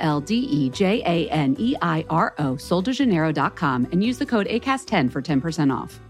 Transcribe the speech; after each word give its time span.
L 0.00 0.20
D 0.20 0.36
E 0.36 0.70
J 0.70 1.02
A 1.06 1.30
N 1.30 1.56
E 1.58 1.76
I 1.80 2.04
R 2.10 2.34
O, 2.38 2.54
soldejaneiro.com, 2.54 3.88
and 3.92 4.02
use 4.02 4.18
the 4.18 4.26
code 4.26 4.46
ACAST10 4.48 5.10
for 5.10 5.22
10% 5.22 5.74
off. 5.74 6.00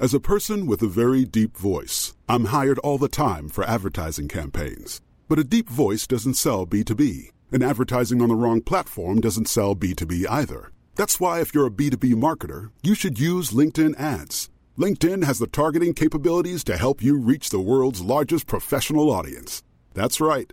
As 0.00 0.14
a 0.14 0.20
person 0.20 0.66
with 0.66 0.80
a 0.82 0.86
very 0.86 1.24
deep 1.24 1.56
voice, 1.56 2.14
I'm 2.28 2.46
hired 2.46 2.78
all 2.78 2.98
the 2.98 3.08
time 3.08 3.48
for 3.48 3.64
advertising 3.64 4.28
campaigns. 4.28 5.00
But 5.28 5.40
a 5.40 5.44
deep 5.44 5.68
voice 5.68 6.06
doesn't 6.06 6.34
sell 6.34 6.66
B2B, 6.66 7.32
and 7.50 7.64
advertising 7.64 8.22
on 8.22 8.28
the 8.28 8.36
wrong 8.36 8.60
platform 8.60 9.20
doesn't 9.20 9.48
sell 9.48 9.74
B2B 9.74 10.26
either. 10.30 10.70
That's 10.94 11.18
why, 11.18 11.40
if 11.40 11.52
you're 11.52 11.66
a 11.66 11.70
B2B 11.70 12.14
marketer, 12.14 12.70
you 12.82 12.94
should 12.94 13.18
use 13.18 13.50
LinkedIn 13.50 13.98
ads. 13.98 14.50
LinkedIn 14.78 15.24
has 15.24 15.40
the 15.40 15.48
targeting 15.48 15.94
capabilities 15.94 16.62
to 16.64 16.76
help 16.76 17.02
you 17.02 17.18
reach 17.18 17.50
the 17.50 17.58
world's 17.58 18.00
largest 18.00 18.46
professional 18.46 19.10
audience. 19.10 19.64
That's 19.94 20.20
right. 20.20 20.52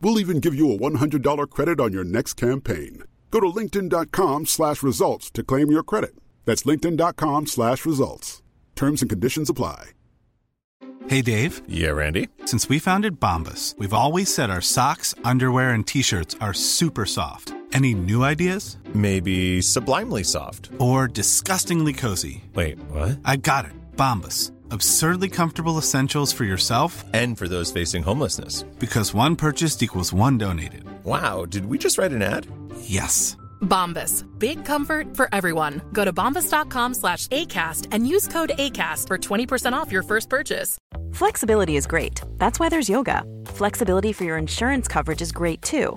We'll 0.00 0.18
even 0.18 0.40
give 0.40 0.54
you 0.54 0.72
a 0.72 0.78
$100 0.78 1.50
credit 1.50 1.80
on 1.80 1.92
your 1.92 2.04
next 2.04 2.34
campaign. 2.34 3.04
Go 3.30 3.40
to 3.40 3.46
linkedin.com 3.46 4.46
slash 4.46 4.82
results 4.82 5.30
to 5.32 5.42
claim 5.42 5.70
your 5.70 5.82
credit. 5.82 6.14
That's 6.46 6.62
linkedin.com 6.62 7.46
slash 7.46 7.84
results. 7.84 8.42
Terms 8.74 9.02
and 9.02 9.10
conditions 9.10 9.50
apply. 9.50 9.90
Hey, 11.08 11.22
Dave. 11.22 11.62
Yeah, 11.66 11.90
Randy. 11.90 12.28
Since 12.44 12.68
we 12.68 12.78
founded 12.78 13.20
Bombas, 13.20 13.76
we've 13.78 13.92
always 13.92 14.32
said 14.32 14.50
our 14.50 14.60
socks, 14.60 15.14
underwear, 15.24 15.70
and 15.70 15.86
T-shirts 15.86 16.36
are 16.40 16.54
super 16.54 17.06
soft. 17.06 17.54
Any 17.72 17.94
new 17.94 18.22
ideas? 18.22 18.78
Maybe 18.94 19.60
sublimely 19.62 20.24
soft. 20.24 20.70
Or 20.78 21.08
disgustingly 21.08 21.92
cozy. 21.92 22.44
Wait, 22.54 22.78
what? 22.90 23.18
I 23.24 23.36
got 23.36 23.64
it. 23.64 23.72
Bombas 23.96 24.50
absurdly 24.70 25.28
comfortable 25.28 25.78
essentials 25.78 26.32
for 26.32 26.44
yourself 26.44 27.04
and 27.14 27.38
for 27.38 27.48
those 27.48 27.72
facing 27.72 28.02
homelessness. 28.02 28.62
Because 28.78 29.14
one 29.14 29.36
purchased 29.36 29.82
equals 29.82 30.12
one 30.12 30.36
donated. 30.38 30.84
Wow, 31.04 31.46
did 31.46 31.66
we 31.66 31.78
just 31.78 31.96
write 31.98 32.12
an 32.12 32.22
ad? 32.22 32.46
Yes. 32.82 33.36
Bombas. 33.62 34.24
Big 34.38 34.64
comfort 34.64 35.16
for 35.16 35.28
everyone. 35.32 35.80
Go 35.92 36.04
to 36.04 36.12
bombas.com 36.12 36.94
slash 36.94 37.26
ACAST 37.28 37.88
and 37.92 38.06
use 38.06 38.26
code 38.28 38.52
ACAST 38.58 39.06
for 39.06 39.18
20% 39.18 39.72
off 39.72 39.92
your 39.92 40.02
first 40.02 40.28
purchase. 40.28 40.78
Flexibility 41.12 41.76
is 41.76 41.86
great. 41.86 42.20
That's 42.38 42.58
why 42.58 42.68
there's 42.68 42.88
yoga. 42.88 43.24
Flexibility 43.46 44.12
for 44.12 44.24
your 44.24 44.38
insurance 44.38 44.88
coverage 44.88 45.22
is 45.22 45.32
great 45.32 45.62
too. 45.62 45.96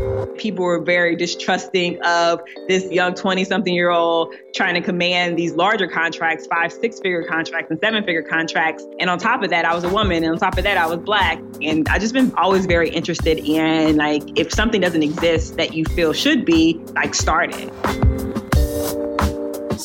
people 0.41 0.65
were 0.65 0.79
very 0.79 1.15
distrusting 1.15 2.01
of 2.01 2.41
this 2.67 2.91
young 2.91 3.13
20 3.13 3.45
something 3.45 3.73
year 3.73 3.91
old 3.91 4.33
trying 4.55 4.73
to 4.73 4.81
command 4.81 5.37
these 5.37 5.53
larger 5.53 5.87
contracts, 5.87 6.47
five, 6.47 6.73
six 6.73 6.99
figure 6.99 7.23
contracts 7.23 7.69
and 7.69 7.79
seven 7.79 8.03
figure 8.03 8.23
contracts. 8.23 8.83
And 8.99 9.09
on 9.09 9.19
top 9.19 9.43
of 9.43 9.51
that, 9.51 9.65
I 9.65 9.75
was 9.75 9.83
a 9.83 9.89
woman. 9.89 10.23
And 10.23 10.33
on 10.33 10.39
top 10.39 10.57
of 10.57 10.63
that, 10.63 10.77
I 10.77 10.87
was 10.87 10.99
black. 10.99 11.37
And 11.61 11.87
I 11.89 11.99
just 11.99 12.13
been 12.13 12.33
always 12.35 12.65
very 12.65 12.89
interested 12.89 13.37
in 13.37 13.97
like, 13.97 14.23
if 14.37 14.51
something 14.51 14.81
doesn't 14.81 15.03
exist 15.03 15.57
that 15.57 15.75
you 15.75 15.85
feel 15.85 16.11
should 16.11 16.43
be, 16.43 16.81
like 16.95 17.13
start 17.13 17.51
it. 17.53 17.71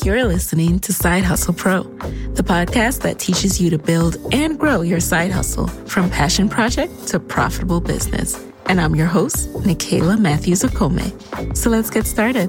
You're 0.04 0.24
listening 0.24 0.78
to 0.80 0.92
Side 0.92 1.24
Hustle 1.24 1.52
Pro, 1.52 1.82
the 1.82 2.42
podcast 2.42 3.02
that 3.02 3.18
teaches 3.18 3.60
you 3.60 3.70
to 3.70 3.78
build 3.78 4.16
and 4.32 4.58
grow 4.58 4.80
your 4.80 5.00
side 5.00 5.32
hustle 5.32 5.66
from 5.66 6.08
passion 6.08 6.48
project 6.48 7.08
to 7.08 7.20
profitable 7.20 7.80
business 7.80 8.46
and 8.68 8.80
I'm 8.80 8.94
your 8.94 9.06
host, 9.06 9.52
Nicaila 9.54 10.18
Matthews 10.18 10.62
Okome. 10.62 11.56
So 11.56 11.70
let's 11.70 11.90
get 11.90 12.06
started. 12.06 12.48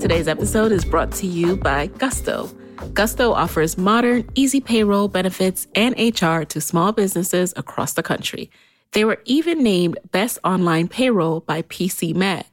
Today's 0.00 0.28
episode 0.28 0.72
is 0.72 0.84
brought 0.84 1.12
to 1.12 1.26
you 1.26 1.56
by 1.56 1.86
Gusto. 1.86 2.50
Gusto 2.92 3.32
offers 3.32 3.78
modern, 3.78 4.28
easy 4.34 4.60
payroll 4.60 5.08
benefits 5.08 5.66
and 5.74 5.94
HR 5.98 6.42
to 6.44 6.60
small 6.60 6.92
businesses 6.92 7.52
across 7.56 7.94
the 7.94 8.02
country. 8.02 8.50
They 8.92 9.04
were 9.04 9.20
even 9.24 9.62
named 9.62 9.98
Best 10.10 10.38
Online 10.44 10.88
Payroll 10.88 11.40
by 11.40 11.62
PC 11.62 12.14
Mag. 12.14 12.46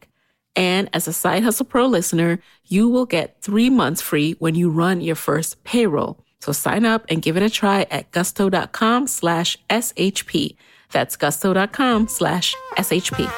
And 0.55 0.89
as 0.93 1.07
a 1.07 1.13
Side 1.13 1.43
Hustle 1.43 1.65
Pro 1.65 1.85
listener, 1.87 2.39
you 2.65 2.89
will 2.89 3.05
get 3.05 3.41
three 3.41 3.69
months 3.69 4.01
free 4.01 4.33
when 4.39 4.55
you 4.55 4.69
run 4.69 5.01
your 5.01 5.15
first 5.15 5.63
payroll. 5.63 6.23
So 6.39 6.51
sign 6.51 6.85
up 6.85 7.05
and 7.09 7.21
give 7.21 7.37
it 7.37 7.43
a 7.43 7.49
try 7.49 7.87
at 7.89 8.11
gusto.com 8.11 9.07
slash 9.07 9.57
SHP. 9.69 10.55
That's 10.91 11.15
gusto.com 11.15 12.07
slash 12.07 12.55
SHP. 12.77 13.31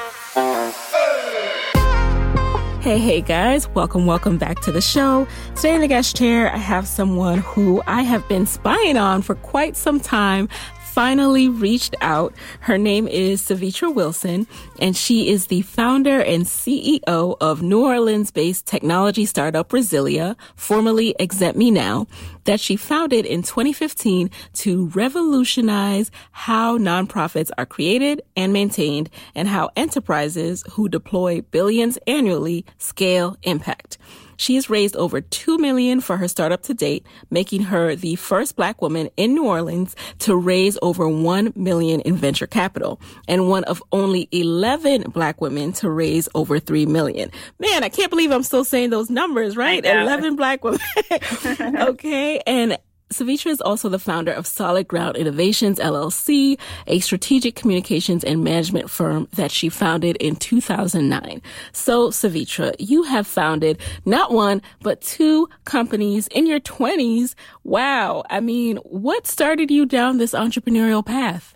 Hey, 2.80 2.96
hey 2.96 3.20
guys, 3.20 3.68
welcome, 3.68 4.06
welcome 4.06 4.38
back 4.38 4.60
to 4.60 4.72
the 4.72 4.80
show. 4.80 5.28
Today 5.54 5.74
in 5.74 5.82
the 5.82 5.86
guest 5.86 6.16
chair, 6.16 6.50
I 6.50 6.56
have 6.56 6.88
someone 6.88 7.40
who 7.40 7.82
I 7.86 8.00
have 8.00 8.26
been 8.26 8.46
spying 8.46 8.96
on 8.96 9.20
for 9.20 9.34
quite 9.34 9.76
some 9.76 10.00
time 10.00 10.48
finally 10.90 11.48
reached 11.48 11.94
out. 12.00 12.34
Her 12.58 12.76
name 12.76 13.06
is 13.06 13.42
Sevetri 13.42 13.94
Wilson, 13.94 14.48
and 14.80 14.96
she 14.96 15.28
is 15.28 15.46
the 15.46 15.62
founder 15.62 16.20
and 16.20 16.44
CEO 16.44 17.36
of 17.40 17.62
New 17.62 17.84
Orleans 17.84 18.32
based 18.32 18.66
technology 18.66 19.24
startup 19.24 19.68
Resilia, 19.68 20.34
formerly 20.56 21.14
Exempt 21.20 21.56
Me 21.56 21.70
Now, 21.70 22.08
that 22.44 22.58
she 22.58 22.74
founded 22.74 23.24
in 23.24 23.42
2015 23.42 24.30
to 24.54 24.88
revolutionize 24.88 26.10
how 26.32 26.76
nonprofits 26.76 27.50
are 27.56 27.66
created 27.66 28.20
and 28.36 28.52
maintained 28.52 29.10
and 29.36 29.46
how 29.46 29.70
enterprises 29.76 30.64
who 30.72 30.88
deploy 30.88 31.40
billions 31.40 31.98
annually 32.08 32.64
scale 32.78 33.36
impact. 33.44 33.96
She 34.40 34.54
has 34.54 34.70
raised 34.70 34.96
over 34.96 35.20
2 35.20 35.58
million 35.58 36.00
for 36.00 36.16
her 36.16 36.26
startup 36.26 36.62
to 36.62 36.72
date, 36.72 37.04
making 37.30 37.64
her 37.64 37.94
the 37.94 38.16
first 38.16 38.56
black 38.56 38.80
woman 38.80 39.10
in 39.18 39.34
New 39.34 39.44
Orleans 39.44 39.94
to 40.20 40.34
raise 40.34 40.78
over 40.80 41.06
1 41.06 41.52
million 41.54 42.00
in 42.00 42.16
venture 42.16 42.46
capital 42.46 43.02
and 43.28 43.50
one 43.50 43.64
of 43.64 43.82
only 43.92 44.30
11 44.32 45.10
black 45.10 45.42
women 45.42 45.74
to 45.74 45.90
raise 45.90 46.26
over 46.34 46.58
3 46.58 46.86
million. 46.86 47.30
Man, 47.58 47.84
I 47.84 47.90
can't 47.90 48.08
believe 48.08 48.30
I'm 48.30 48.42
still 48.42 48.64
saying 48.64 48.88
those 48.88 49.10
numbers, 49.10 49.58
right? 49.58 49.84
11 49.84 50.36
black 50.36 50.64
women. 50.64 50.80
okay. 51.60 52.40
And 52.46 52.78
Sevetri 53.12 53.50
is 53.50 53.60
also 53.60 53.88
the 53.88 53.98
founder 53.98 54.32
of 54.32 54.46
Solid 54.46 54.86
Ground 54.86 55.16
Innovations 55.16 55.80
LLC, 55.80 56.58
a 56.86 57.00
strategic 57.00 57.56
communications 57.56 58.22
and 58.22 58.44
management 58.44 58.88
firm 58.88 59.26
that 59.32 59.50
she 59.50 59.68
founded 59.68 60.16
in 60.16 60.36
2009. 60.36 61.42
So, 61.72 62.10
Sevetri, 62.10 62.74
you 62.78 63.02
have 63.02 63.26
founded 63.26 63.80
not 64.04 64.32
one, 64.32 64.62
but 64.80 65.00
two 65.00 65.48
companies 65.64 66.28
in 66.28 66.46
your 66.46 66.60
20s. 66.60 67.34
Wow. 67.64 68.22
I 68.30 68.40
mean, 68.40 68.76
what 68.78 69.26
started 69.26 69.70
you 69.70 69.86
down 69.86 70.18
this 70.18 70.32
entrepreneurial 70.32 71.04
path? 71.04 71.54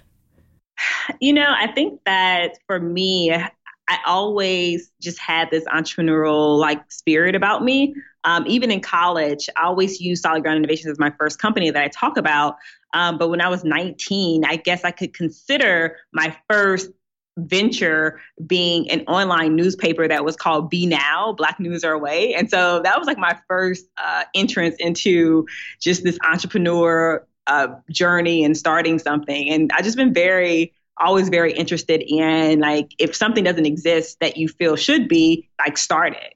You 1.20 1.34
know, 1.34 1.54
I 1.56 1.70
think 1.72 2.00
that 2.04 2.58
for 2.66 2.80
me, 2.80 3.32
I 3.88 3.98
always 4.06 4.90
just 5.00 5.20
had 5.20 5.50
this 5.50 5.64
entrepreneurial 5.64 6.58
like 6.58 6.90
spirit 6.90 7.34
about 7.34 7.62
me. 7.62 7.94
Um, 8.24 8.44
even 8.46 8.70
in 8.70 8.80
college, 8.80 9.48
I 9.56 9.64
always 9.64 10.00
used 10.00 10.22
Solid 10.22 10.42
Ground 10.42 10.58
Innovations 10.58 10.90
as 10.90 10.98
my 10.98 11.12
first 11.18 11.38
company 11.38 11.70
that 11.70 11.82
I 11.82 11.88
talk 11.88 12.16
about. 12.16 12.56
Um, 12.92 13.18
but 13.18 13.28
when 13.28 13.40
I 13.40 13.48
was 13.48 13.64
19, 13.64 14.44
I 14.44 14.56
guess 14.56 14.84
I 14.84 14.90
could 14.90 15.14
consider 15.14 15.98
my 16.12 16.36
first 16.48 16.90
venture 17.36 18.20
being 18.46 18.88
an 18.90 19.00
online 19.06 19.56
newspaper 19.56 20.06
that 20.06 20.24
was 20.24 20.36
called 20.36 20.70
Be 20.70 20.86
Now, 20.86 21.32
Black 21.32 21.58
News 21.58 21.82
Our 21.84 21.98
Way. 21.98 22.34
And 22.34 22.48
so 22.48 22.80
that 22.82 22.98
was 22.98 23.06
like 23.06 23.18
my 23.18 23.36
first 23.48 23.86
uh, 23.98 24.24
entrance 24.34 24.76
into 24.78 25.46
just 25.80 26.04
this 26.04 26.18
entrepreneur 26.28 27.26
uh, 27.46 27.68
journey 27.90 28.44
and 28.44 28.56
starting 28.56 28.98
something. 28.98 29.50
And 29.50 29.70
I've 29.74 29.84
just 29.84 29.96
been 29.96 30.14
very 30.14 30.72
always 30.96 31.28
very 31.28 31.52
interested 31.52 32.04
in 32.06 32.60
like 32.60 32.92
if 32.98 33.16
something 33.16 33.42
doesn't 33.42 33.66
exist 33.66 34.20
that 34.20 34.36
you 34.36 34.48
feel 34.48 34.76
should 34.76 35.08
be, 35.08 35.48
like 35.58 35.76
start 35.76 36.14
it. 36.14 36.34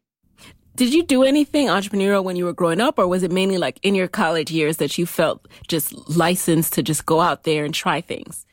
Did 0.79 0.95
you 0.95 1.03
do 1.03 1.25
anything 1.25 1.67
entrepreneurial 1.67 2.23
when 2.23 2.37
you 2.37 2.45
were 2.45 2.53
growing 2.53 2.81
up, 2.81 3.01
or 3.01 3.09
was 3.09 3.25
it 3.25 3.33
mainly 3.33 3.59
like 3.59 3.81
in 3.83 3.97
your 3.97 4.07
college 4.07 4.53
years 4.53 4.77
that 4.77 4.97
you 4.97 5.07
felt 5.07 5.49
just 5.67 5.93
licensed 6.09 6.73
to 6.75 6.85
just 6.85 7.05
go 7.05 7.21
out 7.21 7.43
there 7.43 7.65
and 7.65 7.75
try 7.75 8.01
things? 8.01 8.47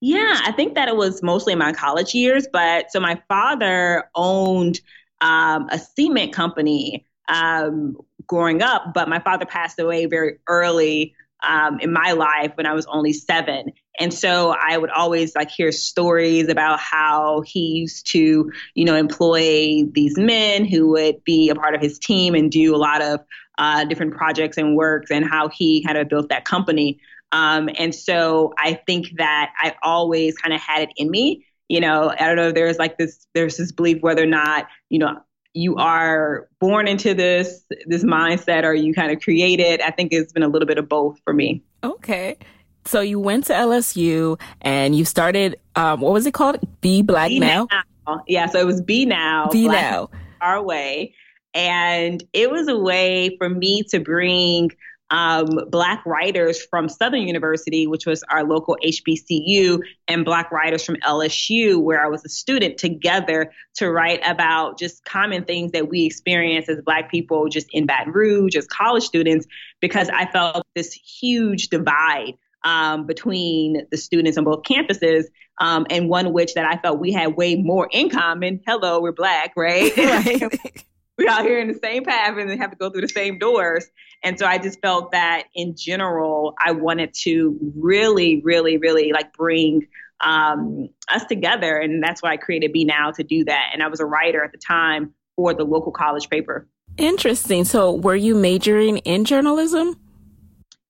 Yeah, 0.00 0.38
I 0.44 0.52
think 0.52 0.76
that 0.76 0.86
it 0.86 0.94
was 0.94 1.20
mostly 1.20 1.56
my 1.56 1.72
college 1.72 2.14
years. 2.14 2.46
But 2.52 2.92
so 2.92 3.00
my 3.00 3.20
father 3.26 4.04
owned 4.14 4.80
um, 5.20 5.66
a 5.72 5.80
cement 5.80 6.32
company 6.32 7.06
um, 7.26 7.96
growing 8.24 8.62
up, 8.62 8.94
but 8.94 9.08
my 9.08 9.18
father 9.18 9.44
passed 9.44 9.80
away 9.80 10.06
very 10.06 10.38
early 10.46 11.12
um, 11.42 11.80
in 11.80 11.92
my 11.92 12.12
life 12.12 12.52
when 12.54 12.66
I 12.66 12.72
was 12.72 12.86
only 12.86 13.12
seven. 13.12 13.72
And 14.00 14.12
so 14.12 14.54
I 14.58 14.76
would 14.78 14.90
always 14.90 15.34
like 15.34 15.50
hear 15.50 15.70
stories 15.70 16.48
about 16.48 16.80
how 16.80 17.42
he 17.42 17.78
used 17.80 18.10
to, 18.12 18.50
you 18.74 18.84
know, 18.84 18.94
employ 18.94 19.84
these 19.92 20.16
men 20.16 20.64
who 20.64 20.88
would 20.90 21.22
be 21.24 21.50
a 21.50 21.54
part 21.54 21.74
of 21.74 21.80
his 21.80 21.98
team 21.98 22.34
and 22.34 22.50
do 22.50 22.74
a 22.74 22.78
lot 22.78 23.02
of 23.02 23.20
uh, 23.58 23.84
different 23.84 24.14
projects 24.14 24.56
and 24.56 24.76
works 24.76 25.10
and 25.10 25.24
how 25.28 25.48
he 25.48 25.84
kind 25.84 25.98
of 25.98 26.08
built 26.08 26.30
that 26.30 26.44
company. 26.44 27.00
Um, 27.32 27.68
and 27.78 27.94
so 27.94 28.54
I 28.58 28.74
think 28.86 29.16
that 29.18 29.52
I 29.58 29.74
always 29.82 30.36
kind 30.38 30.54
of 30.54 30.60
had 30.60 30.82
it 30.82 30.90
in 30.96 31.10
me. 31.10 31.46
You 31.68 31.80
know, 31.80 32.10
I 32.10 32.26
don't 32.26 32.36
know 32.36 32.48
if 32.48 32.54
there's 32.54 32.78
like 32.78 32.98
this, 32.98 33.26
there's 33.34 33.56
this 33.56 33.72
belief 33.72 34.02
whether 34.02 34.22
or 34.22 34.26
not, 34.26 34.68
you 34.88 34.98
know, 34.98 35.20
you 35.54 35.76
are 35.76 36.48
born 36.60 36.88
into 36.88 37.12
this 37.12 37.62
this 37.86 38.04
mindset 38.04 38.64
or 38.64 38.72
you 38.72 38.94
kind 38.94 39.12
of 39.12 39.20
create 39.20 39.60
it. 39.60 39.82
I 39.82 39.90
think 39.90 40.12
it's 40.12 40.32
been 40.32 40.42
a 40.42 40.48
little 40.48 40.66
bit 40.66 40.78
of 40.78 40.88
both 40.88 41.20
for 41.24 41.34
me. 41.34 41.62
Okay. 41.84 42.38
So 42.84 43.00
you 43.00 43.20
went 43.20 43.46
to 43.46 43.52
LSU 43.52 44.40
and 44.60 44.94
you 44.94 45.04
started 45.04 45.58
um, 45.76 46.00
what 46.00 46.12
was 46.12 46.26
it 46.26 46.34
called? 46.34 46.58
Be 46.80 47.02
Black 47.02 47.28
Be 47.28 47.40
now? 47.40 47.68
now? 47.70 48.22
Yeah, 48.26 48.46
so 48.46 48.58
it 48.58 48.66
was 48.66 48.80
Be 48.80 49.06
Now. 49.06 49.48
Be 49.50 49.66
Black 49.66 49.90
Now. 49.90 50.10
Our 50.40 50.62
way. 50.62 51.14
And 51.54 52.22
it 52.32 52.50
was 52.50 52.68
a 52.68 52.76
way 52.76 53.36
for 53.38 53.48
me 53.48 53.82
to 53.90 54.00
bring 54.00 54.70
um, 55.12 55.46
Black 55.68 56.04
writers 56.06 56.64
from 56.64 56.88
Southern 56.88 57.20
University, 57.20 57.86
which 57.86 58.06
was 58.06 58.24
our 58.30 58.44
local 58.44 58.78
HBCU, 58.82 59.80
and 60.08 60.24
Black 60.24 60.50
writers 60.50 60.84
from 60.84 60.96
LSU, 60.96 61.80
where 61.80 62.02
I 62.02 62.08
was 62.08 62.24
a 62.24 62.30
student, 62.30 62.78
together 62.78 63.52
to 63.74 63.90
write 63.90 64.20
about 64.24 64.78
just 64.78 65.04
common 65.04 65.44
things 65.44 65.72
that 65.72 65.90
we 65.90 66.06
experience 66.06 66.68
as 66.70 66.80
Black 66.80 67.10
people 67.10 67.48
just 67.48 67.68
in 67.72 67.84
Baton 67.84 68.14
Rouge 68.14 68.56
as 68.56 68.66
college 68.66 69.04
students, 69.04 69.46
because 69.80 70.08
I 70.08 70.24
felt 70.24 70.66
this 70.74 70.94
huge 70.94 71.68
divide 71.68 72.32
um, 72.64 73.06
between 73.06 73.86
the 73.90 73.96
students 73.96 74.38
on 74.38 74.44
both 74.44 74.62
campuses, 74.62 75.24
um, 75.60 75.86
and 75.90 76.08
one 76.08 76.32
which 76.32 76.54
that 76.54 76.64
I 76.64 76.76
felt 76.78 76.98
we 76.98 77.12
had 77.12 77.36
way 77.36 77.56
more 77.56 77.88
in 77.90 78.10
common. 78.10 78.60
Hello, 78.66 79.00
we're 79.00 79.12
black, 79.12 79.52
right? 79.56 79.92
we're 81.18 81.28
out 81.28 81.42
here 81.42 81.58
in 81.58 81.68
the 81.68 81.78
same 81.82 82.04
path 82.04 82.36
and 82.38 82.48
they 82.48 82.56
have 82.56 82.70
to 82.70 82.76
go 82.76 82.90
through 82.90 83.02
the 83.02 83.08
same 83.08 83.38
doors. 83.38 83.86
And 84.24 84.38
so 84.38 84.46
I 84.46 84.58
just 84.58 84.80
felt 84.80 85.12
that 85.12 85.44
in 85.54 85.74
general, 85.76 86.54
I 86.58 86.72
wanted 86.72 87.12
to 87.22 87.58
really, 87.76 88.40
really, 88.42 88.78
really 88.78 89.12
like 89.12 89.32
bring 89.32 89.88
um, 90.20 90.88
us 91.12 91.24
together. 91.24 91.76
And 91.76 92.02
that's 92.02 92.22
why 92.22 92.32
I 92.32 92.36
created 92.36 92.72
Be 92.72 92.84
Now 92.84 93.10
to 93.12 93.22
do 93.24 93.44
that. 93.44 93.70
And 93.72 93.82
I 93.82 93.88
was 93.88 94.00
a 94.00 94.06
writer 94.06 94.42
at 94.42 94.52
the 94.52 94.58
time 94.58 95.12
for 95.36 95.54
the 95.54 95.64
local 95.64 95.92
college 95.92 96.28
paper. 96.30 96.68
Interesting. 96.98 97.64
So 97.64 97.92
were 97.92 98.16
you 98.16 98.34
majoring 98.34 98.98
in 98.98 99.24
journalism? 99.24 99.96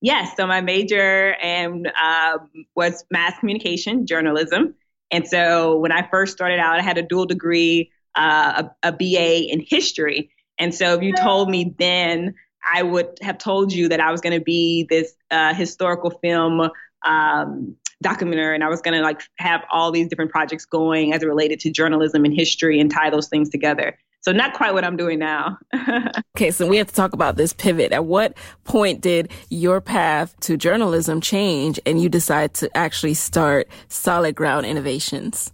Yes. 0.02 0.36
So 0.36 0.46
my 0.46 0.60
major 0.60 1.34
and 1.34 1.86
um, 1.86 2.50
was 2.74 3.04
mass 3.10 3.38
communication 3.38 4.04
journalism. 4.06 4.74
And 5.12 5.26
so 5.26 5.78
when 5.78 5.92
I 5.92 6.06
first 6.10 6.32
started 6.32 6.58
out, 6.58 6.78
I 6.78 6.82
had 6.82 6.98
a 6.98 7.02
dual 7.02 7.24
degree 7.24 7.90
uh, 8.14 8.64
a, 8.82 8.88
a 8.88 8.92
BA 8.92 9.50
in 9.50 9.64
history. 9.66 10.30
And 10.58 10.74
so 10.74 10.94
if 10.94 11.02
you 11.02 11.14
told 11.14 11.48
me 11.48 11.74
then, 11.78 12.34
I 12.74 12.82
would 12.82 13.18
have 13.22 13.38
told 13.38 13.72
you 13.72 13.88
that 13.88 14.00
I 14.00 14.10
was 14.10 14.20
going 14.20 14.38
to 14.38 14.44
be 14.44 14.86
this 14.90 15.14
uh, 15.30 15.54
historical 15.54 16.10
film 16.10 16.68
um, 17.04 17.76
documenter 18.04 18.54
and 18.54 18.62
I 18.62 18.68
was 18.68 18.80
going 18.80 18.94
to 18.94 19.02
like 19.02 19.22
have 19.36 19.62
all 19.70 19.90
these 19.90 20.08
different 20.08 20.30
projects 20.30 20.64
going 20.64 21.12
as 21.12 21.22
it 21.22 21.26
related 21.26 21.60
to 21.60 21.70
journalism 21.70 22.24
and 22.24 22.34
history 22.34 22.80
and 22.80 22.90
tie 22.90 23.10
those 23.10 23.28
things 23.28 23.48
together. 23.48 23.96
So 24.22 24.30
not 24.30 24.54
quite 24.54 24.72
what 24.72 24.84
I'm 24.84 24.96
doing 24.96 25.18
now. 25.18 25.58
okay, 26.36 26.52
so 26.52 26.66
we 26.66 26.76
have 26.76 26.86
to 26.86 26.94
talk 26.94 27.12
about 27.12 27.36
this 27.36 27.52
pivot. 27.52 27.90
At 27.90 28.04
what 28.04 28.36
point 28.62 29.00
did 29.00 29.32
your 29.50 29.80
path 29.80 30.38
to 30.40 30.56
journalism 30.56 31.20
change 31.20 31.80
and 31.84 32.00
you 32.00 32.08
decide 32.08 32.54
to 32.54 32.74
actually 32.76 33.14
start 33.14 33.68
Solid 33.88 34.36
Ground 34.36 34.64
Innovations? 34.64 35.52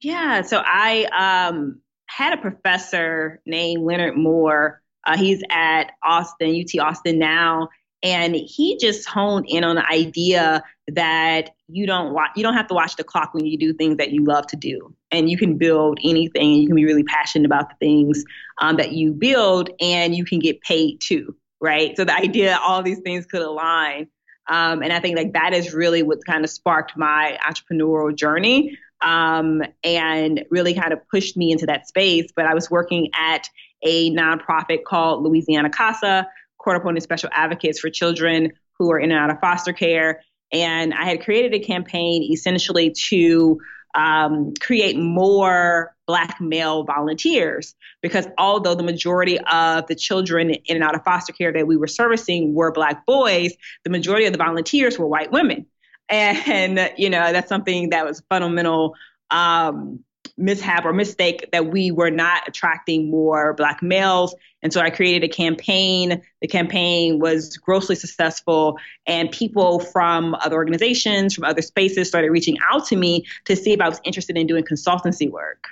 Yeah, 0.00 0.42
so 0.42 0.60
I 0.64 1.04
um, 1.48 1.80
had 2.06 2.36
a 2.36 2.42
professor 2.42 3.40
named 3.46 3.84
Leonard 3.84 4.16
Moore. 4.16 4.82
Uh, 5.06 5.16
he's 5.16 5.42
at 5.50 5.92
Austin, 6.02 6.60
UT 6.60 6.80
Austin 6.80 7.20
now, 7.20 7.68
and 8.02 8.34
he 8.34 8.78
just 8.78 9.08
honed 9.08 9.46
in 9.48 9.62
on 9.62 9.76
the 9.76 9.88
idea 9.88 10.64
that 10.88 11.50
you 11.68 11.86
don't 11.86 12.12
watch, 12.12 12.30
you 12.36 12.42
don't 12.42 12.54
have 12.54 12.66
to 12.68 12.74
watch 12.74 12.96
the 12.96 13.04
clock 13.04 13.34
when 13.34 13.46
you 13.46 13.56
do 13.56 13.72
things 13.72 13.96
that 13.98 14.10
you 14.10 14.24
love 14.24 14.46
to 14.48 14.56
do, 14.56 14.94
and 15.10 15.30
you 15.30 15.36
can 15.36 15.56
build 15.56 15.98
anything. 16.04 16.54
You 16.54 16.66
can 16.66 16.76
be 16.76 16.84
really 16.84 17.04
passionate 17.04 17.46
about 17.46 17.70
the 17.70 17.76
things 17.76 18.24
um, 18.60 18.76
that 18.76 18.92
you 18.92 19.12
build, 19.12 19.70
and 19.80 20.14
you 20.14 20.24
can 20.24 20.38
get 20.38 20.60
paid 20.60 21.00
too, 21.00 21.36
right? 21.60 21.96
So 21.96 22.04
the 22.04 22.14
idea 22.14 22.58
all 22.62 22.82
these 22.82 23.00
things 23.00 23.26
could 23.26 23.42
align. 23.42 24.08
Um, 24.48 24.82
and 24.82 24.92
I 24.92 24.98
think 24.98 25.16
like 25.16 25.34
that 25.34 25.54
is 25.54 25.72
really 25.72 26.02
what 26.02 26.18
kind 26.26 26.44
of 26.44 26.50
sparked 26.50 26.96
my 26.96 27.38
entrepreneurial 27.48 28.14
journey 28.14 28.76
um, 29.00 29.62
and 29.84 30.44
really 30.50 30.74
kind 30.74 30.92
of 30.92 30.98
pushed 31.08 31.36
me 31.36 31.52
into 31.52 31.66
that 31.66 31.86
space. 31.86 32.32
But 32.34 32.46
I 32.46 32.54
was 32.54 32.70
working 32.70 33.10
at 33.14 33.48
a 33.82 34.10
nonprofit 34.10 34.84
called 34.84 35.22
Louisiana 35.22 35.70
Casa, 35.70 36.26
Court 36.58 36.76
Appointed 36.76 37.02
Special 37.02 37.30
Advocates 37.32 37.78
for 37.78 37.88
Children 37.90 38.52
who 38.78 38.90
are 38.90 38.98
in 38.98 39.12
and 39.12 39.20
out 39.20 39.30
of 39.30 39.38
foster 39.40 39.72
care. 39.72 40.22
And 40.52 40.92
I 40.92 41.04
had 41.04 41.22
created 41.22 41.54
a 41.54 41.60
campaign 41.60 42.22
essentially 42.30 42.90
to 43.08 43.60
um, 43.94 44.54
create 44.60 44.98
more 44.98 45.94
Black 46.06 46.40
male 46.40 46.84
volunteers 46.84 47.74
because 48.02 48.26
although 48.36 48.74
the 48.74 48.82
majority 48.82 49.38
of 49.38 49.86
the 49.86 49.94
children 49.94 50.50
in 50.50 50.76
and 50.76 50.82
out 50.84 50.94
of 50.94 51.04
foster 51.04 51.32
care 51.32 51.52
that 51.52 51.66
we 51.66 51.76
were 51.76 51.86
servicing 51.86 52.54
were 52.54 52.72
Black 52.72 53.06
boys, 53.06 53.52
the 53.84 53.90
majority 53.90 54.26
of 54.26 54.32
the 54.32 54.38
volunteers 54.38 54.98
were 54.98 55.06
white 55.06 55.32
women. 55.32 55.66
And, 56.08 56.92
you 56.98 57.08
know, 57.08 57.32
that's 57.32 57.48
something 57.48 57.90
that 57.90 58.04
was 58.04 58.22
fundamental 58.28 58.96
um, 59.30 60.04
mishap 60.42 60.84
or 60.84 60.92
mistake 60.92 61.48
that 61.52 61.66
we 61.66 61.90
were 61.90 62.10
not 62.10 62.46
attracting 62.46 63.10
more 63.10 63.54
black 63.54 63.82
males. 63.82 64.34
And 64.62 64.72
so 64.72 64.80
I 64.80 64.90
created 64.90 65.24
a 65.24 65.32
campaign. 65.32 66.20
The 66.40 66.48
campaign 66.48 67.18
was 67.18 67.56
grossly 67.56 67.96
successful, 67.96 68.78
and 69.06 69.30
people 69.30 69.80
from 69.80 70.34
other 70.36 70.56
organizations, 70.56 71.34
from 71.34 71.44
other 71.44 71.62
spaces 71.62 72.08
started 72.08 72.30
reaching 72.30 72.58
out 72.70 72.86
to 72.86 72.96
me 72.96 73.26
to 73.46 73.56
see 73.56 73.72
if 73.72 73.80
I 73.80 73.88
was 73.88 74.00
interested 74.04 74.36
in 74.36 74.46
doing 74.46 74.64
consultancy 74.64 75.30
work. 75.30 75.68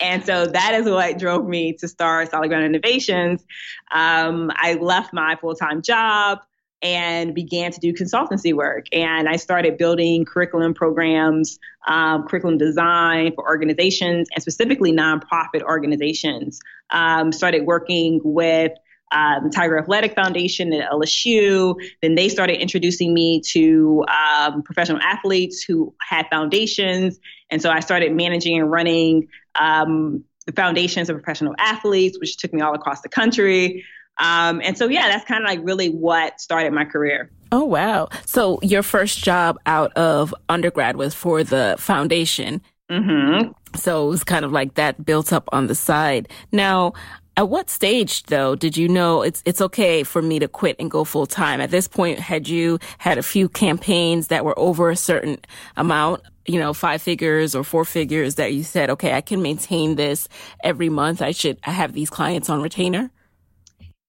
And 0.00 0.24
so 0.24 0.46
that 0.46 0.74
is 0.74 0.86
what 0.86 1.18
drove 1.18 1.46
me 1.46 1.72
to 1.74 1.88
start 1.88 2.30
Solid 2.30 2.48
Ground 2.48 2.64
Innovations. 2.64 3.44
Um, 3.90 4.50
I 4.54 4.74
left 4.74 5.12
my 5.12 5.36
full 5.36 5.54
time 5.54 5.82
job 5.82 6.40
and 6.82 7.34
began 7.34 7.72
to 7.72 7.80
do 7.80 7.92
consultancy 7.92 8.52
work. 8.52 8.86
And 8.92 9.28
I 9.28 9.36
started 9.36 9.78
building 9.78 10.24
curriculum 10.24 10.74
programs, 10.74 11.58
um, 11.86 12.26
curriculum 12.26 12.58
design 12.58 13.32
for 13.34 13.48
organizations 13.48 14.28
and 14.34 14.42
specifically 14.42 14.92
nonprofit 14.92 15.62
organizations. 15.62 16.60
Um, 16.90 17.32
started 17.32 17.66
working 17.66 18.20
with 18.24 18.72
um, 19.12 19.50
Tiger 19.50 19.78
Athletic 19.78 20.14
Foundation 20.14 20.72
at 20.72 20.90
LSU. 20.90 21.76
Then 22.02 22.14
they 22.14 22.28
started 22.28 22.60
introducing 22.60 23.14
me 23.14 23.40
to 23.52 24.04
um, 24.08 24.62
professional 24.62 25.00
athletes 25.00 25.62
who 25.62 25.94
had 26.00 26.26
foundations. 26.30 27.18
And 27.50 27.62
so 27.62 27.70
I 27.70 27.80
started 27.80 28.12
managing 28.12 28.58
and 28.58 28.70
running 28.70 29.28
um, 29.58 30.24
the 30.46 30.52
foundations 30.52 31.08
of 31.08 31.16
professional 31.16 31.54
athletes, 31.58 32.18
which 32.20 32.36
took 32.36 32.52
me 32.52 32.60
all 32.60 32.74
across 32.74 33.00
the 33.00 33.08
country. 33.08 33.84
Um, 34.18 34.60
and 34.64 34.76
so, 34.78 34.88
yeah, 34.88 35.08
that's 35.08 35.24
kind 35.24 35.44
of 35.44 35.48
like 35.48 35.60
really 35.62 35.90
what 35.90 36.40
started 36.40 36.72
my 36.72 36.84
career. 36.84 37.30
Oh, 37.52 37.64
wow. 37.64 38.08
So 38.24 38.58
your 38.62 38.82
first 38.82 39.22
job 39.22 39.58
out 39.66 39.92
of 39.92 40.34
undergrad 40.48 40.96
was 40.96 41.14
for 41.14 41.44
the 41.44 41.76
foundation. 41.78 42.60
Mm-hmm. 42.90 43.52
So 43.76 44.06
it 44.06 44.10
was 44.10 44.24
kind 44.24 44.44
of 44.44 44.52
like 44.52 44.74
that 44.74 45.04
built 45.04 45.32
up 45.32 45.48
on 45.52 45.66
the 45.66 45.74
side. 45.74 46.28
Now, 46.52 46.94
at 47.36 47.50
what 47.50 47.68
stage 47.68 48.22
though 48.24 48.54
did 48.54 48.76
you 48.76 48.88
know 48.88 49.20
it's 49.20 49.42
it's 49.44 49.60
okay 49.60 50.02
for 50.02 50.22
me 50.22 50.38
to 50.38 50.48
quit 50.48 50.76
and 50.78 50.90
go 50.90 51.04
full 51.04 51.26
time? 51.26 51.60
At 51.60 51.70
this 51.70 51.86
point, 51.86 52.18
had 52.18 52.48
you 52.48 52.78
had 52.98 53.18
a 53.18 53.22
few 53.22 53.48
campaigns 53.48 54.28
that 54.28 54.44
were 54.44 54.58
over 54.58 54.90
a 54.90 54.96
certain 54.96 55.38
amount, 55.76 56.22
you 56.46 56.58
know, 56.58 56.72
five 56.72 57.02
figures 57.02 57.54
or 57.54 57.62
four 57.62 57.84
figures 57.84 58.36
that 58.36 58.54
you 58.54 58.62
said, 58.62 58.88
okay, 58.90 59.12
I 59.12 59.20
can 59.20 59.42
maintain 59.42 59.96
this 59.96 60.28
every 60.64 60.88
month. 60.88 61.20
I 61.20 61.32
should 61.32 61.58
I 61.64 61.72
have 61.72 61.92
these 61.92 62.08
clients 62.08 62.48
on 62.48 62.62
retainer? 62.62 63.10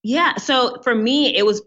Yeah. 0.07 0.37
So 0.37 0.77
for 0.83 0.95
me, 0.95 1.35
it 1.35 1.45
was 1.45 1.61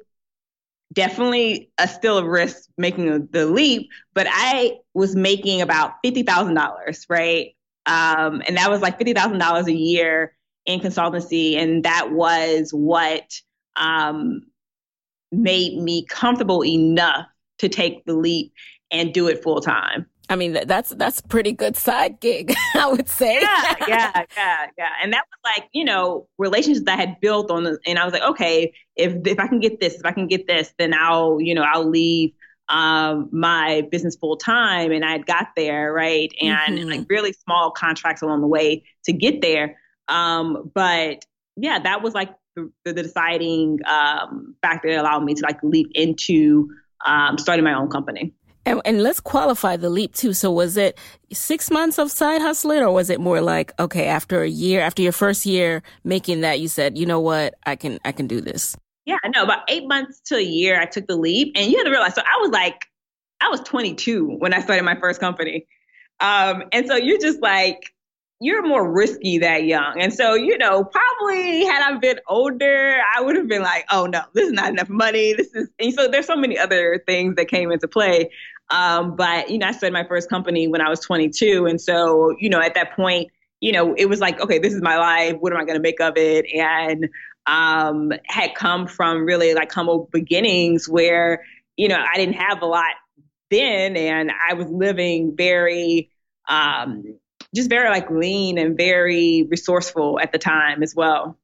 definitely 0.94 1.70
a 1.76 1.86
still 1.86 2.16
a 2.16 2.26
risk 2.26 2.70
making 2.78 3.28
the 3.32 3.44
leap, 3.44 3.90
but 4.14 4.26
I 4.30 4.78
was 4.94 5.14
making 5.14 5.60
about 5.60 5.96
fifty 6.02 6.22
thousand 6.22 6.54
dollars, 6.54 7.04
right? 7.10 7.54
Um, 7.84 8.42
and 8.48 8.56
that 8.56 8.70
was 8.70 8.80
like 8.80 8.96
fifty 8.96 9.12
thousand 9.12 9.40
dollars 9.40 9.66
a 9.66 9.74
year 9.74 10.34
in 10.64 10.80
consultancy, 10.80 11.56
and 11.56 11.84
that 11.84 12.12
was 12.12 12.70
what 12.70 13.30
um, 13.76 14.40
made 15.30 15.76
me 15.76 16.06
comfortable 16.06 16.64
enough 16.64 17.26
to 17.58 17.68
take 17.68 18.06
the 18.06 18.14
leap 18.14 18.54
and 18.90 19.12
do 19.12 19.28
it 19.28 19.42
full 19.42 19.60
time. 19.60 20.06
I 20.30 20.36
mean, 20.36 20.56
that's 20.64 20.90
that's 20.90 21.18
a 21.18 21.24
pretty 21.24 21.50
good 21.50 21.76
side 21.76 22.20
gig, 22.20 22.54
I 22.74 22.86
would 22.86 23.08
say. 23.08 23.40
Yeah, 23.40 23.74
yeah, 23.88 24.24
yeah, 24.36 24.66
yeah. 24.78 24.88
And 25.02 25.12
that 25.12 25.24
was 25.28 25.56
like, 25.56 25.68
you 25.72 25.84
know, 25.84 26.28
relationships 26.38 26.86
that 26.86 26.98
I 26.98 27.00
had 27.00 27.20
built 27.20 27.50
on, 27.50 27.64
the, 27.64 27.78
and 27.84 27.98
I 27.98 28.04
was 28.04 28.12
like, 28.12 28.22
okay, 28.22 28.72
if 28.94 29.12
if 29.26 29.40
I 29.40 29.48
can 29.48 29.58
get 29.58 29.80
this, 29.80 29.96
if 29.96 30.06
I 30.06 30.12
can 30.12 30.28
get 30.28 30.46
this, 30.46 30.72
then 30.78 30.94
I'll, 30.94 31.40
you 31.40 31.52
know, 31.52 31.62
I'll 31.62 31.88
leave 31.88 32.32
um, 32.68 33.28
my 33.32 33.82
business 33.90 34.14
full 34.14 34.36
time. 34.36 34.92
And 34.92 35.04
I 35.04 35.10
had 35.10 35.26
got 35.26 35.48
there, 35.56 35.92
right, 35.92 36.32
and 36.40 36.78
mm-hmm. 36.78 36.88
like 36.88 37.06
really 37.10 37.32
small 37.32 37.72
contracts 37.72 38.22
along 38.22 38.40
the 38.40 38.46
way 38.46 38.84
to 39.06 39.12
get 39.12 39.42
there. 39.42 39.78
Um, 40.06 40.70
but 40.72 41.24
yeah, 41.56 41.80
that 41.80 42.02
was 42.02 42.14
like 42.14 42.30
the, 42.54 42.70
the 42.84 42.92
deciding 42.92 43.80
um, 43.84 44.54
factor 44.62 44.90
that 44.90 45.00
allowed 45.00 45.24
me 45.24 45.34
to 45.34 45.42
like 45.42 45.58
leap 45.64 45.90
into 45.96 46.68
um, 47.04 47.36
starting 47.36 47.64
my 47.64 47.74
own 47.74 47.88
company. 47.88 48.32
And, 48.70 48.80
and, 48.84 49.02
let's 49.02 49.18
qualify 49.18 49.76
the 49.76 49.90
leap 49.90 50.14
too. 50.14 50.32
So 50.32 50.52
was 50.52 50.76
it 50.76 50.96
six 51.32 51.72
months 51.72 51.98
of 51.98 52.08
side 52.08 52.40
hustling 52.40 52.80
or 52.80 52.92
was 52.92 53.10
it 53.10 53.18
more 53.18 53.40
like, 53.40 53.72
okay, 53.80 54.06
after 54.06 54.42
a 54.42 54.48
year, 54.48 54.80
after 54.80 55.02
your 55.02 55.10
first 55.10 55.44
year 55.44 55.82
making 56.04 56.42
that, 56.42 56.60
you 56.60 56.68
said, 56.68 56.96
you 56.96 57.04
know 57.04 57.18
what, 57.18 57.54
I 57.66 57.74
can, 57.74 57.98
I 58.04 58.12
can 58.12 58.28
do 58.28 58.40
this. 58.40 58.76
Yeah, 59.06 59.16
no, 59.34 59.42
about 59.42 59.68
eight 59.68 59.88
months 59.88 60.20
to 60.26 60.36
a 60.36 60.42
year, 60.42 60.80
I 60.80 60.86
took 60.86 61.08
the 61.08 61.16
leap 61.16 61.52
and 61.56 61.68
you 61.68 61.78
had 61.78 61.84
to 61.84 61.90
realize, 61.90 62.14
so 62.14 62.22
I 62.22 62.38
was 62.40 62.50
like, 62.52 62.84
I 63.40 63.48
was 63.48 63.60
22 63.62 64.36
when 64.38 64.54
I 64.54 64.60
started 64.60 64.84
my 64.84 64.94
first 65.00 65.18
company. 65.18 65.66
Um, 66.20 66.62
and 66.70 66.86
so 66.86 66.94
you're 66.94 67.18
just 67.18 67.42
like, 67.42 67.92
you're 68.40 68.66
more 68.66 68.90
risky 68.90 69.38
that 69.38 69.64
young. 69.64 70.00
And 70.00 70.14
so, 70.14 70.34
you 70.34 70.56
know, 70.56 70.82
probably 70.82 71.64
had 71.66 71.82
I 71.82 71.98
been 71.98 72.18
older, 72.26 72.98
I 73.14 73.20
would 73.20 73.36
have 73.36 73.48
been 73.48 73.62
like, 73.62 73.84
oh 73.90 74.06
no, 74.06 74.22
this 74.34 74.46
is 74.46 74.52
not 74.52 74.70
enough 74.70 74.88
money. 74.88 75.34
This 75.34 75.54
is, 75.54 75.68
and 75.78 75.92
so 75.92 76.08
there's 76.08 76.26
so 76.26 76.36
many 76.36 76.58
other 76.58 77.02
things 77.06 77.36
that 77.36 77.48
came 77.48 77.70
into 77.70 77.86
play. 77.86 78.30
Um, 78.70 79.16
but, 79.16 79.50
you 79.50 79.58
know, 79.58 79.66
I 79.66 79.72
started 79.72 79.92
my 79.92 80.06
first 80.06 80.30
company 80.30 80.68
when 80.68 80.80
I 80.80 80.88
was 80.88 81.00
22. 81.00 81.66
And 81.66 81.80
so, 81.80 82.34
you 82.38 82.48
know, 82.48 82.60
at 82.60 82.74
that 82.74 82.94
point, 82.94 83.30
you 83.60 83.72
know, 83.72 83.94
it 83.94 84.06
was 84.06 84.20
like, 84.20 84.40
okay, 84.40 84.58
this 84.58 84.72
is 84.72 84.80
my 84.80 84.96
life. 84.96 85.36
What 85.40 85.52
am 85.52 85.58
I 85.58 85.64
going 85.64 85.76
to 85.76 85.82
make 85.82 86.00
of 86.00 86.14
it? 86.16 86.46
And 86.54 87.08
um, 87.46 88.12
had 88.26 88.54
come 88.54 88.86
from 88.86 89.24
really 89.24 89.54
like 89.54 89.72
humble 89.72 90.08
beginnings 90.12 90.88
where, 90.88 91.44
you 91.76 91.88
know, 91.88 91.98
I 91.98 92.16
didn't 92.16 92.36
have 92.36 92.62
a 92.62 92.66
lot 92.66 92.94
then 93.50 93.96
and 93.96 94.30
I 94.30 94.54
was 94.54 94.68
living 94.68 95.34
very, 95.36 96.10
um, 96.48 97.18
just 97.54 97.68
very 97.68 97.90
like 97.90 98.10
lean 98.10 98.58
and 98.58 98.76
very 98.76 99.46
resourceful 99.50 100.20
at 100.20 100.30
the 100.30 100.38
time 100.38 100.82
as 100.82 100.94
well. 100.94 101.36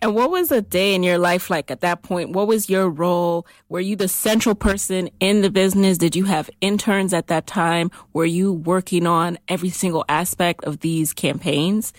And 0.00 0.14
what 0.14 0.30
was 0.30 0.50
a 0.50 0.62
day 0.62 0.94
in 0.94 1.02
your 1.02 1.18
life 1.18 1.50
like 1.50 1.70
at 1.70 1.80
that 1.80 2.02
point? 2.02 2.30
What 2.30 2.46
was 2.46 2.68
your 2.68 2.88
role? 2.88 3.46
Were 3.68 3.80
you 3.80 3.96
the 3.96 4.08
central 4.08 4.54
person 4.54 5.10
in 5.20 5.42
the 5.42 5.50
business? 5.50 5.98
Did 5.98 6.16
you 6.16 6.24
have 6.24 6.50
interns 6.60 7.12
at 7.12 7.28
that 7.28 7.46
time? 7.46 7.90
Were 8.12 8.24
you 8.24 8.52
working 8.52 9.06
on 9.06 9.38
every 9.48 9.70
single 9.70 10.04
aspect 10.08 10.64
of 10.64 10.80
these 10.80 11.12
campaigns? 11.12 11.92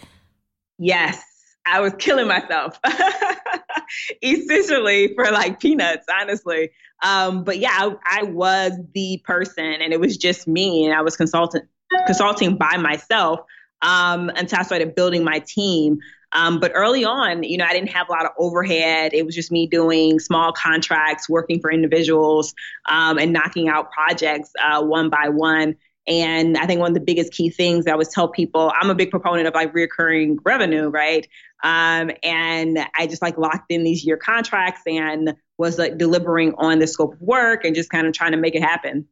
Yes, 0.78 1.24
I 1.66 1.80
was 1.80 1.94
killing 1.98 2.28
myself 2.28 2.78
essentially 4.22 5.14
for 5.16 5.32
like 5.32 5.60
peanuts, 5.60 6.06
honestly. 6.22 6.72
Um, 7.04 7.44
but 7.44 7.60
yeah, 7.60 7.72
I, 7.72 7.96
I 8.06 8.24
was 8.24 8.74
the 8.94 9.22
person 9.24 9.66
and 9.66 9.94
it 9.94 10.00
was 10.00 10.18
just 10.18 10.48
me 10.48 10.86
and 10.86 10.94
I 10.94 11.02
was 11.02 11.16
consulting 11.16 11.62
consulting 12.06 12.58
by 12.58 12.78
myself 12.78 13.42
um, 13.82 14.30
until 14.36 14.60
I 14.60 14.64
started 14.64 14.96
building 14.96 15.24
my 15.24 15.40
team. 15.40 16.00
Um, 16.34 16.60
but 16.60 16.72
early 16.74 17.06
on, 17.06 17.44
you 17.44 17.58
know, 17.58 17.66
I 17.66 17.74
didn't 17.74 17.92
have 17.92 18.10
a 18.10 18.12
lot 18.12 18.26
of 18.26 18.32
overhead. 18.38 19.14
It 19.14 19.26
was 19.26 19.36
just 19.36 19.52
me 19.52 19.68
doing 19.68 20.20
small 20.20 20.52
contracts, 20.52 21.30
working 21.30 21.60
for 21.62 21.72
individuals, 21.72 22.54
um, 22.88 23.18
and 23.18 23.32
knocking 23.32 23.70
out 23.70 23.92
projects 23.92 24.52
uh, 24.62 24.84
one 24.84 25.10
by 25.10 25.30
one. 25.30 25.76
And 26.06 26.58
I 26.58 26.66
think 26.66 26.82
one 26.82 26.92
of 26.92 26.96
the 26.96 27.02
biggest 27.02 27.32
key 27.32 27.50
things 27.50 27.86
that 27.86 27.92
I 27.92 27.94
always 27.94 28.10
tell 28.10 28.28
people, 28.28 28.74
I'm 28.78 28.90
a 28.90 28.96
big 28.96 29.10
proponent 29.10 29.48
of 29.48 29.54
like 29.54 29.74
recurring 29.74 30.38
revenue, 30.44 30.90
right? 30.90 31.26
Um, 31.64 32.12
and 32.24 32.78
I 32.98 33.08
just 33.08 33.22
like 33.22 33.38
locked 33.38 33.72
in 33.72 33.84
these 33.84 34.04
year 34.04 34.18
contracts 34.18 34.82
and 34.86 35.34
was 35.58 35.78
like 35.80 35.98
delivering 35.98 36.56
on 36.58 36.80
the 36.80 36.88
scope 36.88 37.14
of 37.14 37.22
work 37.22 37.64
and 37.64 37.74
just 37.74 37.90
kind 37.90 38.06
of 38.06 38.14
trying 38.14 38.32
to 38.32 38.38
make 38.38 38.54
it 38.54 38.62
happen. 38.62 39.08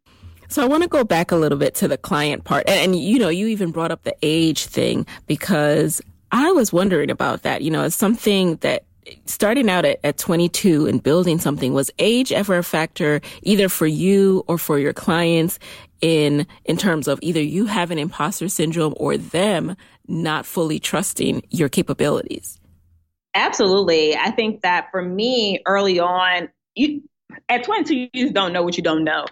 So 0.50 0.62
I 0.62 0.66
want 0.66 0.84
to 0.84 0.90
go 0.90 1.06
back 1.06 1.32
a 1.32 1.38
little 1.38 1.58
bit 1.58 1.76
to 1.76 1.88
the 1.88 1.98
client 1.98 2.44
part. 2.44 2.68
And, 2.68 2.94
and, 2.94 3.02
you 3.02 3.20
know, 3.20 3.30
you 3.30 3.48
even 3.48 3.72
brought 3.72 3.90
up 3.90 4.04
the 4.04 4.16
age 4.22 4.66
thing 4.66 5.06
because 5.26 6.02
I 6.32 6.52
was 6.52 6.72
wondering 6.72 7.10
about 7.10 7.44
that. 7.44 7.62
You 7.62 7.72
know, 7.72 7.84
it's 7.84 7.96
something 7.96 8.56
that 8.58 8.86
starting 9.26 9.70
out 9.70 9.86
at, 9.86 10.00
at 10.04 10.18
22 10.18 10.86
and 10.88 11.02
building 11.02 11.40
something 11.40 11.74
was 11.74 11.92
age 12.00 12.32
ever 12.32 12.58
a 12.58 12.64
factor 12.64 13.22
either 13.42 13.68
for 13.68 13.88
you 13.88 14.44
or 14.48 14.58
for 14.58 14.78
your 14.80 14.94
clients 14.94 15.60
in 16.02 16.48
in 16.66 16.78
terms 16.78 17.08
of 17.08 17.20
either 17.22 17.42
you 17.42 17.66
having 17.66 18.00
imposter 18.00 18.48
syndrome 18.48 18.94
or 18.98 19.18
them 19.18 19.76
not 20.08 20.46
fully 20.46 20.80
trusting 20.80 21.44
your 21.50 21.70
capabilities? 21.70 22.60
Absolutely. 23.34 24.16
I 24.16 24.32
think 24.32 24.62
that 24.62 24.88
for 24.92 25.02
me 25.02 25.62
early 25.66 26.00
on 26.00 26.50
you 26.76 27.04
at 27.50 27.64
22 27.64 27.96
you 27.96 28.10
just 28.14 28.34
don't 28.34 28.54
know 28.54 28.64
what 28.64 28.78
you 28.78 28.84
don't 28.84 29.04
know 29.04 29.26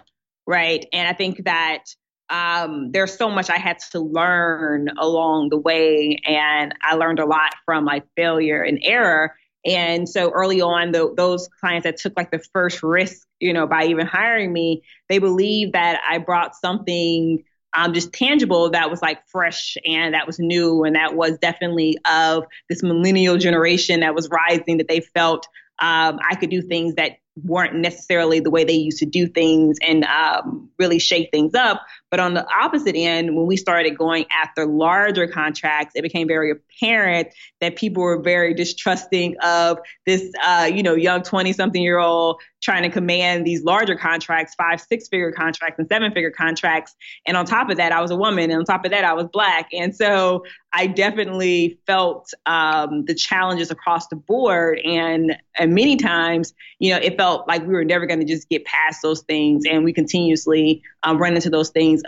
right? 0.46 0.84
And 0.92 1.06
i 1.06 1.12
think 1.12 1.44
that 1.44 1.84
um, 2.30 2.92
there's 2.92 3.16
so 3.16 3.28
much 3.28 3.50
I 3.50 3.58
had 3.58 3.78
to 3.92 4.00
learn 4.00 4.88
along 4.98 5.48
the 5.50 5.58
way, 5.58 6.20
and 6.26 6.74
I 6.82 6.94
learned 6.94 7.18
a 7.18 7.26
lot 7.26 7.54
from 7.64 7.84
like 7.84 8.04
failure 8.16 8.62
and 8.62 8.78
error. 8.82 9.34
And 9.66 10.08
so 10.08 10.30
early 10.30 10.62
on, 10.62 10.92
the, 10.92 11.12
those 11.14 11.48
clients 11.60 11.84
that 11.84 11.98
took 11.98 12.14
like 12.16 12.30
the 12.30 12.42
first 12.54 12.82
risk, 12.82 13.26
you 13.40 13.52
know, 13.52 13.66
by 13.66 13.86
even 13.86 14.06
hiring 14.06 14.52
me, 14.52 14.82
they 15.08 15.18
believed 15.18 15.74
that 15.74 16.00
I 16.08 16.18
brought 16.18 16.54
something 16.54 17.44
um, 17.76 17.92
just 17.92 18.12
tangible 18.12 18.70
that 18.70 18.90
was 18.90 19.02
like 19.02 19.20
fresh 19.28 19.76
and 19.84 20.14
that 20.14 20.26
was 20.26 20.38
new 20.38 20.82
and 20.84 20.96
that 20.96 21.14
was 21.14 21.38
definitely 21.38 21.98
of 22.10 22.44
this 22.68 22.82
millennial 22.82 23.36
generation 23.36 24.00
that 24.00 24.14
was 24.14 24.28
rising 24.28 24.78
that 24.78 24.88
they 24.88 25.00
felt 25.00 25.46
um, 25.80 26.18
I 26.28 26.34
could 26.34 26.50
do 26.50 26.62
things 26.62 26.96
that 26.96 27.12
weren't 27.42 27.74
necessarily 27.74 28.40
the 28.40 28.50
way 28.50 28.64
they 28.64 28.74
used 28.74 28.98
to 28.98 29.06
do 29.06 29.26
things 29.26 29.78
and 29.86 30.04
um, 30.04 30.68
really 30.78 30.98
shake 30.98 31.30
things 31.30 31.54
up. 31.54 31.82
But 32.10 32.20
on 32.20 32.34
the 32.34 32.46
opposite 32.48 32.96
end, 32.96 33.36
when 33.36 33.46
we 33.46 33.56
started 33.56 33.96
going 33.96 34.26
after 34.30 34.66
larger 34.66 35.26
contracts, 35.26 35.94
it 35.94 36.02
became 36.02 36.26
very 36.26 36.50
apparent 36.50 37.28
that 37.60 37.76
people 37.76 38.02
were 38.02 38.20
very 38.20 38.52
distrusting 38.54 39.36
of 39.42 39.78
this, 40.06 40.30
uh, 40.44 40.70
you 40.72 40.82
know, 40.82 40.94
young 40.94 41.22
20 41.22 41.52
something 41.52 41.82
year 41.82 41.98
old 41.98 42.40
trying 42.62 42.82
to 42.82 42.90
command 42.90 43.46
these 43.46 43.64
larger 43.64 43.96
contracts, 43.96 44.54
five, 44.54 44.80
six 44.80 45.08
figure 45.08 45.32
contracts 45.32 45.78
and 45.78 45.88
seven 45.88 46.12
figure 46.12 46.30
contracts. 46.30 46.94
And 47.26 47.36
on 47.36 47.46
top 47.46 47.70
of 47.70 47.78
that, 47.78 47.92
I 47.92 48.00
was 48.02 48.10
a 48.10 48.16
woman. 48.16 48.50
And 48.50 48.58
on 48.58 48.64
top 48.64 48.84
of 48.84 48.90
that, 48.90 49.04
I 49.04 49.12
was 49.14 49.26
black. 49.32 49.68
And 49.72 49.94
so 49.94 50.44
I 50.72 50.86
definitely 50.86 51.78
felt 51.86 52.32
um, 52.46 53.04
the 53.06 53.14
challenges 53.14 53.70
across 53.70 54.08
the 54.08 54.16
board. 54.16 54.78
And, 54.84 55.36
and 55.58 55.74
many 55.74 55.96
times, 55.96 56.54
you 56.78 56.92
know, 56.92 57.00
it 57.00 57.16
felt 57.16 57.48
like 57.48 57.62
we 57.62 57.72
were 57.72 57.84
never 57.84 58.06
going 58.06 58.20
to 58.20 58.26
just 58.26 58.48
get 58.48 58.64
past 58.66 59.00
those 59.02 59.22
things. 59.22 59.64
And 59.68 59.84
we 59.84 59.92
continuously 59.92 60.82
um, 61.02 61.18
run 61.18 61.34
into 61.34 61.50
those 61.50 61.70
things 61.70 61.99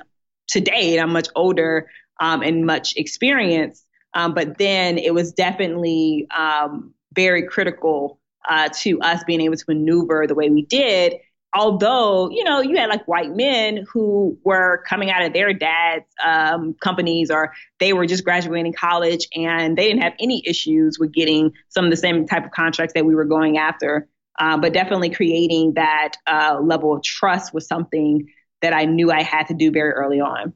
today. 0.49 0.93
And 0.93 1.01
I'm 1.03 1.13
much 1.13 1.29
older 1.35 1.89
um, 2.21 2.43
and 2.43 2.67
much 2.67 2.95
experienced. 2.97 3.85
Um, 4.15 4.35
but 4.35 4.59
then 4.59 4.99
it 4.99 5.15
was 5.15 5.33
definitely 5.33 6.27
um, 6.37 6.93
very 7.15 7.47
critical 7.47 8.21
uh, 8.49 8.69
to 8.81 9.01
us 9.01 9.23
being 9.25 9.41
able 9.41 9.57
to 9.57 9.65
maneuver 9.69 10.27
the 10.27 10.35
way 10.35 10.51
we 10.51 10.63
did. 10.63 11.15
Although, 11.55 12.31
you 12.31 12.45
know, 12.45 12.61
you 12.61 12.77
had 12.77 12.89
like 12.89 13.07
white 13.07 13.35
men 13.35 13.85
who 13.93 14.39
were 14.43 14.83
coming 14.89 15.11
out 15.11 15.23
of 15.23 15.35
their 15.35 15.53
dad's 15.53 16.07
um, 16.25 16.75
companies 16.83 17.31
or 17.31 17.53
they 17.79 17.93
were 17.93 18.07
just 18.07 18.25
graduating 18.25 18.73
college 18.73 19.29
and 19.35 19.77
they 19.77 19.87
didn't 19.87 20.03
have 20.03 20.15
any 20.19 20.43
issues 20.47 20.99
with 20.99 21.13
getting 21.13 21.53
some 21.69 21.85
of 21.85 21.91
the 21.91 21.97
same 21.97 22.27
type 22.27 22.47
of 22.47 22.53
contracts 22.53 22.95
that 22.95 23.05
we 23.05 23.15
were 23.15 23.27
going 23.27 23.59
after. 23.59 24.09
Uh, 24.39 24.57
but 24.57 24.73
definitely 24.73 25.11
creating 25.11 25.75
that 25.75 26.15
uh, 26.27 26.59
level 26.63 26.95
of 26.97 27.03
trust 27.03 27.53
was 27.53 27.67
something 27.67 28.27
that 28.63 28.73
I 28.73 28.85
knew 28.85 29.11
I 29.11 29.23
had 29.23 29.49
to 29.49 29.55
do 29.55 29.71
very 29.71 29.93
early 29.93 30.21
on. 30.21 30.55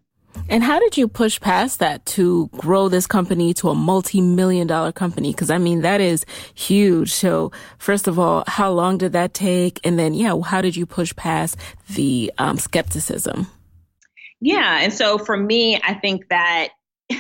And 0.49 0.63
how 0.63 0.79
did 0.79 0.97
you 0.97 1.09
push 1.09 1.41
past 1.41 1.81
that 1.81 2.05
to 2.07 2.49
grow 2.49 2.89
this 2.89 3.07
company 3.07 3.53
to 3.55 3.71
a 3.71 3.75
multi-million 3.75 4.67
dollar 4.67 4.93
company? 4.93 5.33
Cause 5.33 5.51
I 5.51 5.59
mean, 5.59 5.81
that 5.81 6.01
is 6.01 6.25
huge. 6.55 7.13
So 7.13 7.53
first 7.79 8.07
of 8.07 8.19
all, 8.19 8.45
how 8.47 8.71
long 8.71 8.99
did 8.99 9.13
that 9.13 9.35
take? 9.35 9.81
And 9.83 9.99
then, 9.99 10.15
yeah, 10.15 10.39
how 10.41 10.61
did 10.61 10.77
you 10.77 10.87
push 10.87 11.15
past 11.17 11.57
the 11.91 12.33
um, 12.39 12.59
skepticism? 12.59 13.47
Yeah. 14.41 14.81
And 14.81 14.93
so 14.93 15.19
for 15.19 15.37
me, 15.37 15.81
I 15.83 15.95
think 15.95 16.29
that 16.29 16.69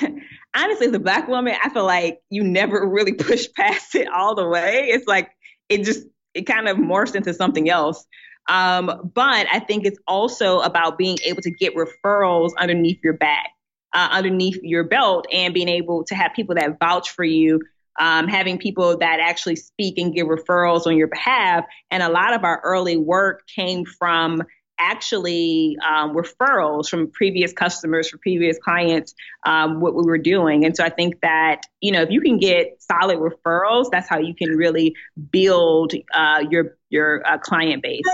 honestly, 0.54 0.86
as 0.86 0.92
a 0.92 0.98
black 0.98 1.28
woman, 1.28 1.54
I 1.62 1.68
feel 1.70 1.84
like 1.84 2.20
you 2.30 2.42
never 2.42 2.86
really 2.88 3.12
push 3.14 3.46
past 3.54 3.94
it 3.94 4.08
all 4.08 4.34
the 4.34 4.48
way. 4.48 4.88
It's 4.88 5.06
like 5.06 5.30
it 5.68 5.84
just 5.84 6.06
it 6.34 6.42
kind 6.42 6.68
of 6.68 6.76
morphs 6.76 7.14
into 7.14 7.32
something 7.32 7.70
else. 7.70 8.04
Um, 8.48 9.10
but 9.14 9.46
I 9.52 9.60
think 9.60 9.86
it's 9.86 9.98
also 10.06 10.60
about 10.60 10.98
being 10.98 11.18
able 11.24 11.42
to 11.42 11.50
get 11.50 11.74
referrals 11.74 12.52
underneath 12.58 12.98
your 13.02 13.14
back, 13.14 13.50
uh, 13.92 14.08
underneath 14.10 14.58
your 14.62 14.84
belt, 14.84 15.26
and 15.32 15.52
being 15.52 15.68
able 15.68 16.04
to 16.04 16.14
have 16.14 16.32
people 16.34 16.54
that 16.56 16.78
vouch 16.78 17.10
for 17.10 17.24
you. 17.24 17.60
Um, 17.98 18.28
having 18.28 18.58
people 18.58 18.98
that 18.98 19.20
actually 19.20 19.56
speak 19.56 19.96
and 19.96 20.14
give 20.14 20.26
referrals 20.26 20.86
on 20.86 20.98
your 20.98 21.08
behalf. 21.08 21.64
And 21.90 22.02
a 22.02 22.10
lot 22.10 22.34
of 22.34 22.44
our 22.44 22.60
early 22.62 22.98
work 22.98 23.46
came 23.46 23.86
from 23.86 24.42
actually 24.78 25.78
um, 25.82 26.14
referrals 26.14 26.90
from 26.90 27.10
previous 27.10 27.54
customers, 27.54 28.10
from 28.10 28.18
previous 28.18 28.58
clients, 28.58 29.14
um, 29.46 29.80
what 29.80 29.94
we 29.94 30.02
were 30.02 30.18
doing. 30.18 30.66
And 30.66 30.76
so 30.76 30.84
I 30.84 30.90
think 30.90 31.22
that, 31.22 31.62
you 31.80 31.90
know, 31.90 32.02
if 32.02 32.10
you 32.10 32.20
can 32.20 32.36
get 32.36 32.76
solid 32.82 33.16
referrals, 33.16 33.90
that's 33.90 34.10
how 34.10 34.18
you 34.18 34.34
can 34.34 34.50
really 34.50 34.94
build 35.30 35.94
uh, 36.12 36.44
your, 36.50 36.76
your 36.90 37.26
uh, 37.26 37.38
client 37.38 37.82
base. 37.82 38.04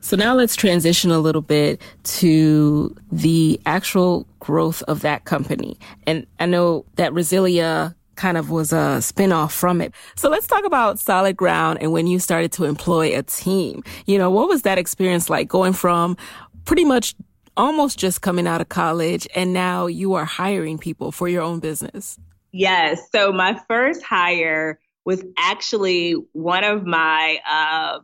So 0.00 0.16
now 0.16 0.34
let's 0.34 0.56
transition 0.56 1.10
a 1.10 1.18
little 1.18 1.42
bit 1.42 1.80
to 2.04 2.96
the 3.12 3.60
actual 3.66 4.26
growth 4.40 4.82
of 4.84 5.02
that 5.02 5.24
company. 5.24 5.78
And 6.06 6.26
I 6.38 6.46
know 6.46 6.86
that 6.96 7.12
Resilia 7.12 7.94
kind 8.16 8.36
of 8.36 8.50
was 8.50 8.72
a 8.72 9.00
spinoff 9.00 9.50
from 9.50 9.80
it. 9.80 9.94
So 10.16 10.28
let's 10.28 10.46
talk 10.46 10.64
about 10.64 10.98
Solid 10.98 11.36
Ground 11.36 11.78
and 11.80 11.92
when 11.92 12.06
you 12.06 12.18
started 12.18 12.52
to 12.52 12.64
employ 12.64 13.16
a 13.16 13.22
team. 13.22 13.82
You 14.06 14.18
know, 14.18 14.30
what 14.30 14.48
was 14.48 14.62
that 14.62 14.78
experience 14.78 15.30
like 15.30 15.48
going 15.48 15.72
from 15.72 16.16
pretty 16.64 16.84
much 16.84 17.14
almost 17.56 17.98
just 17.98 18.22
coming 18.22 18.46
out 18.46 18.60
of 18.60 18.68
college 18.68 19.26
and 19.34 19.52
now 19.52 19.86
you 19.86 20.14
are 20.14 20.24
hiring 20.24 20.78
people 20.78 21.12
for 21.12 21.28
your 21.28 21.42
own 21.42 21.60
business? 21.60 22.18
Yes. 22.52 23.00
So 23.12 23.32
my 23.32 23.58
first 23.68 24.02
hire 24.02 24.78
was 25.04 25.24
actually 25.38 26.12
one 26.32 26.64
of 26.64 26.84
my 26.84 27.40
uh, 27.48 28.00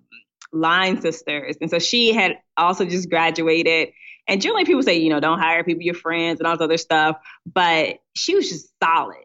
line 0.60 1.00
sisters. 1.00 1.56
And 1.60 1.70
so 1.70 1.78
she 1.78 2.12
had 2.12 2.38
also 2.56 2.84
just 2.84 3.08
graduated. 3.10 3.90
And 4.28 4.40
generally 4.42 4.64
people 4.64 4.82
say, 4.82 4.98
you 4.98 5.10
know, 5.10 5.20
don't 5.20 5.38
hire 5.38 5.62
people, 5.64 5.82
your 5.82 5.94
friends 5.94 6.40
and 6.40 6.46
all 6.46 6.56
this 6.56 6.64
other 6.64 6.76
stuff. 6.76 7.16
But 7.46 7.98
she 8.14 8.34
was 8.34 8.48
just 8.48 8.72
solid. 8.82 9.24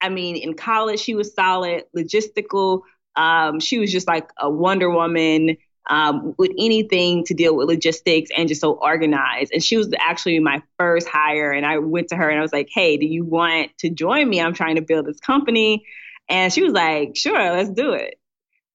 I 0.00 0.10
mean, 0.10 0.36
in 0.36 0.54
college, 0.54 1.00
she 1.00 1.14
was 1.14 1.34
solid, 1.34 1.84
logistical. 1.96 2.82
Um, 3.16 3.58
she 3.58 3.78
was 3.78 3.90
just 3.90 4.06
like 4.06 4.30
a 4.38 4.48
Wonder 4.48 4.90
Woman 4.90 5.56
um, 5.90 6.34
with 6.38 6.50
anything 6.58 7.24
to 7.24 7.34
deal 7.34 7.56
with 7.56 7.68
logistics 7.68 8.30
and 8.36 8.48
just 8.48 8.60
so 8.60 8.72
organized. 8.72 9.52
And 9.52 9.62
she 9.62 9.76
was 9.76 9.92
actually 9.98 10.38
my 10.38 10.62
first 10.78 11.08
hire. 11.08 11.50
And 11.50 11.66
I 11.66 11.78
went 11.78 12.08
to 12.08 12.16
her 12.16 12.28
and 12.28 12.38
I 12.38 12.42
was 12.42 12.52
like, 12.52 12.68
hey, 12.72 12.96
do 12.96 13.06
you 13.06 13.24
want 13.24 13.76
to 13.78 13.90
join 13.90 14.28
me? 14.28 14.40
I'm 14.40 14.54
trying 14.54 14.76
to 14.76 14.82
build 14.82 15.06
this 15.06 15.20
company. 15.20 15.84
And 16.28 16.52
she 16.52 16.62
was 16.62 16.72
like, 16.72 17.16
sure, 17.16 17.52
let's 17.52 17.70
do 17.70 17.92
it. 17.92 18.20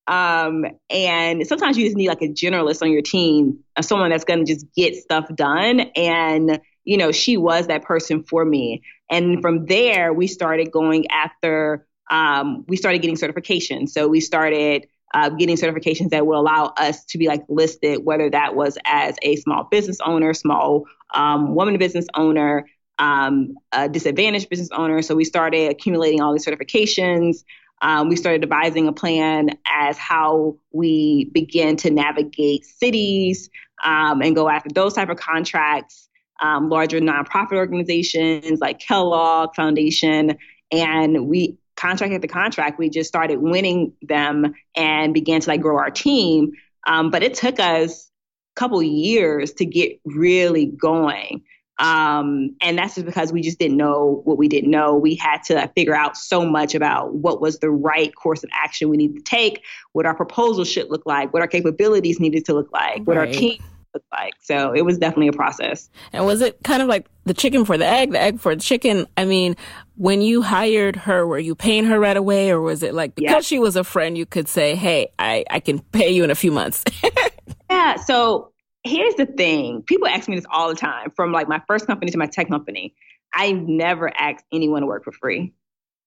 Um, 0.07 0.65
and 0.89 1.47
sometimes 1.47 1.77
you 1.77 1.85
just 1.85 1.95
need 1.95 2.09
like 2.09 2.21
a 2.21 2.27
generalist 2.27 2.81
on 2.81 2.91
your 2.91 3.01
team, 3.01 3.59
uh, 3.77 3.81
someone 3.81 4.09
that's 4.09 4.25
going 4.25 4.45
to 4.45 4.53
just 4.53 4.65
get 4.75 4.95
stuff 4.95 5.25
done. 5.33 5.79
And, 5.95 6.59
you 6.83 6.97
know, 6.97 7.11
she 7.11 7.37
was 7.37 7.67
that 7.67 7.83
person 7.83 8.23
for 8.23 8.43
me. 8.43 8.83
And 9.09 9.41
from 9.41 9.65
there, 9.65 10.13
we 10.13 10.27
started 10.27 10.71
going 10.71 11.07
after, 11.07 11.87
um, 12.11 12.65
we 12.67 12.75
started 12.75 13.01
getting 13.01 13.15
certifications. 13.15 13.89
So 13.89 14.07
we 14.07 14.19
started 14.19 14.87
uh, 15.13 15.29
getting 15.29 15.55
certifications 15.55 16.09
that 16.09 16.25
would 16.25 16.37
allow 16.37 16.73
us 16.75 17.05
to 17.05 17.17
be 17.17 17.27
like 17.27 17.43
listed, 17.47 18.03
whether 18.03 18.29
that 18.29 18.55
was 18.55 18.77
as 18.85 19.15
a 19.21 19.35
small 19.37 19.65
business 19.65 19.99
owner, 20.03 20.33
small 20.33 20.85
um, 21.13 21.53
woman 21.55 21.77
business 21.77 22.07
owner, 22.15 22.67
um, 22.99 23.53
a 23.71 23.87
disadvantaged 23.87 24.49
business 24.49 24.69
owner. 24.71 25.01
So 25.01 25.15
we 25.15 25.23
started 25.23 25.71
accumulating 25.71 26.21
all 26.21 26.33
these 26.33 26.45
certifications. 26.45 27.43
Um, 27.83 28.09
we 28.09 28.15
started 28.15 28.41
devising 28.41 28.87
a 28.87 28.93
plan 28.93 29.49
as 29.67 29.97
how 29.99 30.57
we 30.71 31.29
begin 31.33 31.75
to 31.77 31.91
navigate 31.91 32.65
cities 32.65 33.49
um, 33.83 34.21
and 34.21 34.35
go 34.35 34.49
after 34.49 34.69
those 34.73 34.93
type 34.93 35.09
of 35.09 35.17
contracts 35.17 36.09
um, 36.41 36.69
larger 36.69 36.99
nonprofit 36.99 37.53
organizations 37.53 38.59
like 38.59 38.79
Kellogg 38.79 39.55
Foundation, 39.55 40.37
and 40.71 41.27
we 41.27 41.57
contract 41.75 42.13
after 42.13 42.27
contract, 42.27 42.79
we 42.79 42.89
just 42.89 43.07
started 43.07 43.39
winning 43.39 43.93
them 44.01 44.53
and 44.75 45.13
began 45.13 45.41
to 45.41 45.49
like 45.49 45.61
grow 45.61 45.77
our 45.77 45.89
team. 45.89 46.51
Um, 46.85 47.09
but 47.09 47.23
it 47.23 47.33
took 47.33 47.59
us 47.59 48.11
a 48.55 48.59
couple 48.59 48.81
years 48.83 49.53
to 49.53 49.65
get 49.65 49.99
really 50.05 50.65
going. 50.65 51.43
Um, 51.83 52.55
and 52.61 52.77
that's 52.77 52.95
just 52.95 53.05
because 53.05 53.33
we 53.33 53.41
just 53.41 53.59
didn't 53.59 53.75
know 53.75 54.21
what 54.23 54.37
we 54.37 54.47
didn't 54.47 54.71
know. 54.71 54.95
We 54.95 55.15
had 55.15 55.43
to 55.43 55.67
figure 55.75 55.93
out 55.93 56.15
so 56.15 56.45
much 56.45 56.75
about 56.75 57.13
what 57.13 57.41
was 57.41 57.59
the 57.59 57.69
right 57.69 58.15
course 58.15 58.41
of 58.41 58.49
action 58.53 58.87
we 58.87 58.95
needed 58.95 59.17
to 59.17 59.23
take, 59.23 59.63
what 59.91 60.05
our 60.05 60.15
proposal 60.15 60.63
should 60.63 60.89
look 60.89 61.05
like, 61.05 61.33
what 61.33 61.41
our 61.41 61.47
capabilities 61.47 62.21
needed 62.21 62.45
to 62.45 62.53
look 62.53 62.71
like, 62.71 62.99
right. 62.99 63.07
what 63.07 63.17
our 63.17 63.27
team 63.27 63.61
looked 63.93 64.07
like. 64.13 64.33
So 64.39 64.71
it 64.71 64.85
was 64.85 64.97
definitely 64.97 65.27
a 65.27 65.33
process. 65.33 65.89
And 66.13 66.25
was 66.25 66.39
it 66.39 66.57
kind 66.63 66.81
of 66.81 66.87
like 66.87 67.05
the 67.25 67.33
chicken 67.33 67.65
for 67.65 67.77
the 67.77 67.85
egg, 67.85 68.13
the 68.13 68.21
egg 68.21 68.39
for 68.39 68.55
the 68.55 68.61
chicken? 68.61 69.05
I 69.17 69.25
mean, 69.25 69.57
when 69.97 70.21
you 70.21 70.41
hired 70.41 70.95
her, 70.95 71.27
were 71.27 71.37
you 71.37 71.53
paying 71.53 71.83
her 71.83 71.99
right 71.99 72.15
away 72.15 72.49
or 72.49 72.61
was 72.61 72.81
it 72.81 72.93
like 72.93 73.15
because 73.15 73.29
yeah. 73.29 73.39
she 73.41 73.59
was 73.59 73.75
a 73.75 73.83
friend, 73.83 74.17
you 74.17 74.25
could 74.25 74.47
say, 74.47 74.75
Hey, 74.75 75.11
I, 75.19 75.43
I 75.49 75.59
can 75.59 75.79
pay 75.79 76.11
you 76.11 76.23
in 76.23 76.31
a 76.31 76.35
few 76.35 76.53
months? 76.53 76.85
yeah. 77.69 77.97
So 77.97 78.52
here's 78.83 79.15
the 79.15 79.25
thing. 79.25 79.81
People 79.83 80.07
ask 80.07 80.27
me 80.27 80.35
this 80.35 80.45
all 80.51 80.69
the 80.69 80.75
time 80.75 81.09
from 81.11 81.31
like 81.31 81.47
my 81.47 81.61
first 81.67 81.87
company 81.87 82.11
to 82.11 82.17
my 82.17 82.27
tech 82.27 82.49
company. 82.49 82.93
I 83.33 83.51
never 83.51 84.11
asked 84.15 84.45
anyone 84.51 84.81
to 84.81 84.87
work 84.87 85.03
for 85.03 85.11
free 85.11 85.53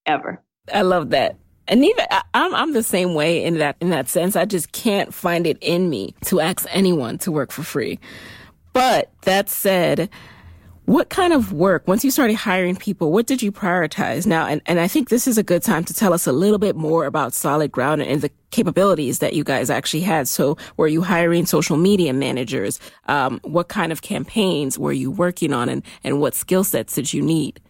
ever. 0.05 0.43
I 0.73 0.83
love 0.83 1.11
that. 1.11 1.37
And 1.69 1.85
even 1.85 2.07
I'm 2.33 2.55
I'm 2.55 2.73
the 2.73 2.83
same 2.83 3.15
way 3.15 3.43
in 3.43 3.59
that 3.59 3.77
in 3.81 3.91
that 3.91 4.09
sense. 4.09 4.37
I 4.37 4.45
just 4.45 4.71
can't 4.71 5.13
find 5.13 5.47
it 5.47 5.59
in 5.61 5.91
me 5.91 6.15
to 6.27 6.41
ask 6.41 6.67
anyone 6.71 7.19
to 7.19 7.33
work 7.33 7.51
for 7.51 7.65
free. 7.65 7.99
But 8.73 9.11
that 9.23 9.49
said, 9.49 10.09
what 10.87 11.09
kind 11.09 11.33
of 11.33 11.53
work, 11.53 11.87
once 11.89 12.05
you 12.05 12.13
started 12.13 12.35
hiring 12.35 12.77
people, 12.77 13.11
what 13.13 13.27
did 13.27 13.43
you 13.43 13.51
prioritize 13.51 14.25
now? 14.25 14.47
And, 14.47 14.63
and 14.67 14.79
I 14.79 14.87
think 14.87 15.09
this 15.09 15.27
is 15.27 15.37
a 15.37 15.43
good 15.43 15.63
time 15.63 15.85
to 15.85 15.93
tell 15.93 16.13
us 16.13 16.29
a 16.29 16.33
little 16.33 16.59
bit 16.59 16.77
more 16.77 17.07
about 17.07 17.35
Solid 17.35 17.73
Ground 17.73 18.03
and 18.03 18.23
the 18.23 18.31
capabilities 18.53 19.19
that 19.19 19.35
you 19.35 19.43
guys 19.43 19.69
actually 19.69 20.03
had. 20.03 20.29
So 20.29 20.57
were 20.77 20.87
you 20.87 21.03
hiring 21.03 21.45
social 21.45 21.77
media 21.77 22.13
managers? 22.13 22.79
Um, 23.07 23.41
what 23.43 23.69
kind 23.69 23.91
of 23.91 24.01
campaigns 24.01 24.79
were 24.79 24.93
you 24.93 25.11
working 25.11 25.53
on 25.53 25.69
and, 25.69 25.83
and 26.05 26.21
what 26.21 26.35
skill 26.35 26.63
sets 26.63 26.95
did 26.95 27.13
you 27.13 27.21
need? 27.21 27.61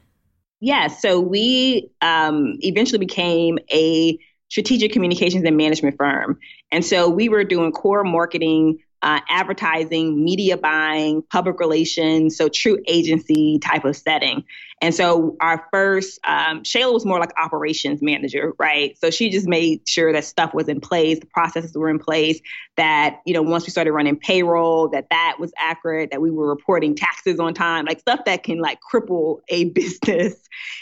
Yeah, 0.61 0.88
so 0.88 1.18
we 1.18 1.90
um, 2.02 2.57
eventually 2.61 2.98
became 2.98 3.59
a 3.72 4.18
strategic 4.48 4.92
communications 4.92 5.44
and 5.44 5.57
management 5.57 5.96
firm. 5.96 6.38
And 6.70 6.85
so 6.85 7.09
we 7.09 7.29
were 7.29 7.44
doing 7.44 7.72
core 7.72 8.05
marketing, 8.05 8.79
uh, 9.07 9.21
advertising, 9.29 10.25
media 10.25 10.57
buying, 10.57 11.23
public 11.31 11.61
relations, 11.61 12.37
so 12.37 12.49
true 12.49 12.77
agency 12.88 13.57
type 13.61 13.85
of 13.85 13.95
setting. 13.95 14.42
And 14.83 14.92
so 14.92 15.37
our 15.40 15.69
first, 15.73 16.19
um, 16.25 16.64
Shayla 16.64 16.92
was 16.92 17.07
more 17.07 17.21
like 17.21 17.31
operations 17.38 18.03
manager, 18.03 18.53
right? 18.59 18.99
So 18.99 19.11
she 19.11 19.31
just 19.31 19.47
made 19.47 19.88
sure 19.88 20.12
that 20.12 20.25
stuff 20.25 20.53
was 20.55 20.69
in 20.69 20.81
place, 20.81 21.21
the 21.21 21.27
processes 21.27 21.77
were 21.77 21.88
in 21.88 22.01
place, 22.01 22.40
that, 22.77 23.21
you 23.25 23.33
know, 23.33 23.42
once 23.42 23.64
we 23.64 23.71
started 23.71 23.92
running 23.92 24.16
payroll, 24.16 24.88
that 24.88 25.09
that 25.11 25.37
was 25.38 25.53
accurate, 25.57 26.11
that 26.11 26.21
we 26.21 26.33
were 26.33 26.49
reporting 26.49 26.97
taxes 26.97 27.38
on 27.38 27.55
time, 27.55 27.85
like 27.85 28.01
stuff 28.01 28.25
that 28.27 28.42
can 28.42 28.59
like 28.59 28.81
cripple 28.92 29.38
a 29.49 29.64
business 29.71 30.35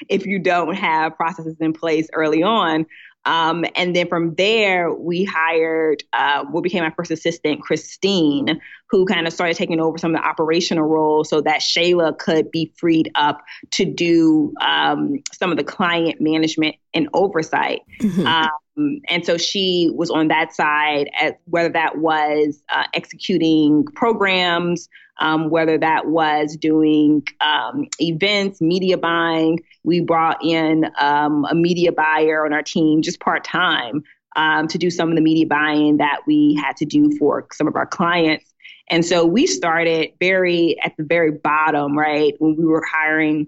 if 0.09 0.25
you 0.25 0.39
don't 0.39 0.77
have 0.77 1.15
processes 1.15 1.57
in 1.61 1.75
place 1.75 2.09
early 2.15 2.43
on. 2.43 2.87
Um, 3.27 3.65
and 3.75 3.95
then 3.95 4.09
from 4.09 4.35
there, 4.35 4.93
we 4.93 5.25
hired 5.25 6.03
uh, 6.13 6.45
what 6.45 6.63
became 6.63 6.83
my 6.83 6.91
first 6.91 7.11
assistant, 7.11 7.63
Christine, 7.63 8.61
who 8.91 9.07
kind 9.07 9.27
of 9.27 9.33
started 9.33 9.57
taking 9.57 9.81
over 9.81 9.99
some 9.99 10.15
of 10.15 10.21
the 10.21 10.27
operational 10.27 10.85
roles 10.85 11.29
so 11.29 11.41
that 11.41 11.61
Shayla 11.61 12.19
could 12.19 12.51
be 12.51 12.73
freed 12.77 13.11
up 13.15 13.43
to 13.73 13.85
do 13.85 14.53
um, 14.61 15.23
some 15.33 15.51
of 15.51 15.57
the 15.57 15.65
client 15.65 16.21
management 16.21 16.77
and 16.93 17.09
oversight. 17.13 17.81
Mm-hmm. 18.01 18.27
Um, 18.27 18.51
and 18.77 19.25
so 19.25 19.37
she 19.37 19.91
was 19.95 20.11
on 20.11 20.29
that 20.29 20.53
side, 20.55 21.09
at, 21.21 21.41
whether 21.47 21.69
that 21.69 21.99
was 21.99 22.63
uh, 22.69 22.85
executing 22.93 23.85
programs, 23.95 24.89
um, 25.21 25.51
whether 25.51 25.79
that 25.79 26.07
was 26.07 26.57
doing 26.57 27.23
um, 27.41 27.87
events, 28.01 28.61
media 28.61 28.99
buying. 28.99 29.61
We 29.85 30.01
brought 30.01 30.45
in 30.45 30.91
um, 30.99 31.45
a 31.49 31.55
media 31.55 31.93
buyer 31.93 32.45
on 32.45 32.53
our 32.53 32.63
team 32.63 33.03
just 33.03 33.21
part 33.21 33.45
time 33.45 34.03
um, 34.37 34.67
to 34.69 34.79
do 34.79 34.91
some 34.91 35.09
of 35.11 35.15
the 35.15 35.21
media 35.23 35.47
buying 35.47 35.99
that 35.99 36.21
we 36.27 36.59
had 36.61 36.77
to 36.79 36.85
do 36.85 37.17
for 37.17 37.47
some 37.53 37.69
of 37.69 37.77
our 37.77 37.87
clients. 37.87 38.53
And 38.91 39.05
so 39.05 39.25
we 39.25 39.47
started 39.47 40.11
very 40.21 40.79
at 40.83 40.97
the 40.97 41.05
very 41.05 41.31
bottom, 41.31 41.97
right? 41.97 42.35
When 42.39 42.57
we 42.57 42.65
were 42.65 42.85
hiring, 42.85 43.47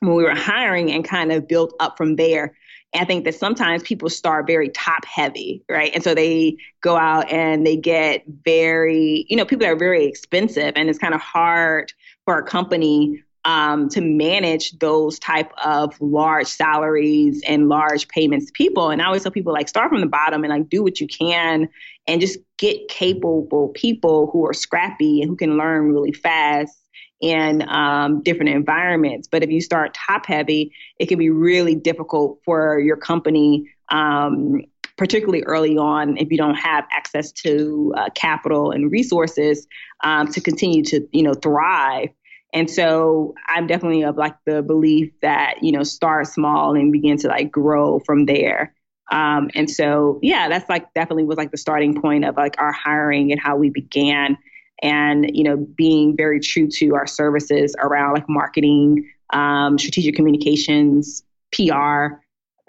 when 0.00 0.14
we 0.14 0.24
were 0.24 0.34
hiring 0.34 0.90
and 0.90 1.04
kind 1.04 1.32
of 1.32 1.46
built 1.46 1.74
up 1.80 1.96
from 1.96 2.16
there. 2.16 2.56
And 2.94 3.02
I 3.02 3.04
think 3.04 3.24
that 3.24 3.34
sometimes 3.34 3.82
people 3.82 4.08
start 4.08 4.46
very 4.46 4.70
top 4.70 5.04
heavy, 5.04 5.62
right? 5.68 5.90
And 5.94 6.02
so 6.02 6.14
they 6.14 6.56
go 6.80 6.96
out 6.96 7.30
and 7.30 7.66
they 7.66 7.76
get 7.76 8.24
very, 8.44 9.26
you 9.28 9.36
know, 9.36 9.44
people 9.44 9.66
that 9.66 9.72
are 9.72 9.76
very 9.76 10.06
expensive, 10.06 10.72
and 10.74 10.88
it's 10.88 10.98
kind 10.98 11.14
of 11.14 11.20
hard 11.20 11.92
for 12.24 12.38
a 12.38 12.42
company 12.42 13.22
um, 13.44 13.88
to 13.90 14.00
manage 14.00 14.78
those 14.78 15.18
type 15.18 15.52
of 15.64 15.98
large 16.00 16.46
salaries 16.46 17.42
and 17.46 17.68
large 17.68 18.08
payments 18.08 18.46
to 18.46 18.52
people. 18.52 18.90
And 18.90 19.00
I 19.00 19.06
always 19.06 19.22
tell 19.22 19.32
people 19.32 19.52
like 19.52 19.68
start 19.68 19.90
from 19.90 20.00
the 20.00 20.06
bottom 20.06 20.44
and 20.44 20.52
like 20.52 20.68
do 20.68 20.82
what 20.82 21.00
you 21.00 21.06
can 21.06 21.68
and 22.06 22.20
just 22.20 22.38
get 22.58 22.88
capable 22.88 23.68
people 23.68 24.28
who 24.32 24.46
are 24.46 24.52
scrappy 24.52 25.22
and 25.22 25.30
who 25.30 25.36
can 25.36 25.56
learn 25.56 25.92
really 25.92 26.12
fast 26.12 26.87
in 27.20 27.68
um, 27.68 28.22
different 28.22 28.50
environments. 28.50 29.28
But 29.28 29.42
if 29.42 29.50
you 29.50 29.60
start 29.60 29.94
top 29.94 30.26
heavy, 30.26 30.72
it 30.98 31.06
can 31.06 31.18
be 31.18 31.30
really 31.30 31.74
difficult 31.74 32.40
for 32.44 32.78
your 32.78 32.96
company. 32.96 33.70
Um, 33.90 34.62
particularly 34.98 35.44
early 35.44 35.78
on, 35.78 36.16
if 36.18 36.30
you 36.30 36.36
don't 36.36 36.56
have 36.56 36.84
access 36.92 37.30
to 37.30 37.94
uh, 37.96 38.08
capital 38.16 38.72
and 38.72 38.90
resources 38.90 39.66
um, 40.02 40.26
to 40.26 40.40
continue 40.40 40.82
to, 40.82 41.06
you 41.12 41.22
know, 41.22 41.34
thrive. 41.34 42.08
And 42.52 42.68
so 42.68 43.34
I'm 43.46 43.66
definitely 43.66 44.02
of 44.02 44.16
like 44.16 44.34
the 44.44 44.60
belief 44.60 45.12
that, 45.22 45.62
you 45.62 45.70
know, 45.70 45.84
start 45.84 46.26
small 46.26 46.74
and 46.74 46.92
begin 46.92 47.16
to 47.18 47.28
like 47.28 47.50
grow 47.50 48.00
from 48.00 48.26
there. 48.26 48.74
Um, 49.10 49.50
and 49.54 49.70
so, 49.70 50.18
yeah, 50.20 50.48
that's 50.48 50.68
like 50.68 50.92
definitely 50.94 51.24
was 51.24 51.38
like 51.38 51.52
the 51.52 51.58
starting 51.58 52.00
point 52.00 52.24
of 52.24 52.36
like 52.36 52.56
our 52.58 52.72
hiring 52.72 53.30
and 53.30 53.40
how 53.40 53.56
we 53.56 53.70
began 53.70 54.36
and, 54.82 55.30
you 55.34 55.44
know, 55.44 55.56
being 55.56 56.16
very 56.16 56.40
true 56.40 56.68
to 56.68 56.94
our 56.94 57.06
services 57.06 57.74
around 57.80 58.14
like 58.14 58.28
marketing, 58.28 59.08
um, 59.32 59.78
strategic 59.78 60.14
communications, 60.14 61.22
PR. 61.52 62.20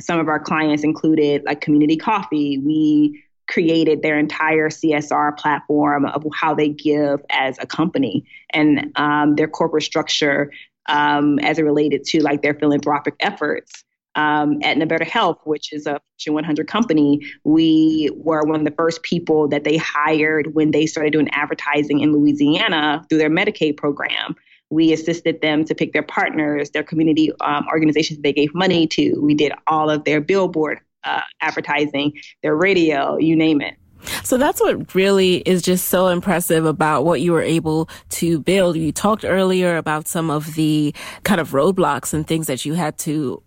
Some 0.02 0.19
of 0.19 0.28
our 0.28 0.39
clients 0.39 0.84
included 0.84 1.43
like 1.45 1.62
community 1.62 1.98
coffee. 1.98 2.58
We 2.58 3.24
created 3.48 4.02
their 4.02 4.17
entire 4.17 4.69
CSR 4.69 5.38
platform 5.38 6.06
of 6.06 6.24
how 6.34 6.54
they 6.54 6.69
give 6.69 7.19
as 7.32 7.58
a 7.60 7.65
company 7.65 8.26
and 8.54 8.91
um, 8.95 9.36
their 9.36 9.48
corporate 9.48 9.84
structure 9.84 10.52
um, 10.88 11.39
as 11.39 11.60
it 11.60 11.63
related 11.63 12.04
to 12.06 12.22
like 12.22 12.41
their 12.41 12.54
philanthropic 12.54 13.15
efforts. 13.19 13.84
Um, 14.15 14.60
Aetna 14.63 14.86
Better 14.86 15.06
Health, 15.06 15.39
which 15.43 15.72
is 15.72 15.86
a 15.86 16.02
Fortune 16.12 16.34
100 16.34 16.67
company, 16.67 17.22
we 17.43 18.10
were 18.15 18.43
one 18.43 18.60
of 18.60 18.65
the 18.65 18.76
first 18.76 19.04
people 19.04 19.48
that 19.50 19.63
they 19.63 19.78
hired 19.78 20.54
when 20.56 20.72
they 20.72 20.86
started 20.86 21.13
doing 21.13 21.30
advertising 21.32 22.00
in 22.00 22.12
Louisiana 22.12 23.06
through 23.10 23.19
their 23.19 23.30
Medicaid 23.30 23.78
program. 23.78 24.36
We 24.72 24.93
assisted 24.93 25.41
them 25.41 25.65
to 25.65 25.74
pick 25.74 25.93
their 25.93 26.04
partners, 26.04 26.72
their 26.72 26.84
community 26.84 27.32
um, 27.41 27.67
organizations 27.72 28.19
they 28.19 28.34
gave 28.34 28.54
money 28.54 28.88
to. 28.88 29.19
We 29.19 29.34
did 29.34 29.52
all 29.67 29.89
of 29.89 30.04
their 30.04 30.22
billboard 30.22 30.80
uh, 31.04 31.22
advertising, 31.41 32.13
their 32.43 32.56
radio, 32.56 33.17
you 33.17 33.36
name 33.36 33.62
it. 33.62 33.76
So 34.24 34.38
that's 34.38 34.62
what 34.62 34.93
really 34.95 35.38
is 35.38 35.62
just 35.62 35.89
so 35.89 36.08
impressive 36.08 36.65
about 36.65 37.04
what 37.04 37.22
you 37.22 37.32
were 37.32 37.41
able 37.41 37.89
to 38.10 38.39
build. 38.39 38.78
You 38.78 38.91
talked 38.91 39.26
earlier 39.26 39.78
about 39.78 40.08
some 40.08 40.30
of 40.30 40.56
the 40.56 40.93
kind 41.24 41.41
of 41.41 41.52
roadblocks 41.52 42.13
and 42.13 42.26
things 42.26 42.48
that 42.48 42.65
you 42.65 42.74
had 42.74 42.98
to 43.00 43.43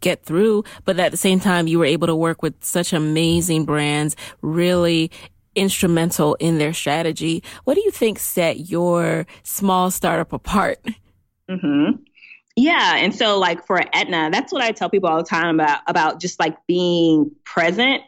get 0.00 0.24
through, 0.24 0.64
but 0.84 0.98
at 0.98 1.10
the 1.10 1.16
same 1.16 1.40
time, 1.40 1.66
you 1.66 1.78
were 1.78 1.84
able 1.84 2.06
to 2.06 2.16
work 2.16 2.42
with 2.42 2.54
such 2.64 2.92
amazing 2.92 3.64
brands, 3.64 4.16
really 4.42 5.10
instrumental 5.54 6.34
in 6.36 6.58
their 6.58 6.72
strategy. 6.72 7.42
What 7.64 7.74
do 7.74 7.82
you 7.82 7.90
think 7.90 8.18
set 8.18 8.70
your 8.70 9.26
small 9.42 9.90
startup 9.90 10.32
apart? 10.32 10.78
Mm-hmm. 11.48 12.02
Yeah, 12.56 12.96
and 12.96 13.14
so 13.14 13.38
like 13.38 13.66
for 13.66 13.80
Aetna, 13.94 14.30
that's 14.30 14.52
what 14.52 14.62
I 14.62 14.72
tell 14.72 14.90
people 14.90 15.08
all 15.08 15.18
the 15.18 15.28
time 15.28 15.60
about 15.60 15.80
about 15.86 16.20
just 16.20 16.38
like 16.38 16.56
being 16.66 17.30
present. 17.44 18.02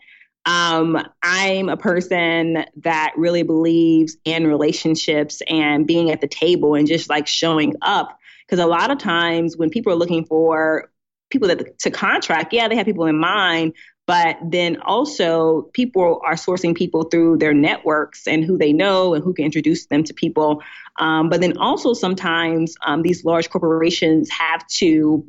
Um, 0.45 0.99
I'm 1.23 1.69
a 1.69 1.77
person 1.77 2.65
that 2.83 3.13
really 3.17 3.45
believes 3.45 4.17
in 4.25 4.47
relationships 4.47 5.41
and 5.49 5.87
being 5.87 6.11
at 6.11 6.21
the 6.21 6.27
table 6.27 6.75
and 6.75 6.87
just 6.87 7.09
like 7.09 7.29
showing 7.29 7.77
up. 7.81 8.19
Because 8.45 8.59
a 8.59 8.67
lot 8.67 8.91
of 8.91 8.99
times 8.99 9.57
when 9.57 9.71
people 9.71 9.93
are 9.93 9.97
looking 9.97 10.25
for 10.25 10.91
people 11.33 11.49
that 11.49 11.79
to 11.81 11.91
contract, 11.91 12.53
yeah, 12.53 12.69
they 12.69 12.77
have 12.77 12.87
people 12.87 13.07
in 13.07 13.19
mind, 13.19 13.73
but 14.07 14.37
then 14.45 14.81
also 14.83 15.63
people 15.73 16.21
are 16.25 16.35
sourcing 16.35 16.77
people 16.77 17.05
through 17.05 17.39
their 17.39 17.55
networks 17.55 18.29
and 18.29 18.45
who 18.45 18.57
they 18.57 18.73
know 18.73 19.15
and 19.15 19.25
who 19.25 19.35
can 19.35 19.45
introduce 19.45 19.87
them 19.87 20.05
to 20.05 20.15
people 20.15 20.63
um, 20.99 21.29
but 21.29 21.41
then 21.41 21.57
also 21.59 21.95
sometimes 21.95 22.77
um, 22.85 23.03
these 23.03 23.25
large 23.25 23.51
corporations 23.51 24.31
have 24.31 24.67
to 24.69 25.27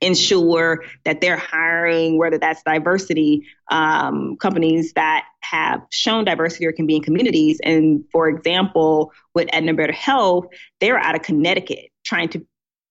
ensure 0.00 0.84
that 1.04 1.20
they're 1.20 1.36
hiring, 1.36 2.18
whether 2.18 2.36
that's 2.36 2.62
diversity, 2.64 3.46
um, 3.70 4.36
companies 4.36 4.92
that 4.94 5.24
have 5.40 5.82
shown 5.90 6.24
diversity 6.24 6.66
or 6.66 6.72
can 6.72 6.86
be 6.86 6.96
in 6.96 7.02
communities. 7.02 7.60
And 7.62 8.04
for 8.10 8.28
example, 8.28 9.12
with 9.34 9.48
Aetna 9.52 9.74
Better 9.74 9.92
Health, 9.92 10.46
they're 10.80 10.98
out 10.98 11.14
of 11.14 11.22
Connecticut 11.22 11.90
trying 12.04 12.28
to 12.30 12.44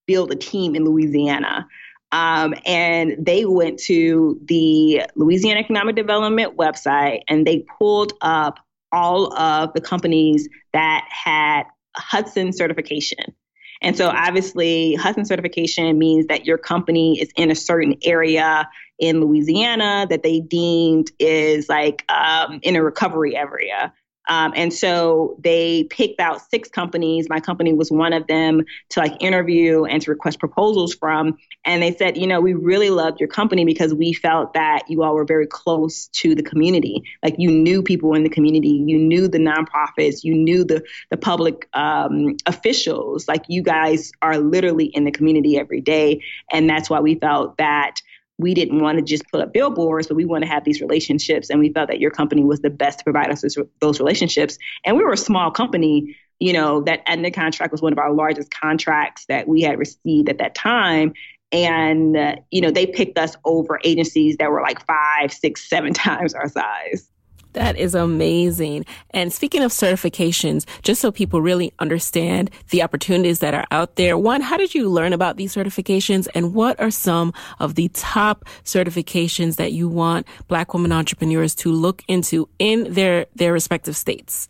build 0.08 0.32
a 0.32 0.36
team 0.36 0.74
in 0.74 0.86
Louisiana. 0.86 1.67
Um, 2.12 2.54
and 2.65 3.15
they 3.17 3.45
went 3.45 3.80
to 3.82 4.39
the 4.43 5.04
Louisiana 5.15 5.60
Economic 5.60 5.95
Development 5.95 6.58
website 6.58 7.21
and 7.28 7.47
they 7.47 7.65
pulled 7.80 8.13
up 8.21 8.60
all 8.91 9.34
of 9.38 9.74
the 9.74 9.82
companies 9.82 10.50
that 10.74 11.08
had 11.10 11.63
Hudson 11.95 12.52
certification. 12.52 13.34
And 13.82 13.97
so 13.97 14.10
obviously, 14.10 14.93
Hudson 14.95 15.26
certification 15.26 15.97
means 15.97 16.28
that 16.28 16.45
your 16.45 16.58
company 16.58 17.19
is 17.19 17.32
in 17.36 17.50
a 17.50 17.56
certain 17.56 17.97
area 18.04 18.69
in 19.00 19.21
Louisiana 19.21 20.06
that 20.10 20.21
they 20.21 20.39
deemed 20.39 21.12
is 21.17 21.67
like 21.67 22.06
um, 22.12 22.60
in 22.62 22.76
a 22.76 22.84
recovery 22.84 23.36
area. 23.36 23.91
Um, 24.28 24.54
and 24.56 24.74
so 24.74 25.38
they 25.44 25.86
picked 25.86 26.20
out 26.20 26.42
six 26.50 26.70
companies. 26.70 27.28
My 27.30 27.40
company 27.40 27.74
was 27.74 27.92
one 27.92 28.14
of 28.14 28.28
them 28.28 28.64
to 28.90 29.00
like 29.00 29.22
interview 29.22 29.84
and 29.86 30.02
to 30.02 30.12
request 30.12 30.40
proposals 30.40 30.94
from. 30.94 31.38
And 31.66 31.82
they 31.82 31.94
said, 31.94 32.18
you 32.18 32.28
know, 32.28 32.40
we 32.40 32.54
really 32.54 32.90
loved 32.90 33.20
your 33.20 33.30
company 33.30 33.66
because 33.66 33.94
we 33.94 34.14
felt 34.14 34.54
that 34.54 34.84
you 34.88 35.04
all 35.04 35.16
were 35.16 35.26
very 35.26 35.48
close 35.48 36.08
to 36.14 36.36
the 36.36 36.44
community. 36.44 37.04
Like 37.24 37.36
you 37.38 37.52
knew 37.52 37.82
people 37.84 38.14
in 38.14 38.24
the 38.24 38.30
community, 38.30 38.84
you 38.86 38.98
knew 38.98 39.28
the 39.28 39.38
nonprofits, 39.38 40.24
you 40.24 40.36
knew 40.36 40.64
the 40.64 40.84
the 41.10 41.18
public 41.18 41.68
um, 41.74 42.38
officials. 42.46 43.28
Like 43.28 43.46
you 43.48 43.64
guys 43.64 44.12
are 44.22 44.38
literally 44.38 44.86
in 44.86 45.04
the 45.04 45.12
community 45.12 45.58
every 45.58 45.82
day, 45.82 46.22
and 46.52 46.70
that's 46.70 46.90
why 46.90 47.00
we 47.00 47.16
felt 47.16 47.58
that 47.58 48.02
we 48.41 48.54
didn't 48.54 48.82
want 48.82 48.97
to 48.97 49.04
just 49.04 49.23
put 49.32 49.41
up 49.41 49.54
billboards, 49.54 50.08
but 50.08 50.15
we 50.15 50.25
want 50.25 50.43
to 50.43 50.49
have 50.49 50.63
these 50.63 50.82
relationships. 50.82 51.49
And 51.49 51.60
we 51.60 51.71
felt 51.71 51.89
that 51.89 51.99
your 51.99 52.12
company 52.12 52.43
was 52.43 52.60
the 52.60 52.69
best 52.69 52.99
to 52.99 53.04
provide 53.04 53.32
us 53.32 53.45
those 53.80 53.99
relationships. 53.99 54.58
And 54.86 54.97
we 54.97 55.04
were 55.04 55.13
a 55.13 55.17
small 55.17 55.51
company, 55.51 56.17
you 56.39 56.54
know, 56.54 56.82
that 56.82 57.01
Aetna 57.08 57.32
contract 57.32 57.71
was 57.71 57.82
one 57.82 57.93
of 57.93 57.99
our 57.99 58.12
largest 58.12 58.51
contracts 58.51 59.25
that 59.27 59.47
we 59.47 59.62
had 59.62 59.77
received 59.77 60.30
at 60.30 60.39
that 60.39 60.56
time. 60.56 61.13
And, 61.51 62.17
uh, 62.17 62.36
you 62.49 62.62
know, 62.62 62.71
they 62.71 62.88
picked 62.88 63.17
us 63.17 63.36
over 63.45 63.80
agencies 63.84 64.38
that 64.38 64.49
were 64.51 64.62
like 64.62 64.86
five, 64.86 65.32
six, 65.32 65.69
seven 65.69 65.93
times 65.93 66.34
our 66.34 66.49
size. 66.49 67.11
That 67.54 67.78
is 67.78 67.96
amazing. 67.96 68.86
And 69.12 69.32
speaking 69.34 69.64
of 69.64 69.72
certifications, 69.72 70.66
just 70.84 71.02
so 71.02 71.12
people 71.12 71.42
really 71.42 71.74
understand 71.80 72.50
the 72.70 72.82
opportunities 72.82 73.40
that 73.40 73.54
are 73.54 73.66
out 73.72 73.96
there, 73.96 74.18
one, 74.18 74.42
how 74.42 74.58
did 74.58 74.74
you 74.74 74.90
learn 74.90 75.14
about 75.14 75.38
these 75.38 75.54
certifications 75.54 76.28
and 76.34 76.54
what 76.54 76.80
are 76.80 76.92
some 76.92 77.34
of 77.60 77.76
the 77.76 77.90
top 77.90 78.46
certifications 78.64 79.58
that 79.58 79.74
you 79.74 79.90
want 79.90 80.28
Black 80.48 80.74
women 80.74 80.92
entrepreneurs 80.92 81.56
to 81.56 81.72
look 81.72 82.04
into 82.08 82.48
in 82.60 82.94
their, 82.94 83.26
their 83.36 83.52
respective 83.52 83.98
states? 83.98 84.48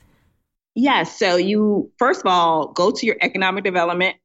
Yes. 0.76 1.18
So 1.18 1.36
you, 1.36 1.92
first 1.98 2.22
of 2.22 2.28
all, 2.28 2.72
go 2.72 2.92
to 2.92 3.06
your 3.06 3.18
economic 3.22 3.64
development 3.64 4.16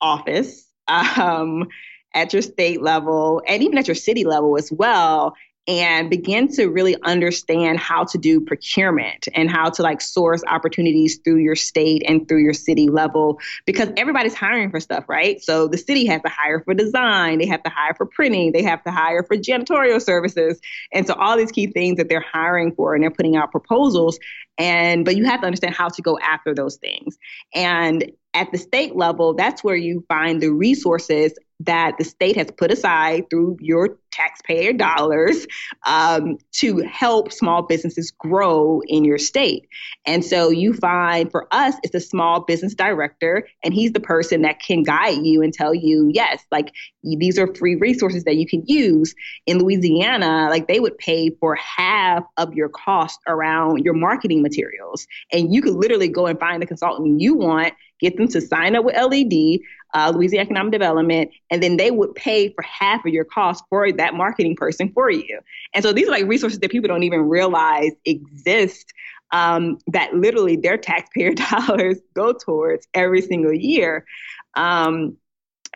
office. 0.00 0.64
Um, 1.18 1.68
at 2.14 2.32
your 2.32 2.42
state 2.42 2.80
level 2.80 3.42
and 3.46 3.62
even 3.62 3.78
at 3.78 3.86
your 3.86 3.94
city 3.94 4.24
level 4.24 4.56
as 4.56 4.72
well 4.72 5.34
and 5.68 6.08
begin 6.08 6.48
to 6.48 6.66
really 6.66 6.96
understand 7.02 7.78
how 7.78 8.02
to 8.02 8.16
do 8.16 8.40
procurement 8.40 9.28
and 9.34 9.50
how 9.50 9.68
to 9.68 9.82
like 9.82 10.00
source 10.00 10.42
opportunities 10.48 11.18
through 11.22 11.36
your 11.36 11.54
state 11.54 12.02
and 12.08 12.26
through 12.26 12.42
your 12.42 12.54
city 12.54 12.88
level 12.88 13.38
because 13.66 13.90
everybody's 13.98 14.34
hiring 14.34 14.70
for 14.70 14.80
stuff, 14.80 15.04
right? 15.08 15.42
So 15.42 15.68
the 15.68 15.76
city 15.76 16.06
has 16.06 16.22
to 16.22 16.30
hire 16.30 16.60
for 16.60 16.72
design, 16.72 17.38
they 17.38 17.46
have 17.46 17.62
to 17.64 17.70
hire 17.70 17.94
for 17.94 18.06
printing, 18.06 18.52
they 18.52 18.62
have 18.62 18.82
to 18.84 18.90
hire 18.90 19.22
for 19.22 19.36
janitorial 19.36 20.00
services. 20.00 20.58
And 20.90 21.06
so 21.06 21.12
all 21.12 21.36
these 21.36 21.52
key 21.52 21.66
things 21.66 21.98
that 21.98 22.08
they're 22.08 22.20
hiring 22.20 22.74
for 22.74 22.94
and 22.94 23.02
they're 23.02 23.10
putting 23.10 23.36
out 23.36 23.52
proposals 23.52 24.18
and 24.56 25.04
but 25.04 25.16
you 25.16 25.24
have 25.24 25.40
to 25.40 25.46
understand 25.46 25.74
how 25.74 25.88
to 25.88 26.02
go 26.02 26.18
after 26.18 26.54
those 26.54 26.76
things. 26.76 27.16
And 27.54 28.10
at 28.38 28.52
the 28.52 28.58
state 28.58 28.94
level, 28.94 29.34
that's 29.34 29.64
where 29.64 29.74
you 29.74 30.04
find 30.08 30.40
the 30.40 30.50
resources 30.50 31.32
that 31.60 31.96
the 31.98 32.04
state 32.04 32.36
has 32.36 32.48
put 32.56 32.72
aside 32.72 33.24
through 33.30 33.56
your 33.60 33.98
taxpayer 34.12 34.72
dollars 34.72 35.44
um, 35.86 36.38
to 36.52 36.78
help 36.78 37.32
small 37.32 37.62
businesses 37.62 38.12
grow 38.12 38.80
in 38.86 39.04
your 39.04 39.18
state. 39.18 39.66
And 40.06 40.24
so 40.24 40.50
you 40.50 40.72
find 40.72 41.30
for 41.32 41.48
us, 41.50 41.74
it's 41.82 41.96
a 41.96 42.00
small 42.00 42.42
business 42.42 42.74
director, 42.74 43.48
and 43.64 43.74
he's 43.74 43.90
the 43.90 43.98
person 43.98 44.42
that 44.42 44.60
can 44.60 44.84
guide 44.84 45.24
you 45.26 45.42
and 45.42 45.52
tell 45.52 45.74
you, 45.74 46.10
yes, 46.14 46.44
like 46.52 46.72
these 47.02 47.40
are 47.40 47.52
free 47.54 47.74
resources 47.74 48.22
that 48.22 48.36
you 48.36 48.46
can 48.46 48.62
use. 48.66 49.16
In 49.46 49.58
Louisiana, 49.58 50.46
like 50.50 50.68
they 50.68 50.78
would 50.78 50.96
pay 50.96 51.30
for 51.40 51.56
half 51.56 52.22
of 52.36 52.54
your 52.54 52.68
cost 52.68 53.18
around 53.26 53.84
your 53.84 53.94
marketing 53.94 54.42
materials. 54.42 55.08
And 55.32 55.52
you 55.52 55.60
could 55.60 55.74
literally 55.74 56.08
go 56.08 56.26
and 56.26 56.38
find 56.38 56.62
the 56.62 56.66
consultant 56.66 57.20
you 57.20 57.34
want 57.34 57.74
get 58.00 58.16
them 58.16 58.28
to 58.28 58.40
sign 58.40 58.76
up 58.76 58.84
with 58.84 58.94
LED, 58.94 59.60
uh, 59.94 60.12
Louisiana 60.14 60.44
Economic 60.44 60.72
Development, 60.72 61.30
and 61.50 61.62
then 61.62 61.76
they 61.76 61.90
would 61.90 62.14
pay 62.14 62.52
for 62.52 62.62
half 62.62 63.04
of 63.04 63.12
your 63.12 63.24
cost 63.24 63.64
for 63.68 63.90
that 63.92 64.14
marketing 64.14 64.56
person 64.56 64.90
for 64.92 65.10
you. 65.10 65.40
And 65.74 65.84
so 65.84 65.92
these 65.92 66.08
are 66.08 66.12
like 66.12 66.26
resources 66.26 66.58
that 66.60 66.70
people 66.70 66.88
don't 66.88 67.04
even 67.04 67.22
realize 67.22 67.92
exist. 68.04 68.92
Um, 69.30 69.76
that 69.88 70.14
literally 70.14 70.56
their 70.56 70.78
taxpayer 70.78 71.34
dollars 71.50 71.98
go 72.14 72.32
towards 72.32 72.88
every 72.94 73.20
single 73.20 73.52
year. 73.52 74.06
Um, 74.54 75.18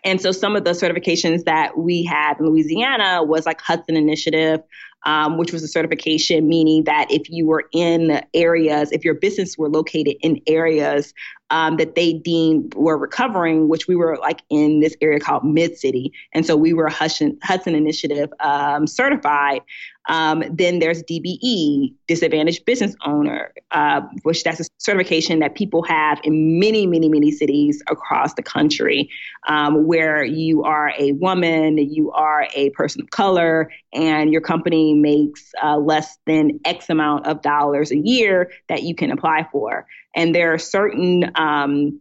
and 0.05 0.21
so 0.21 0.33
some 0.33 0.57
of 0.57 0.65
the 0.65 0.71
certifications 0.71 1.45
that 1.45 1.79
we 1.79 2.03
had 2.03 2.39
in 2.41 2.47
Louisiana 2.47 3.23
was 3.23 3.47
like 3.47 3.61
Hudson 3.61 3.97
Initiative, 3.97 4.61
um, 5.05 5.37
which 5.37 5.53
was 5.53 5.63
a 5.63 5.69
certification 5.69 6.49
meaning 6.49 6.85
that 6.85 7.07
if 7.11 7.31
you 7.31 7.47
were 7.47 7.65
in 7.73 8.21
areas, 8.35 8.91
if 8.93 9.05
your 9.05 9.15
business 9.15 9.57
were 9.57 9.69
located 9.69 10.17
in 10.23 10.41
areas 10.47 11.15
um, 11.53 11.77
that 11.77 11.95
they 11.95 12.15
deemed 12.15 12.75
were 12.75 12.97
recovering, 12.97 13.69
which 13.69 13.87
we 13.87 13.95
were 13.95 14.17
like 14.17 14.41
in 14.49 14.81
this 14.81 14.97
area 15.03 15.21
called 15.21 15.45
Mid 15.45 15.79
City. 15.79 16.11
And 16.33 16.47
so 16.47 16.57
we 16.57 16.73
were 16.73 16.89
Hudson, 16.89 17.39
Hudson 17.43 17.75
Initiative 17.75 18.33
um, 18.41 18.87
certified. 18.87 19.61
Um, 20.09 20.43
then 20.51 20.81
there's 20.81 21.03
DBE, 21.05 21.95
Disadvantaged 22.09 22.65
Business 22.65 22.97
Owner, 23.05 23.53
uh, 23.71 24.01
which 24.23 24.43
that's 24.43 24.61
a 24.61 24.65
certification 24.79 25.39
that 25.41 25.55
people 25.55 25.83
have 25.85 26.21
in 26.25 26.59
many, 26.59 26.87
many, 26.87 27.09
many 27.09 27.31
cities 27.31 27.83
across 27.89 28.35
the 28.35 28.43
country, 28.43 29.09
um, 29.47 29.87
where 29.87 30.25
you 30.25 30.65
are 30.65 30.93
a 30.99 31.13
woman, 31.13 31.79
you 31.79 32.11
are 32.13 32.49
a 32.55 32.71
person 32.71 33.03
of 33.03 33.11
color, 33.11 33.71
and 33.93 34.33
your 34.33 34.41
company 34.41 34.95
makes 34.95 35.53
uh, 35.63 35.77
less 35.77 36.19
than 36.27 36.59
X 36.65 36.91
amount 36.91 37.27
of 37.27 37.43
dollars 37.43 37.93
a 37.93 37.99
year 37.99 38.51
that 38.69 38.83
you 38.83 38.95
can 38.95 39.13
apply 39.13 39.47
for. 39.53 39.87
And 40.15 40.35
there 40.35 40.53
are 40.53 40.59
certain 40.59 41.31
um, 41.35 42.01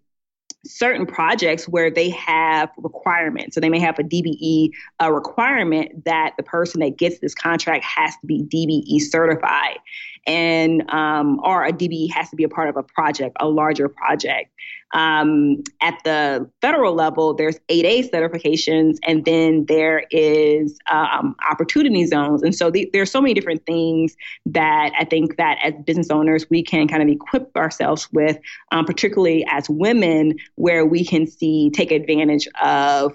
certain 0.66 1.06
projects 1.06 1.68
where 1.68 1.90
they 1.90 2.10
have 2.12 2.70
requirements. 2.78 3.56
So 3.56 3.62
they 3.62 3.70
may 3.70 3.80
have 3.80 3.98
a 4.00 4.04
DBE 4.04 4.72
a 5.00 5.12
requirement 5.12 6.06
that 6.06 6.34
the 6.38 6.44
person 6.44 6.82
that 6.82 6.98
gets 6.98 7.20
this 7.20 7.34
contract 7.34 7.84
has 7.84 8.14
to 8.18 8.28
be 8.28 8.44
DBE 8.44 9.02
certified 9.02 9.80
and 10.28 10.90
um, 10.90 11.40
or 11.44 11.66
a 11.66 11.72
DBE 11.72 12.12
has 12.12 12.30
to 12.30 12.36
be 12.36 12.44
a 12.44 12.50
part 12.50 12.70
of 12.70 12.78
a 12.78 12.84
project, 12.84 13.36
a 13.40 13.48
larger 13.48 13.90
project. 13.90 14.52
Um, 14.94 15.64
at 15.82 15.98
the 16.04 16.50
federal 16.60 16.94
level, 16.94 17.34
there's 17.34 17.58
8A 17.70 18.12
certifications, 18.12 18.98
and 19.04 19.24
then 19.24 19.66
there 19.68 20.04
is 20.12 20.78
um, 20.92 21.36
opportunity 21.50 22.06
zones. 22.06 22.44
And 22.44 22.54
so 22.54 22.70
the, 22.70 22.90
there 22.92 23.02
are 23.02 23.06
so 23.06 23.22
many 23.22 23.34
different 23.34 23.66
things 23.66 24.16
that 24.48 24.92
I 25.00 25.06
think 25.06 25.38
that 25.38 25.60
as 25.64 25.74
business 25.86 26.10
owners 26.10 26.50
we 26.50 26.62
can 26.62 26.88
kind 26.88 27.02
of 27.02 27.08
equip 27.08 27.56
ourselves 27.56 28.10
with, 28.12 28.38
um, 28.72 28.86
particularly 28.86 29.46
as 29.50 29.70
women, 29.70 30.38
where 30.56 30.86
we 30.86 31.06
can 31.06 31.26
see 31.26 31.70
take 31.70 31.92
advantage 31.92 32.48
of 32.62 33.14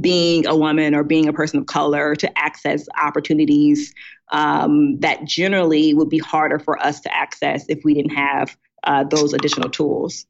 being 0.00 0.46
a 0.46 0.56
woman 0.56 0.94
or 0.94 1.04
being 1.04 1.28
a 1.28 1.32
person 1.32 1.58
of 1.60 1.66
color 1.66 2.14
to 2.16 2.38
access 2.38 2.86
opportunities 3.00 3.94
um, 4.32 4.98
that 5.00 5.24
generally 5.24 5.94
would 5.94 6.08
be 6.08 6.18
harder 6.18 6.58
for 6.58 6.78
us 6.84 7.00
to 7.00 7.14
access 7.14 7.64
if 7.68 7.84
we 7.84 7.94
didn't 7.94 8.14
have 8.14 8.56
uh, 8.84 9.04
those 9.04 9.32
additional 9.32 9.70
tools. 9.70 10.26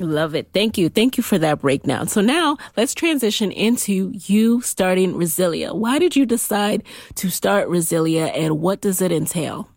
Love 0.00 0.34
it. 0.34 0.48
Thank 0.52 0.78
you. 0.78 0.88
Thank 0.88 1.16
you 1.16 1.22
for 1.22 1.38
that 1.38 1.60
breakdown. 1.60 2.08
So 2.08 2.20
now 2.20 2.56
let's 2.76 2.94
transition 2.94 3.52
into 3.52 4.12
you 4.14 4.60
starting 4.62 5.14
Resilia. 5.14 5.74
Why 5.74 5.98
did 5.98 6.16
you 6.16 6.26
decide 6.26 6.82
to 7.16 7.30
start 7.30 7.68
Resilia 7.68 8.30
and 8.34 8.60
what 8.60 8.80
does 8.80 9.00
it 9.00 9.12
entail? 9.12 9.68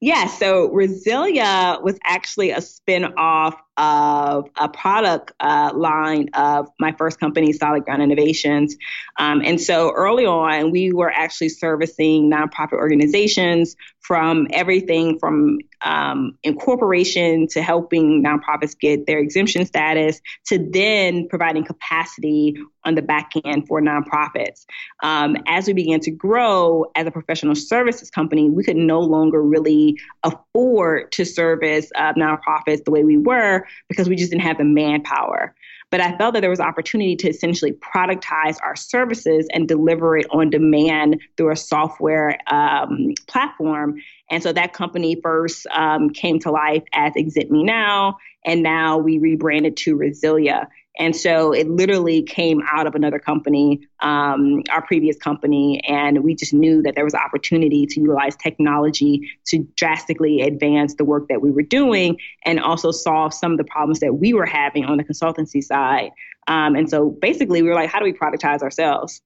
Yeah, 0.00 0.26
so 0.26 0.68
Resilia 0.70 1.80
was 1.82 1.98
actually 2.04 2.50
a 2.50 2.60
spin-off 2.60 3.54
of 3.76 4.48
a 4.58 4.68
product 4.68 5.32
uh, 5.40 5.72
line 5.74 6.28
of 6.34 6.68
my 6.78 6.92
first 6.92 7.18
company, 7.18 7.52
Solid 7.52 7.84
Ground 7.84 8.02
Innovations. 8.02 8.76
Um, 9.18 9.42
and 9.44 9.60
so 9.60 9.92
early 9.92 10.26
on, 10.26 10.70
we 10.70 10.92
were 10.92 11.10
actually 11.10 11.48
servicing 11.48 12.30
nonprofit 12.30 12.74
organizations 12.74 13.76
from 14.00 14.48
everything 14.50 15.18
from 15.18 15.58
um, 15.82 16.36
incorporation 16.42 17.46
to 17.46 17.62
helping 17.62 18.22
nonprofits 18.22 18.76
get 18.78 19.06
their 19.06 19.18
exemption 19.18 19.64
status 19.64 20.20
to 20.46 20.58
then 20.58 21.28
providing 21.28 21.64
capacity 21.64 22.56
on 22.84 22.96
the 22.96 23.02
back 23.02 23.30
end 23.44 23.66
for 23.68 23.80
nonprofits. 23.80 24.66
Um, 25.02 25.36
as 25.46 25.66
we 25.68 25.72
began 25.72 26.00
to 26.00 26.10
grow 26.10 26.86
as 26.96 27.06
a 27.06 27.12
professional 27.12 27.54
services 27.54 28.10
company, 28.10 28.50
we 28.50 28.64
could 28.64 28.76
no 28.76 29.00
longer 29.00 29.40
really 29.40 29.98
afford 30.24 31.12
to 31.12 31.24
service 31.24 31.90
uh, 31.94 32.12
nonprofits 32.14 32.84
the 32.84 32.90
way 32.90 33.04
we 33.04 33.16
were 33.16 33.61
because 33.88 34.08
we 34.08 34.16
just 34.16 34.30
didn't 34.30 34.42
have 34.42 34.58
the 34.58 34.64
manpower. 34.64 35.54
But 35.90 36.00
I 36.00 36.16
felt 36.16 36.32
that 36.32 36.40
there 36.40 36.48
was 36.48 36.58
opportunity 36.58 37.16
to 37.16 37.28
essentially 37.28 37.72
productize 37.72 38.56
our 38.62 38.74
services 38.74 39.46
and 39.52 39.68
deliver 39.68 40.16
it 40.16 40.26
on 40.30 40.48
demand 40.48 41.20
through 41.36 41.50
a 41.50 41.56
software 41.56 42.38
um, 42.50 43.12
platform. 43.28 44.00
And 44.30 44.42
so 44.42 44.54
that 44.54 44.72
company 44.72 45.20
first 45.22 45.66
um, 45.66 46.08
came 46.08 46.38
to 46.40 46.50
life 46.50 46.82
as 46.94 47.12
Exempt 47.14 47.52
Me 47.52 47.62
Now, 47.62 48.16
and 48.46 48.62
now 48.62 48.96
we 48.96 49.18
rebranded 49.18 49.76
to 49.78 49.96
Resilia. 49.96 50.66
And 50.98 51.16
so 51.16 51.52
it 51.52 51.68
literally 51.70 52.22
came 52.22 52.60
out 52.70 52.86
of 52.86 52.94
another 52.94 53.18
company, 53.18 53.88
um, 54.00 54.62
our 54.70 54.82
previous 54.82 55.16
company, 55.16 55.80
and 55.88 56.22
we 56.22 56.34
just 56.34 56.52
knew 56.52 56.82
that 56.82 56.94
there 56.94 57.04
was 57.04 57.14
opportunity 57.14 57.86
to 57.86 58.00
utilize 58.00 58.36
technology 58.36 59.30
to 59.46 59.66
drastically 59.76 60.42
advance 60.42 60.94
the 60.96 61.04
work 61.04 61.28
that 61.28 61.40
we 61.40 61.50
were 61.50 61.62
doing 61.62 62.18
and 62.44 62.60
also 62.60 62.90
solve 62.90 63.32
some 63.32 63.52
of 63.52 63.58
the 63.58 63.64
problems 63.64 64.00
that 64.00 64.14
we 64.16 64.34
were 64.34 64.44
having 64.44 64.84
on 64.84 64.98
the 64.98 65.04
consultancy 65.04 65.62
side. 65.62 66.10
Um, 66.46 66.74
and 66.74 66.90
so 66.90 67.10
basically, 67.10 67.62
we 67.62 67.68
were 67.68 67.74
like, 67.74 67.88
how 67.88 67.98
do 67.98 68.04
we 68.04 68.12
productize 68.12 68.60
ourselves? 68.60 69.22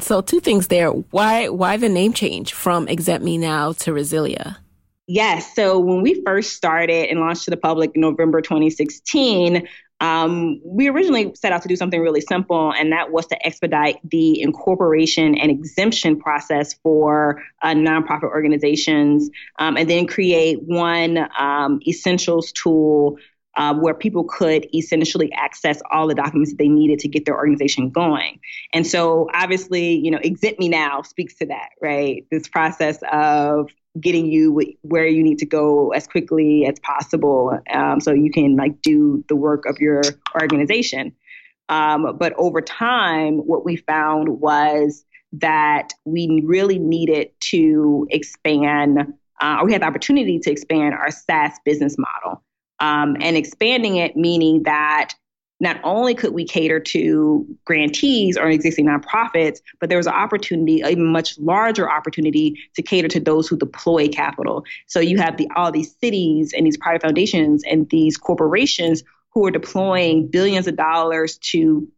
So 0.00 0.22
two 0.22 0.40
things 0.40 0.68
there. 0.68 0.90
Why 0.90 1.48
why 1.48 1.76
the 1.76 1.88
name 1.88 2.12
change 2.12 2.52
from 2.52 2.88
Exempt 2.88 3.24
Me 3.24 3.38
Now 3.38 3.72
to 3.72 3.92
Resilia? 3.92 4.56
Yes. 5.06 5.54
So 5.54 5.78
when 5.78 6.00
we 6.02 6.22
first 6.24 6.54
started 6.54 7.10
and 7.10 7.20
launched 7.20 7.44
to 7.44 7.50
the 7.50 7.58
public 7.58 7.92
in 7.94 8.00
November 8.00 8.40
2016, 8.40 9.68
um, 10.00 10.60
we 10.64 10.88
originally 10.88 11.32
set 11.34 11.52
out 11.52 11.62
to 11.62 11.68
do 11.68 11.76
something 11.76 12.00
really 12.00 12.20
simple, 12.20 12.72
and 12.72 12.92
that 12.92 13.12
was 13.12 13.26
to 13.26 13.46
expedite 13.46 13.98
the 14.08 14.40
incorporation 14.40 15.36
and 15.36 15.50
exemption 15.50 16.18
process 16.18 16.74
for 16.74 17.42
uh, 17.62 17.68
nonprofit 17.68 18.24
organizations, 18.24 19.30
um, 19.58 19.76
and 19.76 19.88
then 19.88 20.06
create 20.06 20.58
one 20.62 21.28
um, 21.38 21.80
essentials 21.86 22.52
tool 22.52 23.16
uh, 23.56 23.72
where 23.72 23.94
people 23.94 24.24
could 24.24 24.66
essentially 24.74 25.32
access 25.32 25.80
all 25.92 26.08
the 26.08 26.14
documents 26.14 26.50
that 26.50 26.58
they 26.58 26.68
needed 26.68 26.98
to 26.98 27.08
get 27.08 27.24
their 27.24 27.36
organization 27.36 27.88
going. 27.88 28.40
And 28.72 28.84
so, 28.84 29.30
obviously, 29.32 29.94
you 29.94 30.10
know, 30.10 30.18
Exempt 30.22 30.58
Me 30.58 30.68
Now 30.68 31.02
speaks 31.02 31.36
to 31.36 31.46
that, 31.46 31.70
right? 31.80 32.26
This 32.32 32.48
process 32.48 32.98
of 33.12 33.70
getting 34.00 34.26
you 34.26 34.60
where 34.82 35.06
you 35.06 35.22
need 35.22 35.38
to 35.38 35.46
go 35.46 35.90
as 35.90 36.06
quickly 36.06 36.66
as 36.66 36.78
possible 36.80 37.58
um, 37.72 38.00
so 38.00 38.12
you 38.12 38.30
can 38.30 38.56
like 38.56 38.82
do 38.82 39.24
the 39.28 39.36
work 39.36 39.66
of 39.66 39.78
your 39.78 40.02
organization. 40.40 41.14
Um, 41.68 42.16
but 42.18 42.32
over 42.36 42.60
time 42.60 43.38
what 43.38 43.64
we 43.64 43.76
found 43.76 44.40
was 44.40 45.04
that 45.32 45.92
we 46.04 46.42
really 46.44 46.78
needed 46.78 47.30
to 47.50 48.06
expand 48.10 49.14
uh, 49.40 49.62
we 49.64 49.72
had 49.72 49.82
the 49.82 49.86
opportunity 49.86 50.38
to 50.38 50.50
expand 50.50 50.94
our 50.94 51.10
SaaS 51.10 51.58
business 51.64 51.96
model. 51.98 52.42
Um, 52.80 53.16
and 53.20 53.36
expanding 53.36 53.96
it 53.96 54.16
meaning 54.16 54.64
that 54.64 55.14
not 55.60 55.80
only 55.84 56.14
could 56.14 56.34
we 56.34 56.44
cater 56.44 56.80
to 56.80 57.46
grantees 57.64 58.36
or 58.36 58.48
existing 58.48 58.86
nonprofits, 58.86 59.60
but 59.80 59.88
there 59.88 59.98
was 59.98 60.06
an 60.06 60.12
opportunity, 60.12 60.80
a 60.80 60.96
much 60.96 61.38
larger 61.38 61.90
opportunity 61.90 62.58
to 62.74 62.82
cater 62.82 63.08
to 63.08 63.20
those 63.20 63.48
who 63.48 63.56
deploy 63.56 64.08
capital. 64.08 64.64
So 64.86 65.00
you 65.00 65.18
have 65.18 65.36
the, 65.36 65.48
all 65.54 65.70
these 65.70 65.94
cities 65.96 66.52
and 66.56 66.66
these 66.66 66.76
private 66.76 67.02
foundations 67.02 67.62
and 67.64 67.88
these 67.88 68.16
corporations 68.16 69.04
who 69.30 69.46
are 69.46 69.50
deploying 69.50 70.28
billions 70.28 70.66
of 70.66 70.76
dollars 70.76 71.38
to 71.38 71.88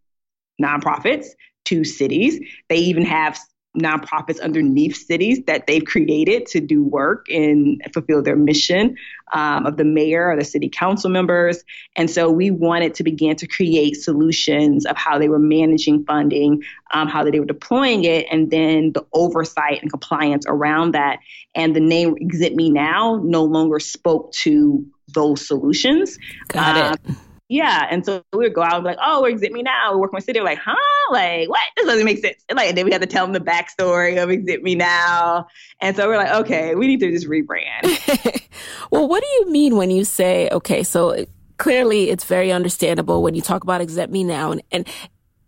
nonprofits, 0.61 1.29
to 1.67 1.85
cities. 1.85 2.39
They 2.69 2.77
even 2.77 3.05
have 3.05 3.39
nonprofits 3.77 4.41
underneath 4.41 4.97
cities 4.97 5.41
that 5.47 5.67
they've 5.67 5.85
created 5.85 6.47
to 6.47 6.61
do 6.61 6.83
work 6.83 7.27
and 7.31 7.83
fulfill 7.93 8.23
their 8.23 8.37
mission 8.37 8.97
um, 9.33 9.67
of 9.67 9.77
the 9.77 9.85
mayor 9.85 10.31
or 10.31 10.37
the 10.37 10.45
city 10.45 10.69
council 10.69 11.11
members. 11.11 11.65
And 11.95 12.11
so 12.11 12.31
we 12.31 12.51
wanted 12.51 12.95
to 12.95 13.05
begin 13.05 13.37
to 13.37 13.47
create 13.47 13.97
solutions 13.97 14.87
of 14.87 14.97
how 14.97 15.19
they 15.19 15.29
were 15.29 15.39
managing 15.39 16.05
funding, 16.05 16.63
um, 16.93 17.09
how 17.09 17.25
they 17.25 17.39
were 17.39 17.47
deploying 17.47 18.05
it, 18.05 18.27
and 18.31 18.51
then 18.51 18.93
the 18.93 19.05
oversight 19.13 19.83
and 19.83 19.91
compliance 19.91 20.47
around 20.49 20.93
that. 20.93 21.19
And 21.55 21.75
the 21.75 21.81
name 21.81 22.17
Exempt 22.21 22.57
Me 22.57 22.71
Now 22.71 23.21
no 23.23 23.45
longer 23.45 23.81
spoke 23.81 24.33
to 24.33 24.87
those 25.09 25.47
solutions. 25.47 26.19
Got 26.49 26.77
it. 26.77 27.01
Um, 27.09 27.17
yeah. 27.49 27.87
And 27.91 28.05
so 28.05 28.25
we 28.33 28.39
would 28.39 28.55
go 28.55 28.63
out 28.63 28.75
and 28.75 28.85
be 28.85 28.91
like, 28.91 28.99
oh, 29.03 29.23
we're 29.23 29.31
Exempt 29.31 29.55
Me 29.55 29.63
Now. 29.63 29.93
We're 29.93 30.01
working 30.01 30.17
with 30.17 30.25
City. 30.25 30.41
We're 30.41 30.47
like, 30.47 30.59
huh? 30.59 30.75
Like, 31.13 31.49
what? 31.49 31.61
This 31.77 31.87
doesn't 31.87 32.05
make 32.05 32.19
sense. 32.19 32.45
And 32.49 32.57
like, 32.57 32.69
and 32.69 32.79
then 32.79 32.85
we 32.85 32.93
had 32.93 33.01
to 33.01 33.07
tell 33.07 33.25
them 33.25 33.33
the 33.33 33.41
backstory 33.41 34.21
of 34.21 34.31
Exempt 34.31 34.65
Me 34.65 34.75
Now. 34.75 35.47
And 35.81 35.97
so 35.97 36.09
we're 36.09 36.17
like, 36.17 36.33
okay, 36.43 36.75
we 36.75 36.87
need 36.87 37.01
to 37.01 37.11
just 37.11 37.29
rebrand. 37.29 38.49
well, 38.91 39.09
what 39.09 39.23
do 39.23 39.29
you 39.29 39.51
mean 39.51 39.77
when 39.77 39.91
you 39.91 40.05
say, 40.05 40.49
okay, 40.51 40.83
so 40.83 41.25
clearly 41.59 42.11
it's 42.11 42.25
very 42.25 42.51
understandable 42.51 43.23
when 43.23 43.35
you 43.35 43.43
talk 43.43 43.63
about 43.63 43.81
Exempt 43.81 44.13
Me 44.13 44.25
Now 44.25 44.51
and, 44.51 44.63
and 44.73 44.89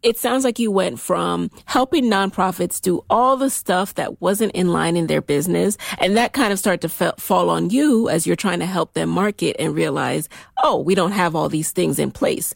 it 0.03 0.17
sounds 0.17 0.45
like 0.45 0.59
you 0.59 0.71
went 0.71 1.01
from 1.01 1.51
helping 1.65 2.05
nonprofits 2.05 2.81
do 2.81 3.05
all 3.11 3.37
the 3.37 3.51
stuff 3.51 3.95
that 3.95 4.21
wasn't 4.21 4.53
in 4.53 4.73
line 4.73 4.97
in 4.97 5.07
their 5.07 5.21
business. 5.21 5.77
And 5.99 6.17
that 6.17 6.33
kind 6.33 6.53
of 6.53 6.59
started 6.59 6.89
to 6.89 7.15
fall 7.19 7.51
on 7.51 7.71
you 7.71 8.09
as 8.09 8.27
you're 8.27 8.37
trying 8.37 8.61
to 8.61 8.67
help 8.67 8.95
them 8.95 9.09
market 9.09 9.57
and 9.59 9.75
realize, 9.75 10.29
oh, 10.63 10.79
we 10.81 10.95
don't 10.95 11.13
have 11.13 11.35
all 11.35 11.49
these 11.49 11.73
things 11.73 11.99
in 11.99 12.11
place. 12.11 12.55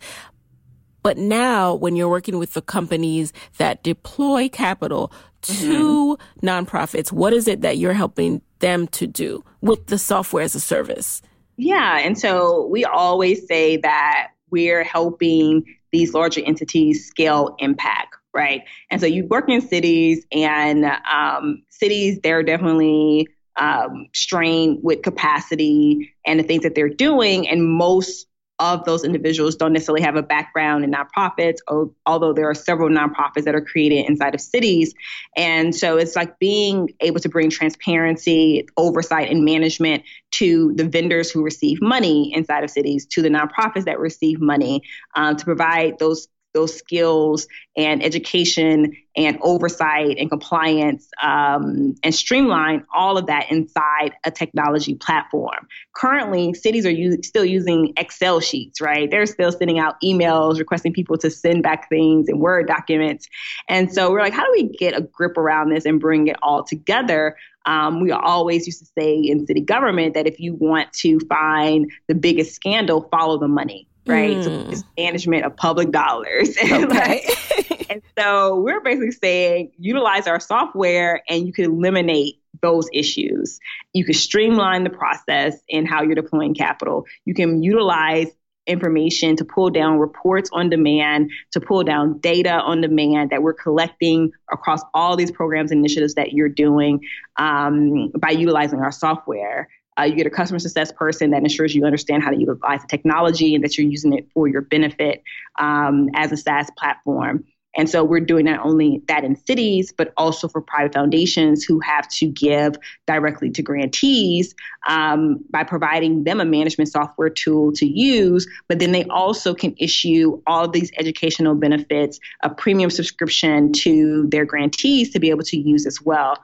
But 1.02 1.18
now 1.18 1.74
when 1.74 1.96
you're 1.96 2.08
working 2.08 2.38
with 2.38 2.52
the 2.52 2.62
companies 2.62 3.32
that 3.58 3.82
deploy 3.82 4.48
capital 4.48 5.12
to 5.42 6.16
mm-hmm. 6.16 6.46
nonprofits, 6.46 7.10
what 7.10 7.32
is 7.32 7.48
it 7.48 7.62
that 7.62 7.78
you're 7.78 7.92
helping 7.92 8.40
them 8.60 8.86
to 8.88 9.08
do 9.08 9.44
with 9.60 9.88
the 9.88 9.98
software 9.98 10.44
as 10.44 10.54
a 10.54 10.60
service? 10.60 11.20
Yeah. 11.56 11.98
And 11.98 12.16
so 12.16 12.66
we 12.66 12.84
always 12.84 13.46
say 13.46 13.78
that 13.78 14.28
we're 14.52 14.84
helping 14.84 15.64
these 15.90 16.14
larger 16.14 16.42
entities 16.44 17.06
scale 17.06 17.56
impact, 17.58 18.14
right? 18.32 18.62
And 18.90 19.00
so 19.00 19.06
you 19.06 19.26
work 19.26 19.48
in 19.48 19.60
cities, 19.60 20.24
and 20.30 20.84
um, 20.84 21.64
cities, 21.70 22.20
they're 22.22 22.44
definitely 22.44 23.28
um, 23.56 24.06
strained 24.14 24.80
with 24.82 25.02
capacity 25.02 26.14
and 26.24 26.38
the 26.38 26.44
things 26.44 26.62
that 26.62 26.74
they're 26.74 26.88
doing. 26.88 27.48
And 27.48 27.66
most 27.66 28.26
of 28.58 28.84
those 28.84 29.02
individuals 29.02 29.56
don't 29.56 29.72
necessarily 29.72 30.02
have 30.02 30.16
a 30.16 30.22
background 30.22 30.84
in 30.84 30.92
nonprofits, 30.92 31.58
although 32.06 32.32
there 32.32 32.48
are 32.48 32.54
several 32.54 32.88
nonprofits 32.88 33.44
that 33.44 33.54
are 33.54 33.60
created 33.60 34.06
inside 34.08 34.34
of 34.34 34.40
cities. 34.40 34.94
And 35.36 35.74
so 35.74 35.96
it's 35.96 36.14
like 36.14 36.38
being 36.38 36.90
able 37.00 37.20
to 37.20 37.28
bring 37.28 37.50
transparency, 37.50 38.66
oversight, 38.76 39.30
and 39.30 39.44
management 39.44 40.04
to 40.32 40.72
the 40.76 40.84
vendors 40.84 41.30
who 41.30 41.42
receive 41.42 41.82
money 41.82 42.32
inside 42.34 42.62
of 42.62 42.70
cities, 42.70 43.06
to 43.06 43.22
the 43.22 43.28
nonprofits 43.28 43.84
that 43.84 43.98
receive 43.98 44.40
money, 44.40 44.82
um, 45.16 45.36
to 45.36 45.44
provide 45.44 45.98
those 45.98 46.28
those 46.52 46.76
skills 46.76 47.46
and 47.76 48.02
education 48.02 48.96
and 49.16 49.38
oversight 49.42 50.16
and 50.18 50.30
compliance 50.30 51.08
um, 51.22 51.94
and 52.02 52.14
streamline 52.14 52.84
all 52.94 53.18
of 53.18 53.26
that 53.26 53.50
inside 53.50 54.12
a 54.24 54.30
technology 54.30 54.94
platform. 54.94 55.68
Currently, 55.94 56.54
cities 56.54 56.86
are 56.86 56.90
u- 56.90 57.22
still 57.22 57.44
using 57.44 57.92
Excel 57.96 58.40
sheets, 58.40 58.80
right? 58.80 59.10
They're 59.10 59.26
still 59.26 59.52
sending 59.52 59.78
out 59.78 60.00
emails 60.02 60.58
requesting 60.58 60.92
people 60.92 61.18
to 61.18 61.30
send 61.30 61.62
back 61.62 61.88
things 61.88 62.28
in 62.28 62.38
Word 62.38 62.66
documents. 62.66 63.28
And 63.68 63.92
so 63.92 64.10
we're 64.10 64.20
like, 64.20 64.32
how 64.32 64.44
do 64.44 64.52
we 64.52 64.68
get 64.68 64.96
a 64.96 65.02
grip 65.02 65.36
around 65.36 65.70
this 65.70 65.84
and 65.84 66.00
bring 66.00 66.28
it 66.28 66.36
all 66.42 66.64
together? 66.64 67.36
Um, 67.64 68.00
we 68.00 68.10
always 68.10 68.66
used 68.66 68.80
to 68.80 68.86
say 68.98 69.14
in 69.14 69.46
city 69.46 69.60
government 69.60 70.14
that 70.14 70.26
if 70.26 70.40
you 70.40 70.54
want 70.54 70.92
to 70.94 71.20
find 71.28 71.90
the 72.08 72.14
biggest 72.14 72.54
scandal, 72.54 73.08
follow 73.10 73.38
the 73.38 73.48
money 73.48 73.86
right? 74.06 74.36
Mm. 74.36 74.44
So 74.44 74.70
it's 74.70 74.84
management 74.96 75.44
of 75.44 75.56
public 75.56 75.90
dollars. 75.90 76.56
Okay. 76.62 77.26
and 77.90 78.02
so 78.18 78.60
we're 78.60 78.80
basically 78.80 79.12
saying 79.12 79.72
utilize 79.78 80.26
our 80.26 80.40
software 80.40 81.22
and 81.28 81.46
you 81.46 81.52
can 81.52 81.66
eliminate 81.66 82.40
those 82.60 82.88
issues. 82.92 83.60
You 83.92 84.04
can 84.04 84.14
streamline 84.14 84.84
the 84.84 84.90
process 84.90 85.56
in 85.68 85.86
how 85.86 86.02
you're 86.02 86.14
deploying 86.14 86.54
capital. 86.54 87.04
You 87.24 87.34
can 87.34 87.62
utilize 87.62 88.28
information 88.66 89.36
to 89.36 89.44
pull 89.44 89.70
down 89.70 89.98
reports 89.98 90.48
on 90.52 90.70
demand, 90.70 91.30
to 91.52 91.60
pull 91.60 91.82
down 91.82 92.18
data 92.18 92.52
on 92.52 92.80
demand 92.80 93.30
that 93.30 93.42
we're 93.42 93.52
collecting 93.52 94.30
across 94.52 94.80
all 94.94 95.16
these 95.16 95.30
programs 95.30 95.70
and 95.70 95.78
initiatives 95.80 96.14
that 96.14 96.32
you're 96.32 96.48
doing 96.48 97.00
um, 97.36 98.10
by 98.18 98.30
utilizing 98.30 98.80
our 98.80 98.92
software. 98.92 99.68
Uh, 99.98 100.04
you 100.04 100.14
get 100.14 100.26
a 100.26 100.30
customer 100.30 100.58
success 100.58 100.92
person 100.92 101.30
that 101.30 101.42
ensures 101.42 101.74
you 101.74 101.84
understand 101.84 102.22
how 102.22 102.30
to 102.30 102.38
utilize 102.38 102.80
the 102.80 102.88
technology 102.88 103.54
and 103.54 103.62
that 103.62 103.76
you're 103.76 103.86
using 103.86 104.12
it 104.12 104.26
for 104.32 104.48
your 104.48 104.62
benefit 104.62 105.22
um, 105.58 106.08
as 106.14 106.32
a 106.32 106.36
SaaS 106.36 106.70
platform. 106.78 107.44
And 107.74 107.88
so 107.88 108.04
we're 108.04 108.20
doing 108.20 108.44
not 108.44 108.64
only 108.64 109.02
that 109.08 109.24
in 109.24 109.34
cities, 109.34 109.92
but 109.96 110.12
also 110.16 110.46
for 110.46 110.60
private 110.60 110.92
foundations 110.92 111.64
who 111.64 111.80
have 111.80 112.06
to 112.08 112.26
give 112.26 112.74
directly 113.06 113.50
to 113.50 113.62
grantees 113.62 114.54
um, 114.86 115.42
by 115.50 115.64
providing 115.64 116.24
them 116.24 116.40
a 116.40 116.44
management 116.44 116.90
software 116.90 117.30
tool 117.30 117.72
to 117.72 117.86
use. 117.86 118.46
But 118.68 118.78
then 118.78 118.92
they 118.92 119.04
also 119.04 119.54
can 119.54 119.74
issue 119.78 120.42
all 120.46 120.64
of 120.64 120.72
these 120.72 120.90
educational 120.98 121.54
benefits, 121.54 122.20
a 122.42 122.50
premium 122.50 122.90
subscription 122.90 123.72
to 123.72 124.26
their 124.28 124.44
grantees 124.44 125.10
to 125.10 125.18
be 125.18 125.30
able 125.30 125.44
to 125.44 125.56
use 125.56 125.86
as 125.86 126.00
well. 126.02 126.38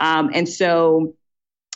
Um, 0.00 0.30
and 0.34 0.48
so 0.48 1.14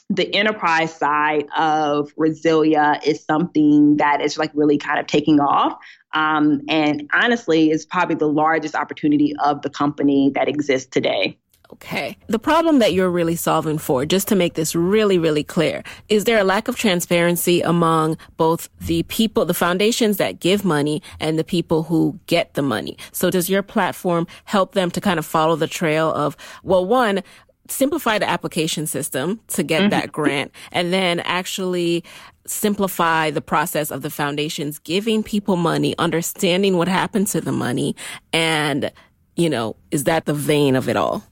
the 0.08 0.32
enterprise 0.34 0.94
side 0.94 1.46
of 1.56 2.14
Resilia 2.16 3.04
is 3.04 3.24
something 3.24 3.96
that 3.96 4.20
is 4.20 4.38
like 4.38 4.50
really 4.54 4.78
kind 4.78 5.00
of 5.00 5.06
taking 5.06 5.40
off. 5.40 5.76
Um, 6.14 6.62
and 6.68 7.08
honestly, 7.12 7.70
is 7.70 7.84
probably 7.84 8.14
the 8.14 8.28
largest 8.28 8.74
opportunity 8.74 9.34
of 9.44 9.62
the 9.62 9.70
company 9.70 10.30
that 10.34 10.48
exists 10.48 10.88
today. 10.88 11.36
Okay. 11.72 12.16
The 12.28 12.38
problem 12.38 12.78
that 12.78 12.92
you're 12.92 13.10
really 13.10 13.34
solving 13.34 13.78
for, 13.78 14.06
just 14.06 14.28
to 14.28 14.36
make 14.36 14.54
this 14.54 14.76
really, 14.76 15.18
really 15.18 15.42
clear, 15.42 15.82
is 16.08 16.24
there 16.24 16.38
a 16.38 16.44
lack 16.44 16.68
of 16.68 16.76
transparency 16.76 17.60
among 17.60 18.16
both 18.36 18.68
the 18.80 19.02
people, 19.04 19.44
the 19.44 19.54
foundations 19.54 20.16
that 20.18 20.38
give 20.38 20.64
money 20.64 21.02
and 21.18 21.38
the 21.38 21.44
people 21.44 21.82
who 21.82 22.20
get 22.26 22.54
the 22.54 22.62
money? 22.62 22.96
So 23.10 23.30
does 23.30 23.50
your 23.50 23.64
platform 23.64 24.28
help 24.44 24.72
them 24.74 24.92
to 24.92 25.00
kind 25.00 25.18
of 25.18 25.26
follow 25.26 25.56
the 25.56 25.66
trail 25.66 26.12
of, 26.12 26.36
well, 26.62 26.86
one, 26.86 27.22
simplify 27.70 28.18
the 28.18 28.28
application 28.28 28.86
system 28.86 29.40
to 29.48 29.62
get 29.62 29.80
mm-hmm. 29.82 29.90
that 29.90 30.12
grant 30.12 30.52
and 30.72 30.92
then 30.92 31.20
actually 31.20 32.04
simplify 32.46 33.30
the 33.30 33.40
process 33.40 33.90
of 33.90 34.02
the 34.02 34.10
foundations 34.10 34.78
giving 34.78 35.22
people 35.22 35.56
money, 35.56 35.94
understanding 35.98 36.76
what 36.76 36.88
happened 36.88 37.26
to 37.28 37.40
the 37.40 37.52
money. 37.52 37.96
And, 38.32 38.92
you 39.36 39.50
know, 39.50 39.76
is 39.90 40.04
that 40.04 40.26
the 40.26 40.34
vein 40.34 40.76
of 40.76 40.88
it 40.88 40.96
all? 40.96 41.24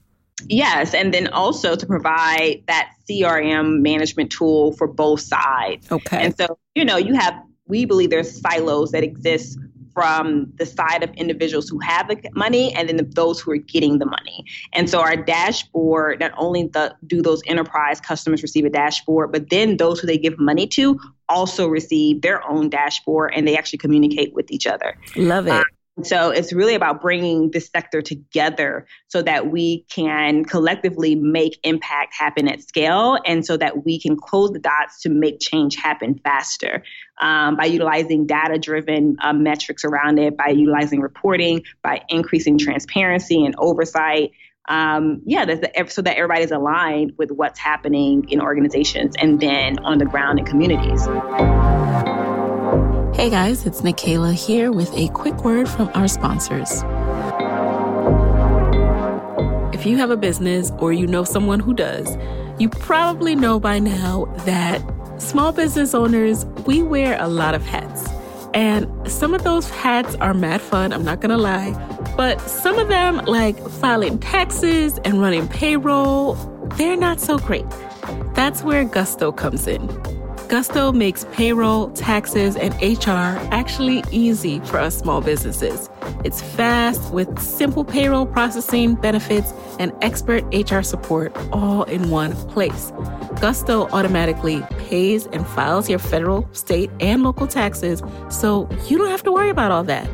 Yes, 0.47 0.93
and 0.93 1.13
then 1.13 1.27
also 1.27 1.75
to 1.75 1.85
provide 1.85 2.61
that 2.67 2.91
CRM 3.09 3.81
management 3.81 4.31
tool 4.31 4.73
for 4.73 4.87
both 4.87 5.21
sides. 5.21 5.89
Okay. 5.91 6.25
And 6.25 6.35
so, 6.37 6.59
you 6.75 6.83
know, 6.83 6.97
you 6.97 7.13
have, 7.13 7.33
we 7.67 7.85
believe 7.85 8.09
there's 8.09 8.41
silos 8.41 8.91
that 8.91 9.03
exist 9.03 9.57
from 9.95 10.51
the 10.57 10.65
side 10.65 11.03
of 11.03 11.09
individuals 11.15 11.67
who 11.69 11.79
have 11.79 12.07
the 12.09 12.21
money 12.35 12.73
and 12.75 12.89
then 12.89 12.97
the, 12.97 13.03
those 13.03 13.39
who 13.39 13.51
are 13.51 13.57
getting 13.57 13.97
the 13.97 14.05
money. 14.05 14.45
And 14.73 14.89
so 14.89 14.99
our 14.99 15.15
dashboard, 15.15 16.19
not 16.19 16.33
only 16.37 16.67
the, 16.67 16.93
do 17.07 17.21
those 17.21 17.41
enterprise 17.47 17.99
customers 18.01 18.43
receive 18.43 18.65
a 18.65 18.69
dashboard, 18.69 19.31
but 19.31 19.49
then 19.49 19.77
those 19.77 19.99
who 19.99 20.05
they 20.05 20.17
give 20.17 20.37
money 20.37 20.67
to 20.67 20.99
also 21.29 21.67
receive 21.67 22.21
their 22.21 22.47
own 22.47 22.69
dashboard 22.69 23.33
and 23.35 23.47
they 23.47 23.57
actually 23.57 23.79
communicate 23.79 24.33
with 24.33 24.51
each 24.51 24.67
other. 24.67 24.97
Love 25.15 25.47
it. 25.47 25.53
Um, 25.53 25.63
so 26.03 26.29
it's 26.29 26.51
really 26.51 26.75
about 26.75 27.01
bringing 27.01 27.51
this 27.51 27.69
sector 27.69 28.01
together 28.01 28.85
so 29.07 29.21
that 29.21 29.49
we 29.49 29.85
can 29.89 30.43
collectively 30.43 31.15
make 31.15 31.57
impact 31.63 32.13
happen 32.13 32.49
at 32.49 32.61
scale 32.61 33.17
and 33.25 33.45
so 33.45 33.55
that 33.55 33.85
we 33.85 33.99
can 33.99 34.17
close 34.17 34.51
the 34.51 34.59
dots 34.59 35.01
to 35.01 35.09
make 35.09 35.39
change 35.39 35.77
happen 35.77 36.19
faster 36.23 36.83
um, 37.21 37.55
by 37.55 37.65
utilizing 37.65 38.25
data 38.27 38.59
driven 38.59 39.15
uh, 39.21 39.31
metrics 39.31 39.85
around 39.85 40.19
it, 40.19 40.35
by 40.35 40.49
utilizing 40.49 40.99
reporting, 40.99 41.63
by 41.81 42.01
increasing 42.09 42.57
transparency 42.57 43.45
and 43.45 43.55
oversight. 43.57 44.31
Um, 44.67 45.21
yeah, 45.25 45.45
the, 45.45 45.85
so 45.87 46.01
that 46.01 46.17
everybody's 46.17 46.51
aligned 46.51 47.13
with 47.17 47.31
what's 47.31 47.59
happening 47.59 48.27
in 48.29 48.41
organizations 48.41 49.15
and 49.17 49.39
then 49.39 49.79
on 49.79 49.99
the 49.99 50.05
ground 50.05 50.39
in 50.39 50.45
communities. 50.45 51.07
Hey 53.15 53.29
guys, 53.29 53.65
it's 53.65 53.79
Nicaila 53.79 54.33
here 54.33 54.73
with 54.73 54.93
a 54.93 55.07
quick 55.07 55.45
word 55.45 55.69
from 55.69 55.89
our 55.93 56.05
sponsors. 56.05 56.83
If 59.73 59.85
you 59.85 59.95
have 59.95 60.11
a 60.11 60.17
business 60.17 60.69
or 60.79 60.91
you 60.91 61.07
know 61.07 61.23
someone 61.23 61.61
who 61.61 61.73
does, 61.73 62.17
you 62.59 62.67
probably 62.67 63.33
know 63.33 63.57
by 63.57 63.79
now 63.79 64.25
that 64.39 64.83
small 65.17 65.53
business 65.53 65.93
owners, 65.95 66.43
we 66.67 66.83
wear 66.83 67.15
a 67.17 67.29
lot 67.29 67.55
of 67.55 67.65
hats. 67.65 68.05
And 68.53 68.85
some 69.09 69.33
of 69.33 69.45
those 69.45 69.69
hats 69.69 70.15
are 70.15 70.33
mad 70.33 70.59
fun, 70.59 70.91
I'm 70.91 71.05
not 71.05 71.21
gonna 71.21 71.37
lie. 71.37 71.71
But 72.17 72.41
some 72.41 72.77
of 72.77 72.89
them, 72.89 73.23
like 73.27 73.57
filing 73.69 74.19
taxes 74.19 74.99
and 75.05 75.21
running 75.21 75.47
payroll, 75.47 76.33
they're 76.75 76.97
not 76.97 77.21
so 77.21 77.37
great. 77.37 77.65
That's 78.33 78.61
where 78.61 78.83
Gusto 78.83 79.31
comes 79.31 79.67
in. 79.67 79.87
Gusto 80.47 80.91
makes 80.91 81.25
payroll, 81.31 81.89
taxes, 81.91 82.55
and 82.55 82.73
HR 82.75 83.39
actually 83.51 84.03
easy 84.11 84.59
for 84.59 84.77
us 84.77 84.97
small 84.97 85.19
businesses. 85.19 85.89
It's 86.23 86.41
fast 86.41 87.11
with 87.11 87.39
simple 87.39 87.83
payroll 87.83 88.27
processing, 88.27 88.93
benefits, 88.93 89.53
and 89.79 89.91
expert 90.01 90.43
HR 90.53 90.81
support 90.81 91.35
all 91.51 91.83
in 91.83 92.11
one 92.11 92.35
place. 92.49 92.91
Gusto 93.41 93.87
automatically 93.89 94.61
pays 94.87 95.25
and 95.27 95.45
files 95.47 95.89
your 95.89 95.99
federal, 95.99 96.47
state, 96.53 96.91
and 96.99 97.23
local 97.23 97.47
taxes, 97.47 98.03
so 98.29 98.69
you 98.87 98.99
don't 98.99 99.09
have 99.09 99.23
to 99.23 99.31
worry 99.31 99.49
about 99.49 99.71
all 99.71 99.83
that. 99.83 100.07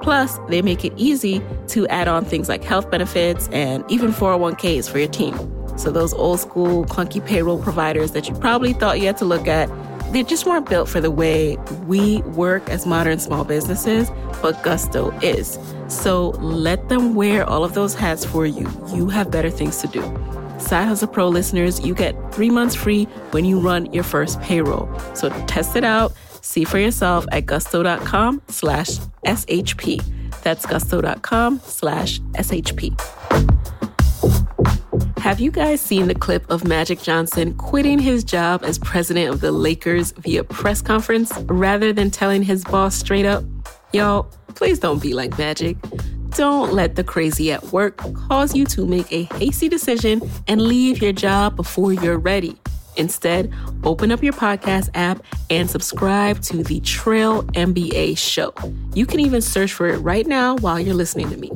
Plus, 0.00 0.38
they 0.48 0.62
make 0.62 0.84
it 0.84 0.92
easy 0.96 1.42
to 1.68 1.86
add 1.88 2.08
on 2.08 2.24
things 2.24 2.48
like 2.48 2.64
health 2.64 2.90
benefits 2.90 3.48
and 3.48 3.84
even 3.90 4.10
401ks 4.10 4.90
for 4.90 4.98
your 4.98 5.08
team. 5.08 5.34
So 5.76 5.90
those 5.90 6.12
old 6.12 6.40
school 6.40 6.84
clunky 6.86 7.24
payroll 7.24 7.62
providers 7.62 8.12
that 8.12 8.28
you 8.28 8.34
probably 8.34 8.72
thought 8.72 9.00
you 9.00 9.06
had 9.06 9.18
to 9.18 9.24
look 9.24 9.46
at, 9.46 9.70
they 10.12 10.22
just 10.22 10.46
weren't 10.46 10.68
built 10.68 10.88
for 10.88 11.00
the 11.00 11.10
way 11.10 11.56
we 11.86 12.22
work 12.22 12.68
as 12.70 12.86
modern 12.86 13.18
small 13.18 13.44
businesses, 13.44 14.10
but 14.40 14.62
Gusto 14.62 15.10
is. 15.20 15.58
So 15.88 16.30
let 16.40 16.88
them 16.88 17.14
wear 17.14 17.44
all 17.44 17.64
of 17.64 17.74
those 17.74 17.94
hats 17.94 18.24
for 18.24 18.46
you. 18.46 18.68
You 18.94 19.08
have 19.08 19.30
better 19.30 19.50
things 19.50 19.78
to 19.78 19.88
do. 19.88 20.02
Side 20.58 20.86
Hustle 20.86 21.08
Pro 21.08 21.28
listeners, 21.28 21.80
you 21.80 21.94
get 21.94 22.14
three 22.32 22.50
months 22.50 22.74
free 22.74 23.04
when 23.30 23.44
you 23.44 23.60
run 23.60 23.92
your 23.92 24.04
first 24.04 24.40
payroll. 24.40 24.88
So 25.14 25.28
test 25.46 25.76
it 25.76 25.84
out, 25.84 26.12
see 26.40 26.64
for 26.64 26.78
yourself 26.78 27.26
at 27.32 27.46
gusto.com 27.46 28.42
slash 28.48 28.98
SHP. 29.26 30.02
That's 30.42 30.64
gusto.com 30.66 31.60
slash 31.64 32.20
SHP. 32.20 32.96
Have 35.26 35.40
you 35.40 35.50
guys 35.50 35.80
seen 35.80 36.06
the 36.06 36.14
clip 36.14 36.48
of 36.52 36.64
Magic 36.64 37.02
Johnson 37.02 37.54
quitting 37.54 37.98
his 37.98 38.22
job 38.22 38.62
as 38.62 38.78
president 38.78 39.28
of 39.28 39.40
the 39.40 39.50
Lakers 39.50 40.12
via 40.12 40.44
press 40.44 40.80
conference 40.80 41.36
rather 41.46 41.92
than 41.92 42.12
telling 42.12 42.44
his 42.44 42.62
boss 42.62 42.94
straight 42.94 43.26
up? 43.26 43.42
Y'all, 43.92 44.30
please 44.54 44.78
don't 44.78 45.02
be 45.02 45.14
like 45.14 45.36
Magic. 45.36 45.76
Don't 46.36 46.72
let 46.72 46.94
the 46.94 47.02
crazy 47.02 47.50
at 47.50 47.64
work 47.72 47.96
cause 48.28 48.54
you 48.54 48.64
to 48.66 48.86
make 48.86 49.12
a 49.12 49.24
hasty 49.34 49.68
decision 49.68 50.22
and 50.46 50.62
leave 50.62 51.02
your 51.02 51.12
job 51.12 51.56
before 51.56 51.92
you're 51.92 52.18
ready. 52.18 52.56
Instead, 52.96 53.52
open 53.84 54.10
up 54.10 54.22
your 54.22 54.32
podcast 54.32 54.90
app 54.94 55.22
and 55.50 55.70
subscribe 55.70 56.40
to 56.42 56.62
the 56.62 56.80
Trill 56.80 57.44
MBA 57.54 58.16
show. 58.18 58.54
You 58.94 59.06
can 59.06 59.20
even 59.20 59.40
search 59.40 59.72
for 59.72 59.88
it 59.88 59.98
right 59.98 60.26
now 60.26 60.56
while 60.56 60.80
you're 60.80 60.94
listening 60.94 61.30
to 61.30 61.36
me. 61.36 61.50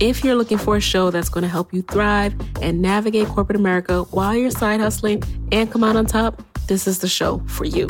If 0.00 0.24
you're 0.24 0.34
looking 0.34 0.58
for 0.58 0.76
a 0.76 0.80
show 0.80 1.10
that's 1.10 1.28
going 1.28 1.42
to 1.42 1.48
help 1.48 1.72
you 1.72 1.82
thrive 1.82 2.34
and 2.60 2.80
navigate 2.80 3.28
corporate 3.28 3.56
America 3.56 4.02
while 4.10 4.34
you're 4.34 4.50
side 4.50 4.80
hustling 4.80 5.22
and 5.52 5.70
come 5.70 5.84
out 5.84 5.96
on 5.96 6.06
top, 6.06 6.42
this 6.66 6.86
is 6.86 6.98
the 6.98 7.08
show 7.08 7.42
for 7.46 7.64
you. 7.64 7.88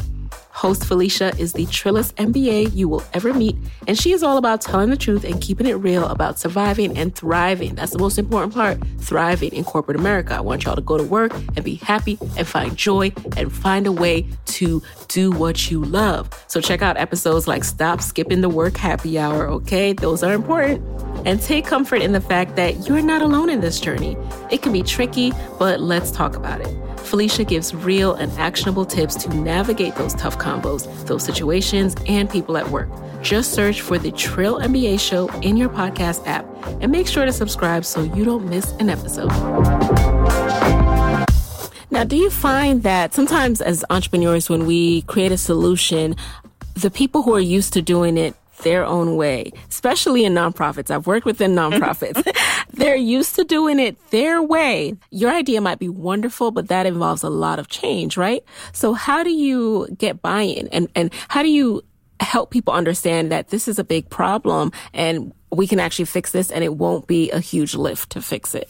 Host 0.54 0.84
Felicia 0.86 1.32
is 1.36 1.52
the 1.52 1.66
trillest 1.66 2.14
MBA 2.14 2.72
you 2.74 2.88
will 2.88 3.02
ever 3.12 3.34
meet, 3.34 3.56
and 3.88 3.98
she 3.98 4.12
is 4.12 4.22
all 4.22 4.36
about 4.36 4.60
telling 4.60 4.88
the 4.88 4.96
truth 4.96 5.24
and 5.24 5.40
keeping 5.40 5.66
it 5.66 5.74
real 5.74 6.06
about 6.06 6.38
surviving 6.38 6.96
and 6.96 7.12
thriving. 7.12 7.74
That's 7.74 7.90
the 7.90 7.98
most 7.98 8.18
important 8.18 8.54
part 8.54 8.78
thriving 8.98 9.52
in 9.52 9.64
corporate 9.64 9.98
America. 9.98 10.34
I 10.34 10.40
want 10.40 10.64
y'all 10.64 10.76
to 10.76 10.80
go 10.80 10.96
to 10.96 11.02
work 11.02 11.34
and 11.34 11.64
be 11.64 11.74
happy 11.74 12.18
and 12.36 12.46
find 12.46 12.76
joy 12.76 13.12
and 13.36 13.52
find 13.52 13.88
a 13.88 13.92
way 13.92 14.28
to 14.46 14.80
do 15.08 15.32
what 15.32 15.72
you 15.72 15.84
love. 15.84 16.30
So 16.46 16.60
check 16.60 16.82
out 16.82 16.96
episodes 16.96 17.48
like 17.48 17.64
Stop 17.64 18.00
Skipping 18.00 18.40
the 18.40 18.48
Work 18.48 18.76
Happy 18.76 19.18
Hour, 19.18 19.48
okay? 19.48 19.92
Those 19.92 20.22
are 20.22 20.32
important. 20.32 20.86
And 21.26 21.42
take 21.42 21.66
comfort 21.66 22.00
in 22.00 22.12
the 22.12 22.20
fact 22.20 22.54
that 22.54 22.88
you're 22.88 23.02
not 23.02 23.22
alone 23.22 23.50
in 23.50 23.60
this 23.60 23.80
journey. 23.80 24.16
It 24.52 24.62
can 24.62 24.72
be 24.72 24.84
tricky, 24.84 25.32
but 25.58 25.80
let's 25.80 26.12
talk 26.12 26.36
about 26.36 26.60
it. 26.60 26.83
Felicia 27.04 27.44
gives 27.44 27.74
real 27.74 28.14
and 28.14 28.32
actionable 28.32 28.84
tips 28.84 29.14
to 29.16 29.28
navigate 29.34 29.94
those 29.96 30.14
tough 30.14 30.38
combos, 30.38 31.06
those 31.06 31.22
situations, 31.22 31.94
and 32.06 32.28
people 32.30 32.56
at 32.56 32.68
work. 32.70 32.88
Just 33.22 33.52
search 33.52 33.80
for 33.80 33.98
the 33.98 34.10
Trill 34.12 34.58
MBA 34.60 35.00
show 35.00 35.28
in 35.40 35.56
your 35.56 35.68
podcast 35.68 36.26
app 36.26 36.46
and 36.80 36.90
make 36.90 37.06
sure 37.06 37.24
to 37.24 37.32
subscribe 37.32 37.84
so 37.84 38.02
you 38.02 38.24
don't 38.24 38.48
miss 38.48 38.72
an 38.72 38.90
episode. 38.90 39.30
Now, 41.90 42.04
do 42.04 42.16
you 42.16 42.28
find 42.28 42.82
that 42.82 43.14
sometimes 43.14 43.60
as 43.60 43.84
entrepreneurs, 43.88 44.50
when 44.50 44.66
we 44.66 45.02
create 45.02 45.30
a 45.30 45.38
solution, 45.38 46.16
the 46.74 46.90
people 46.90 47.22
who 47.22 47.34
are 47.34 47.40
used 47.40 47.72
to 47.74 47.82
doing 47.82 48.18
it 48.18 48.34
their 48.64 48.84
own 48.84 49.16
way, 49.16 49.52
especially 49.68 50.24
in 50.24 50.34
nonprofits. 50.34 50.90
I've 50.90 51.06
worked 51.06 51.24
within 51.24 51.54
nonprofits. 51.54 52.26
They're 52.72 52.96
used 52.96 53.36
to 53.36 53.44
doing 53.44 53.78
it 53.78 53.96
their 54.10 54.42
way. 54.42 54.96
Your 55.10 55.30
idea 55.30 55.60
might 55.60 55.78
be 55.78 55.88
wonderful, 55.88 56.50
but 56.50 56.68
that 56.68 56.86
involves 56.86 57.22
a 57.22 57.30
lot 57.30 57.58
of 57.58 57.68
change, 57.68 58.16
right? 58.16 58.42
So 58.72 58.92
how 58.94 59.22
do 59.22 59.30
you 59.30 59.86
get 59.96 60.20
buy-in 60.20 60.68
and, 60.68 60.88
and 60.96 61.12
how 61.28 61.42
do 61.42 61.48
you 61.48 61.82
help 62.20 62.50
people 62.50 62.74
understand 62.74 63.30
that 63.30 63.48
this 63.48 63.68
is 63.68 63.78
a 63.78 63.84
big 63.84 64.10
problem 64.10 64.72
and 64.92 65.32
we 65.52 65.66
can 65.66 65.78
actually 65.78 66.06
fix 66.06 66.32
this 66.32 66.50
and 66.50 66.64
it 66.64 66.74
won't 66.74 67.06
be 67.06 67.30
a 67.30 67.38
huge 67.38 67.74
lift 67.74 68.10
to 68.10 68.22
fix 68.22 68.54
it? 68.54 68.68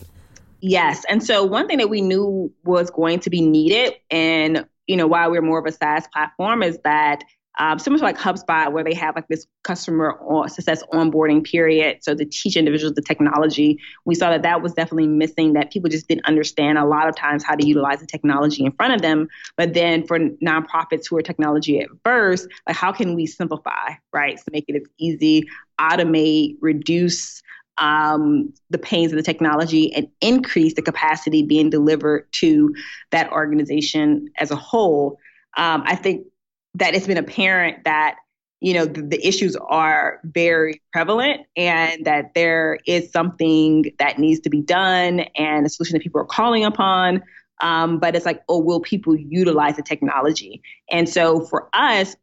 Yes. 0.60 1.04
And 1.08 1.22
so 1.22 1.44
one 1.44 1.66
thing 1.68 1.78
that 1.78 1.90
we 1.90 2.00
knew 2.00 2.52
was 2.64 2.90
going 2.90 3.20
to 3.20 3.30
be 3.30 3.40
needed 3.42 3.94
and 4.10 4.66
you 4.86 4.96
know, 4.96 5.06
why 5.06 5.28
we're 5.28 5.42
more 5.42 5.58
of 5.58 5.66
a 5.66 5.72
SaaS 5.72 6.06
platform 6.12 6.62
is 6.62 6.78
that 6.84 7.24
um, 7.58 7.78
similar 7.78 7.98
to 8.00 8.04
like 8.04 8.18
HubSpot, 8.18 8.72
where 8.72 8.82
they 8.82 8.94
have 8.94 9.14
like 9.14 9.28
this 9.28 9.46
customer 9.62 10.18
success 10.48 10.82
onboarding 10.92 11.44
period. 11.44 11.98
So 12.02 12.14
to 12.14 12.24
teach 12.24 12.56
individuals 12.56 12.94
the 12.94 13.02
technology, 13.02 13.78
we 14.04 14.14
saw 14.14 14.30
that 14.30 14.42
that 14.42 14.60
was 14.60 14.74
definitely 14.74 15.06
missing. 15.06 15.52
That 15.52 15.70
people 15.70 15.88
just 15.88 16.08
didn't 16.08 16.26
understand 16.26 16.78
a 16.78 16.84
lot 16.84 17.08
of 17.08 17.14
times 17.14 17.44
how 17.44 17.54
to 17.54 17.66
utilize 17.66 18.00
the 18.00 18.06
technology 18.06 18.64
in 18.64 18.72
front 18.72 18.94
of 18.94 19.02
them. 19.02 19.28
But 19.56 19.74
then 19.74 20.06
for 20.06 20.18
nonprofits 20.18 21.08
who 21.08 21.16
are 21.16 21.22
technology 21.22 21.80
adverse, 21.80 22.46
like 22.66 22.76
how 22.76 22.92
can 22.92 23.14
we 23.14 23.26
simplify, 23.26 23.94
right? 24.12 24.38
So 24.38 24.46
make 24.50 24.64
it 24.68 24.76
as 24.76 24.88
easy, 24.98 25.48
automate, 25.80 26.56
reduce 26.60 27.42
um, 27.78 28.52
the 28.70 28.78
pains 28.78 29.12
of 29.12 29.16
the 29.16 29.22
technology 29.22 29.92
and 29.94 30.08
increase 30.20 30.74
the 30.74 30.82
capacity 30.82 31.42
being 31.42 31.70
delivered 31.70 32.28
to 32.32 32.74
that 33.10 33.30
organization 33.32 34.28
as 34.38 34.50
a 34.50 34.56
whole. 34.56 35.18
Um, 35.56 35.82
I 35.86 35.96
think 35.96 36.26
that 36.74 36.94
it's 36.94 37.06
been 37.06 37.18
apparent 37.18 37.84
that 37.84 38.16
you 38.60 38.72
know 38.72 38.86
the, 38.86 39.02
the, 39.02 39.26
issues 39.26 39.56
are 39.56 40.20
very 40.24 40.80
prevalent 40.92 41.42
and 41.56 42.04
that 42.06 42.32
there 42.34 42.78
is 42.86 43.10
something 43.10 43.92
that 43.98 44.18
needs 44.18 44.40
to 44.40 44.50
be 44.50 44.62
done 44.62 45.20
and 45.36 45.66
a 45.66 45.68
solution 45.68 45.94
that 45.94 46.02
people 46.02 46.20
are 46.20 46.26
calling 46.26 46.64
upon 46.64 47.22
um, 47.60 47.98
but 47.98 48.16
it's 48.16 48.26
like 48.26 48.42
oh 48.48 48.58
will 48.58 48.80
people 48.80 49.16
utilize 49.16 49.76
the 49.76 49.82
technology? 49.82 50.62
And 50.90 51.08
so 51.08 51.40
for 51.40 51.68
us 51.72 52.16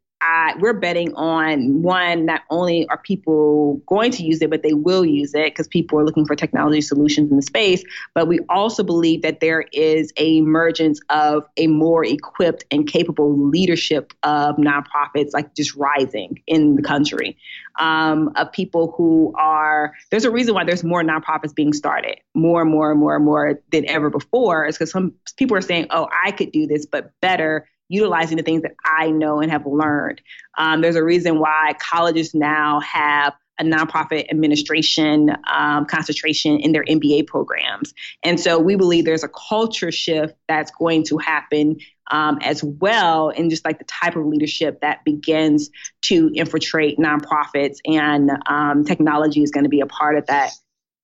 We're 0.58 0.72
betting 0.72 1.14
on 1.14 1.82
one, 1.82 2.26
not 2.26 2.42
only 2.50 2.86
are 2.88 2.98
people 2.98 3.80
going 3.86 4.10
to 4.12 4.22
use 4.22 4.40
it, 4.42 4.50
but 4.50 4.62
they 4.62 4.74
will 4.74 5.04
use 5.04 5.34
it 5.34 5.46
because 5.46 5.66
people 5.68 5.98
are 5.98 6.04
looking 6.04 6.26
for 6.26 6.36
technology 6.36 6.80
solutions 6.80 7.30
in 7.30 7.36
the 7.36 7.42
space. 7.42 7.82
But 8.14 8.28
we 8.28 8.40
also 8.48 8.82
believe 8.82 9.22
that 9.22 9.40
there 9.40 9.64
is 9.72 10.12
a 10.18 10.36
emergence 10.36 11.00
of 11.10 11.44
a 11.56 11.66
more 11.66 12.04
equipped 12.04 12.64
and 12.70 12.86
capable 12.86 13.36
leadership 13.36 14.12
of 14.22 14.56
nonprofits, 14.56 15.30
like 15.32 15.54
just 15.54 15.74
rising 15.74 16.42
in 16.46 16.76
the 16.76 16.82
country, 16.82 17.36
um, 17.78 18.32
of 18.36 18.52
people 18.52 18.94
who 18.96 19.32
are, 19.36 19.94
there's 20.10 20.24
a 20.24 20.30
reason 20.30 20.54
why 20.54 20.64
there's 20.64 20.84
more 20.84 21.02
nonprofits 21.02 21.54
being 21.54 21.72
started, 21.72 22.20
more 22.34 22.62
and 22.62 22.70
more 22.70 22.90
and 22.90 23.00
more 23.00 23.16
and 23.16 23.24
more 23.24 23.60
than 23.70 23.88
ever 23.88 24.10
before, 24.10 24.66
is 24.66 24.76
because 24.76 24.90
some 24.90 25.12
people 25.36 25.56
are 25.56 25.62
saying, 25.62 25.86
oh, 25.90 26.08
I 26.24 26.30
could 26.30 26.52
do 26.52 26.66
this, 26.66 26.86
but 26.86 27.12
better 27.20 27.68
utilizing 27.88 28.36
the 28.36 28.42
things 28.42 28.62
that 28.62 28.72
I 28.84 29.10
know 29.10 29.40
and 29.40 29.50
have 29.50 29.66
learned. 29.66 30.20
Um, 30.56 30.80
there's 30.80 30.96
a 30.96 31.04
reason 31.04 31.38
why 31.38 31.74
colleges 31.78 32.34
now 32.34 32.80
have 32.80 33.34
a 33.58 33.64
nonprofit 33.64 34.30
administration 34.30 35.30
um, 35.50 35.84
concentration 35.86 36.58
in 36.58 36.72
their 36.72 36.84
MBA 36.84 37.26
programs. 37.26 37.92
And 38.22 38.40
so 38.40 38.58
we 38.58 38.76
believe 38.76 39.04
there's 39.04 39.24
a 39.24 39.28
culture 39.28 39.92
shift 39.92 40.34
that's 40.48 40.70
going 40.70 41.04
to 41.04 41.18
happen 41.18 41.78
um, 42.10 42.38
as 42.42 42.62
well, 42.62 43.30
and 43.30 43.50
just 43.50 43.64
like 43.64 43.78
the 43.78 43.84
type 43.84 44.16
of 44.16 44.26
leadership 44.26 44.80
that 44.80 45.04
begins 45.04 45.70
to 46.02 46.30
infiltrate 46.34 46.98
nonprofits, 46.98 47.78
and 47.86 48.30
um, 48.46 48.84
technology 48.84 49.42
is 49.42 49.50
going 49.50 49.64
to 49.64 49.70
be 49.70 49.80
a 49.80 49.86
part 49.86 50.18
of 50.18 50.26
that. 50.26 50.50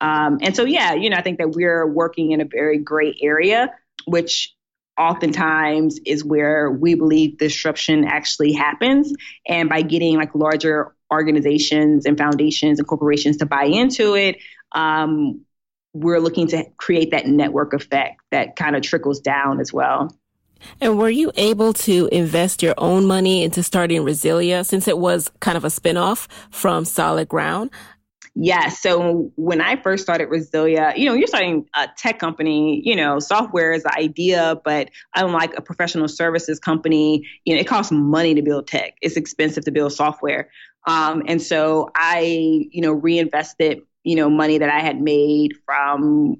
Um, 0.01 0.39
and 0.43 0.55
so, 0.55 0.65
yeah, 0.65 0.95
you 0.95 1.11
know, 1.11 1.17
I 1.17 1.23
think 1.23 1.39
that 1.39 1.51
we're 1.51 1.87
working 1.87 2.33
in 2.33 2.41
a 2.41 2.45
very 2.45 2.79
great 2.79 3.19
area, 3.23 3.75
which 4.07 4.55
oftentimes 4.99 5.99
is 6.05 6.25
where 6.25 6.71
we 6.71 6.95
believe 6.95 7.39
disruption 7.39 8.05
actually 8.05 8.53
happens. 8.53 9.13
And 9.47 9.69
by 9.69 9.83
getting 9.83 10.17
like 10.17 10.35
larger 10.35 10.95
organizations 11.13 12.05
and 12.05 12.19
foundations 12.19 12.79
and 12.79 12.89
corporations 12.89 13.39
to 13.39 13.47
buy 13.47 13.65
into 13.65 14.15
it, 14.15 14.39
um, 14.73 15.43
we're 15.95 16.21
looking 16.21 16.49
to 16.49 16.65
create 16.77 17.13
that 17.13 17.27
network 17.27 17.73
effect 17.73 18.21
that 18.31 18.57
kind 18.57 18.77
of 18.77 18.83
trickles 18.83 19.21
down 19.21 19.61
as 19.61 19.73
well. 19.73 20.15
And 20.81 20.99
were 20.99 21.09
you 21.09 21.31
able 21.37 21.73
to 21.73 22.09
invest 22.11 22.63
your 22.63 22.75
own 22.79 23.07
money 23.07 23.45
into 23.45 23.63
starting 23.63 24.03
Resilia 24.03 24.67
since 24.67 24.89
it 24.89 24.99
was 24.99 25.31
kind 25.41 25.57
of 25.57 25.65
a 25.65 25.69
spinoff 25.69 26.27
from 26.51 26.85
Solid 26.85 27.29
Ground? 27.29 27.71
Yeah. 28.41 28.69
So 28.69 29.33
when 29.35 29.61
I 29.61 29.75
first 29.75 30.05
started 30.05 30.29
Resilia, 30.29 30.97
you 30.97 31.07
know, 31.07 31.15
you're 31.15 31.27
starting 31.27 31.67
a 31.75 31.89
tech 31.97 32.21
company, 32.21 32.81
you 32.85 32.95
know, 32.95 33.19
software 33.19 33.73
is 33.73 33.83
the 33.83 33.93
idea, 33.99 34.61
but 34.65 34.91
unlike 35.17 35.59
a 35.59 35.61
professional 35.61 36.07
services 36.07 36.61
company, 36.61 37.27
you 37.45 37.55
know, 37.55 37.61
it 37.61 37.67
costs 37.67 37.91
money 37.91 38.37
to 38.37 38.43
build 38.43 38.69
tech. 38.69 38.95
It's 39.03 39.17
expensive 39.17 39.65
to 39.65 39.73
build 39.73 39.93
software. 39.93 40.51
Um, 40.87 41.25
and 41.27 41.43
so 41.43 41.91
I, 41.97 42.69
you 42.71 42.81
know, 42.81 42.93
reinvested, 42.93 43.81
you 44.05 44.15
know, 44.15 44.31
money 44.31 44.59
that 44.59 44.71
I 44.71 44.79
had 44.79 45.01
made 45.01 45.55
from 45.67 46.37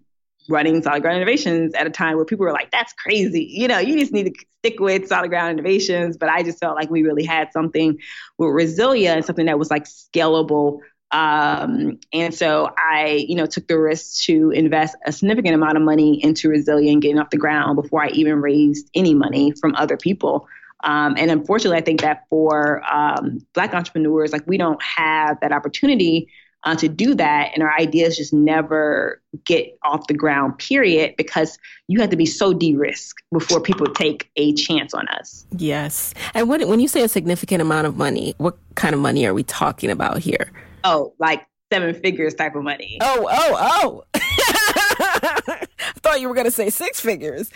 running 0.49 0.81
solid 0.83 1.03
ground 1.03 1.17
innovations 1.17 1.75
at 1.75 1.89
a 1.89 1.91
time 1.91 2.15
where 2.15 2.25
people 2.25 2.47
were 2.47 2.53
like, 2.53 2.71
that's 2.71 2.93
crazy. 2.93 3.45
You 3.51 3.67
know, 3.67 3.79
you 3.81 3.99
just 3.99 4.13
need 4.13 4.33
to 4.33 4.47
stick 4.61 4.79
with 4.79 5.09
solid 5.09 5.31
ground 5.31 5.59
innovations. 5.59 6.17
But 6.17 6.29
I 6.29 6.45
just 6.45 6.61
felt 6.61 6.77
like 6.77 6.91
we 6.91 7.03
really 7.03 7.25
had 7.25 7.53
something 7.53 7.99
with 8.39 8.51
Resilia 8.51 9.17
and 9.17 9.25
something 9.25 9.47
that 9.47 9.59
was 9.59 9.69
like 9.69 9.85
scalable. 9.85 10.79
Um, 11.11 11.99
and 12.13 12.35
so 12.35 12.71
I, 12.77 13.25
you 13.29 13.35
know, 13.35 13.47
took 13.47 13.67
the 13.67 13.79
risk 13.79 14.25
to 14.25 14.51
invest 14.51 14.97
a 15.07 15.13
significant 15.13 15.55
amount 15.55 15.77
of 15.77 15.83
money 15.83 16.23
into 16.23 16.49
Resilia 16.49 16.93
and 16.93 17.01
getting 17.01 17.19
off 17.19 17.31
the 17.31 17.39
ground 17.39 17.77
before 17.81 18.03
I 18.03 18.09
even 18.09 18.41
raised 18.43 18.91
any 18.95 19.15
money 19.15 19.53
from 19.53 19.75
other 19.77 19.97
people. 19.97 20.47
Um, 20.85 21.17
and 21.17 21.31
unfortunately, 21.31 21.79
I 21.79 21.83
think 21.83 22.03
that 22.03 22.25
for 22.29 22.83
um, 22.93 23.45
Black 23.55 23.75
entrepreneurs, 23.75 24.33
like 24.33 24.47
we 24.47 24.59
don't 24.59 24.81
have 24.83 25.41
that 25.41 25.51
opportunity 25.51 26.29
uh, 26.65 26.77
to 26.77 26.89
do 26.89 27.15
that. 27.15 27.51
And 27.55 27.63
our 27.63 27.73
ideas 27.79 28.17
just 28.17 28.33
never 28.33 29.21
get 29.45 29.79
off 29.83 30.07
the 30.09 30.15
ground, 30.15 30.59
period, 30.59 31.15
because 31.17 31.59
you 31.87 32.01
have 32.01 32.11
to 32.11 32.17
be 32.17 32.27
so 32.27 32.53
de 32.53 32.75
risk 32.75 33.17
before 33.33 33.61
people 33.61 33.87
take 33.87 34.31
a 34.37 34.53
chance 34.55 34.93
on 34.93 35.09
us. 35.09 35.47
Yes. 35.57 36.15
And 36.35 36.49
what, 36.49 36.67
when 36.69 36.81
you 36.81 36.89
say 36.89 37.03
a 37.03 37.09
significant 37.09 37.63
amount 37.63 37.87
of 37.87 37.97
money, 37.97 38.35
what 38.39 38.59
kind 38.75 38.95
of 38.95 39.01
money 39.01 39.27
are 39.27 39.35
we 39.35 39.43
talking 39.43 39.91
about 39.91 40.19
here? 40.19 40.51
Oh, 40.85 41.15
like 41.19 41.47
seven 41.73 41.95
figures 41.95 42.35
type 42.35 42.55
of 42.55 42.63
money. 42.63 42.99
Oh, 43.01 43.29
oh, 43.31 43.57
oh. 43.61 44.05
I 44.15 45.67
thought 45.97 46.21
you 46.21 46.29
were 46.29 46.35
going 46.35 46.47
to 46.47 46.51
say 46.51 46.71
six 46.71 47.01
figures. 47.01 47.51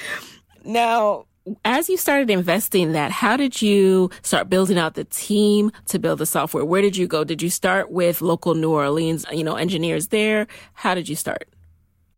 Now, 0.65 1.27
as 1.65 1.89
you 1.89 1.97
started 1.97 2.31
investing 2.31 2.93
that, 2.93 3.11
how 3.11 3.37
did 3.37 3.61
you 3.61 4.11
start 4.23 4.49
building 4.49 4.79
out 4.79 4.95
the 4.95 5.05
team 5.05 5.73
to 5.87 5.99
build 5.99 6.19
the 6.19 6.27
software? 6.27 6.65
Where 6.65 6.83
did 6.83 6.97
you 6.97 7.07
go? 7.07 7.25
Did 7.25 7.43
you 7.43 7.51
start 7.51 7.91
with 7.91 8.23
local 8.23 8.55
New 8.55 8.71
Orleans, 8.71 9.25
you 9.33 9.45
know, 9.45 9.57
engineers 9.57 10.09
there? 10.09 10.47
How 10.75 10.95
did 10.95 11.09
you 11.09 11.17
start? 11.17 11.49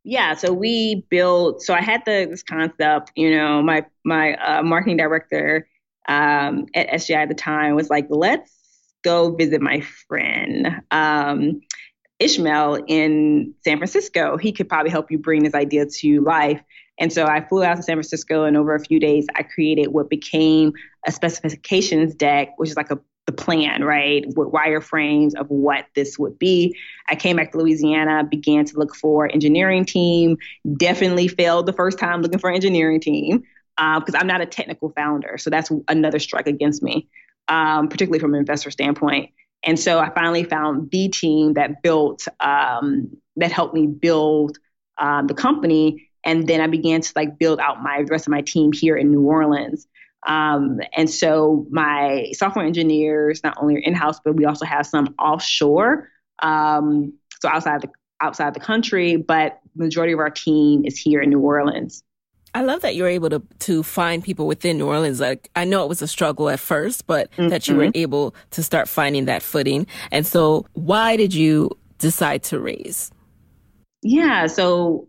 Yeah, 0.05 0.35
so 0.35 0.53
we 0.53 1.07
built. 1.09 1.63
So 1.63 1.73
I 1.73 1.81
had 1.81 2.03
the, 2.05 2.27
this 2.29 2.43
concept. 2.43 3.13
You 3.17 3.31
know, 3.31 3.63
my 3.63 3.87
my 4.05 4.35
uh, 4.35 4.63
marketing 4.63 4.99
director 4.99 5.67
um, 6.09 6.67
at 6.75 6.89
SGI 6.91 7.23
at 7.23 7.29
the 7.29 7.35
time 7.35 7.75
was 7.75 7.89
like, 7.89 8.07
"Let's 8.11 8.53
go 9.05 9.35
visit 9.35 9.61
my 9.61 9.81
friend 10.09 10.81
um, 10.91 11.61
Ishmael 12.19 12.85
in 12.87 13.55
San 13.63 13.79
Francisco. 13.79 14.37
He 14.37 14.53
could 14.53 14.69
probably 14.69 14.91
help 14.91 15.11
you 15.11 15.19
bring 15.19 15.45
this 15.45 15.55
idea 15.55 15.87
to 15.87 16.21
life." 16.23 16.63
And 16.99 17.13
so 17.13 17.27
I 17.27 17.47
flew 17.47 17.65
out 17.65 17.77
to 17.77 17.83
San 17.83 17.97
Francisco, 17.97 18.45
and 18.45 18.57
over 18.57 18.75
a 18.75 18.81
few 18.81 19.01
days, 19.01 19.27
I 19.35 19.43
created 19.43 19.89
what 19.89 20.09
became 20.09 20.73
a 21.07 21.13
specifications 21.13 22.15
deck, 22.15 22.51
which 22.57 22.71
is 22.71 22.77
like 22.77 22.91
a 22.91 23.01
the 23.27 23.33
plan, 23.33 23.83
right, 23.83 24.27
with 24.37 24.49
wireframes 24.49 25.35
of 25.35 25.49
what 25.49 25.87
this 25.95 26.19
would 26.19 26.39
be. 26.39 26.77
I 27.09 27.17
came 27.17 27.37
back 27.37 27.53
to 27.53 27.59
Louisiana, 27.59 28.25
began 28.25 28.65
to 28.67 28.79
look 28.79 28.95
for 28.95 29.31
engineering 29.31 29.85
team. 29.85 30.37
Definitely 30.77 31.29
failed 31.29 31.67
the 31.67 31.73
first 31.73 31.99
time 31.99 32.23
looking 32.23 32.39
for 32.39 32.51
engineering 32.51 33.01
team 33.01 33.45
because 33.77 34.15
um, 34.15 34.21
I'm 34.21 34.27
not 34.27 34.41
a 34.41 34.47
technical 34.47 34.91
founder, 34.91 35.39
so 35.39 35.51
that's 35.51 35.71
another 35.89 36.19
strike 36.19 36.47
against 36.47 36.83
me, 36.83 37.09
um, 37.49 37.89
particularly 37.89 38.21
from 38.21 38.35
an 38.35 38.41
investor 38.41 38.71
standpoint. 38.71 39.31
And 39.63 39.79
so 39.79 39.99
I 39.99 40.11
finally 40.11 40.45
found 40.45 40.91
the 40.91 41.09
team 41.09 41.55
that 41.55 41.83
built 41.83 42.27
um, 42.41 43.17
that 43.37 43.51
helped 43.51 43.75
me 43.75 43.87
build 43.87 44.59
um, 44.99 45.27
the 45.27 45.35
company 45.35 46.09
and 46.25 46.47
then 46.47 46.61
I 46.61 46.67
began 46.67 47.01
to 47.03 47.13
like 47.15 47.39
build 47.39 47.61
out 47.61 47.83
my 47.83 48.03
the 48.03 48.11
rest 48.11 48.27
of 48.27 48.31
my 48.31 48.41
team 48.41 48.73
here 48.73 48.97
in 48.97 49.11
New 49.11 49.23
Orleans. 49.23 49.87
Um, 50.27 50.81
and 50.97 51.09
so 51.09 51.67
my 51.71 52.33
software 52.33 52.65
engineers 52.65 53.43
not 53.45 53.59
only 53.61 53.77
are 53.77 53.81
in 53.81 53.95
house, 53.95 54.19
but 54.25 54.35
we 54.35 54.47
also 54.47 54.65
have 54.65 54.87
some 54.87 55.15
offshore, 55.19 56.09
um, 56.43 57.13
so 57.41 57.49
outside 57.49 57.83
the 57.83 57.91
outside 58.23 58.55
the 58.55 58.61
country. 58.61 59.17
But 59.17 59.61
majority 59.77 60.15
of 60.15 60.19
our 60.19 60.31
team 60.31 60.85
is 60.87 60.99
here 60.99 61.21
in 61.21 61.29
New 61.29 61.41
Orleans. 61.41 62.03
I 62.55 62.63
love 62.63 62.83
that 62.83 62.95
you're 62.95 63.09
able 63.09 63.31
to 63.31 63.43
to 63.61 63.83
find 63.83 64.23
people 64.23 64.47
within 64.47 64.79
New 64.79 64.87
Orleans. 64.87 65.21
Like 65.21 65.51
I 65.57 65.65
know 65.65 65.83
it 65.83 65.89
was 65.89 66.03
a 66.03 66.09
struggle 66.09 66.49
at 66.49 66.61
first, 66.61 67.07
but 67.07 67.31
mm-hmm. 67.33 67.49
that 67.49 67.67
you 67.67 67.75
were 67.75 67.87
mm-hmm. 67.87 67.97
able 67.97 68.35
to 68.53 68.63
start 68.63 68.89
finding 68.89 69.25
that 69.25 69.43
footing. 69.43 69.87
And 70.13 70.27
so, 70.27 70.67
why 70.73 71.17
did 71.17 71.35
you 71.35 71.71
decide 71.99 72.45
to 72.45 72.61
raise? 72.61 73.11
Yeah, 74.03 74.47
so 74.47 75.09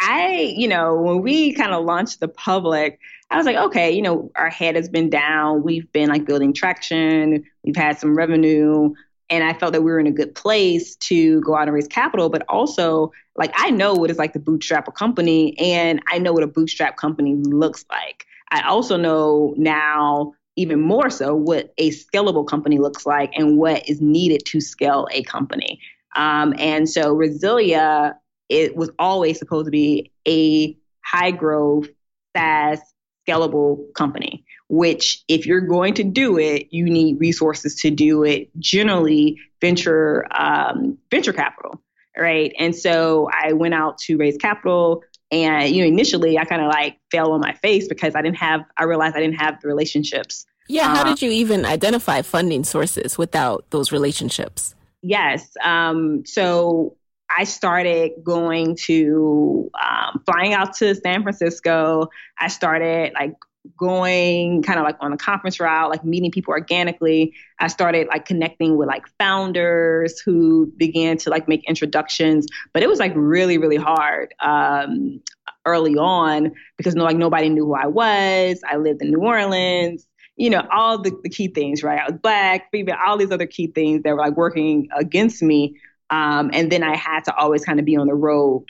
I, 0.00 0.54
you 0.56 0.68
know, 0.68 0.96
when 0.96 1.22
we 1.22 1.54
kind 1.54 1.72
of 1.72 1.84
launched 1.84 2.20
the 2.20 2.28
public, 2.28 2.98
I 3.30 3.36
was 3.36 3.46
like, 3.46 3.56
okay, 3.56 3.92
you 3.92 4.02
know, 4.02 4.30
our 4.36 4.50
head 4.50 4.76
has 4.76 4.88
been 4.88 5.08
down. 5.08 5.62
We've 5.62 5.90
been 5.92 6.08
like 6.08 6.26
building 6.26 6.52
traction. 6.52 7.44
We've 7.62 7.76
had 7.76 7.98
some 7.98 8.16
revenue. 8.16 8.92
And 9.30 9.42
I 9.42 9.54
felt 9.54 9.72
that 9.72 9.82
we 9.82 9.90
were 9.90 10.00
in 10.00 10.06
a 10.06 10.12
good 10.12 10.34
place 10.34 10.96
to 10.96 11.40
go 11.40 11.56
out 11.56 11.68
and 11.68 11.72
raise 11.72 11.88
capital. 11.88 12.28
But 12.28 12.42
also, 12.48 13.12
like, 13.36 13.52
I 13.56 13.70
know 13.70 13.94
what 13.94 14.10
it's 14.10 14.18
like 14.18 14.32
to 14.34 14.38
bootstrap 14.38 14.88
a 14.88 14.92
company, 14.92 15.58
and 15.58 16.00
I 16.08 16.18
know 16.18 16.32
what 16.32 16.42
a 16.42 16.48
bootstrap 16.48 16.96
company 16.96 17.34
looks 17.34 17.84
like. 17.90 18.26
I 18.50 18.62
also 18.62 18.96
know 18.96 19.54
now, 19.56 20.34
even 20.56 20.80
more 20.80 21.10
so, 21.10 21.34
what 21.34 21.74
a 21.78 21.90
scalable 21.90 22.46
company 22.46 22.78
looks 22.78 23.04
like 23.04 23.32
and 23.34 23.56
what 23.58 23.88
is 23.88 24.00
needed 24.00 24.44
to 24.46 24.60
scale 24.60 25.08
a 25.10 25.22
company. 25.24 25.80
Um, 26.14 26.54
and 26.58 26.88
so, 26.88 27.14
Resilia 27.14 28.14
it 28.48 28.76
was 28.76 28.90
always 28.98 29.38
supposed 29.38 29.66
to 29.66 29.70
be 29.70 30.12
a 30.28 30.76
high 31.04 31.30
growth, 31.30 31.88
SaaS, 32.36 32.80
scalable 33.26 33.92
company, 33.94 34.44
which 34.68 35.24
if 35.28 35.46
you're 35.46 35.60
going 35.60 35.94
to 35.94 36.04
do 36.04 36.38
it, 36.38 36.68
you 36.70 36.84
need 36.84 37.20
resources 37.20 37.76
to 37.76 37.90
do 37.90 38.22
it, 38.22 38.50
generally 38.58 39.38
venture 39.60 40.26
um, 40.30 40.98
venture 41.10 41.32
capital, 41.32 41.82
right? 42.16 42.54
And 42.58 42.74
so 42.74 43.28
I 43.32 43.52
went 43.52 43.74
out 43.74 43.98
to 43.98 44.16
raise 44.16 44.36
capital. 44.36 45.02
And 45.30 45.74
you 45.74 45.82
know, 45.82 45.88
initially 45.88 46.38
I 46.38 46.44
kind 46.44 46.62
of 46.62 46.68
like 46.68 46.98
fell 47.10 47.32
on 47.32 47.40
my 47.40 47.54
face 47.54 47.88
because 47.88 48.14
I 48.14 48.22
didn't 48.22 48.36
have 48.36 48.62
I 48.76 48.84
realized 48.84 49.16
I 49.16 49.20
didn't 49.20 49.40
have 49.40 49.60
the 49.60 49.68
relationships. 49.68 50.46
Yeah, 50.68 50.94
how 50.94 51.02
um, 51.02 51.08
did 51.08 51.22
you 51.22 51.30
even 51.30 51.64
identify 51.64 52.22
funding 52.22 52.64
sources 52.64 53.18
without 53.18 53.66
those 53.70 53.92
relationships? 53.92 54.74
Yes. 55.02 55.46
Um, 55.62 56.24
so 56.24 56.96
I 57.28 57.44
started 57.44 58.12
going 58.22 58.76
to 58.84 59.70
um, 59.82 60.22
flying 60.24 60.54
out 60.54 60.74
to 60.76 60.94
San 60.94 61.22
Francisco. 61.22 62.08
I 62.38 62.48
started 62.48 63.12
like 63.14 63.34
going 63.76 64.62
kind 64.62 64.78
of 64.78 64.84
like 64.84 64.96
on 65.00 65.12
a 65.12 65.16
conference 65.16 65.58
route, 65.58 65.90
like 65.90 66.04
meeting 66.04 66.30
people 66.30 66.52
organically. 66.52 67.34
I 67.58 67.68
started 67.68 68.08
like 68.08 68.24
connecting 68.24 68.76
with 68.76 68.88
like 68.88 69.06
founders 69.18 70.20
who 70.20 70.72
began 70.76 71.16
to 71.18 71.30
like 71.30 71.48
make 71.48 71.64
introductions, 71.68 72.46
but 72.72 72.82
it 72.82 72.88
was 72.88 72.98
like 72.98 73.12
really, 73.14 73.58
really 73.58 73.76
hard 73.76 74.34
um, 74.40 75.20
early 75.64 75.96
on 75.96 76.52
because 76.76 76.94
no, 76.94 77.04
like 77.04 77.16
nobody 77.16 77.48
knew 77.48 77.64
who 77.66 77.74
I 77.74 77.86
was. 77.86 78.60
I 78.68 78.76
lived 78.76 79.02
in 79.02 79.10
New 79.10 79.20
Orleans. 79.20 80.06
You 80.36 80.50
know, 80.50 80.66
all 80.72 81.00
the, 81.00 81.16
the 81.22 81.28
key 81.28 81.46
things, 81.46 81.84
right? 81.84 82.00
I 82.00 82.10
was 82.10 82.20
black, 82.20 82.68
female, 82.72 82.96
all 83.06 83.16
these 83.16 83.30
other 83.30 83.46
key 83.46 83.68
things 83.68 84.02
that 84.02 84.10
were 84.10 84.18
like 84.18 84.36
working 84.36 84.88
against 84.96 85.42
me. 85.42 85.76
Um, 86.10 86.50
and 86.52 86.72
then 86.72 86.82
I 86.82 86.96
had 86.96 87.22
to 87.24 87.36
always 87.36 87.64
kind 87.64 87.78
of 87.78 87.86
be 87.86 87.96
on 87.96 88.08
the 88.08 88.14
road. 88.14 88.64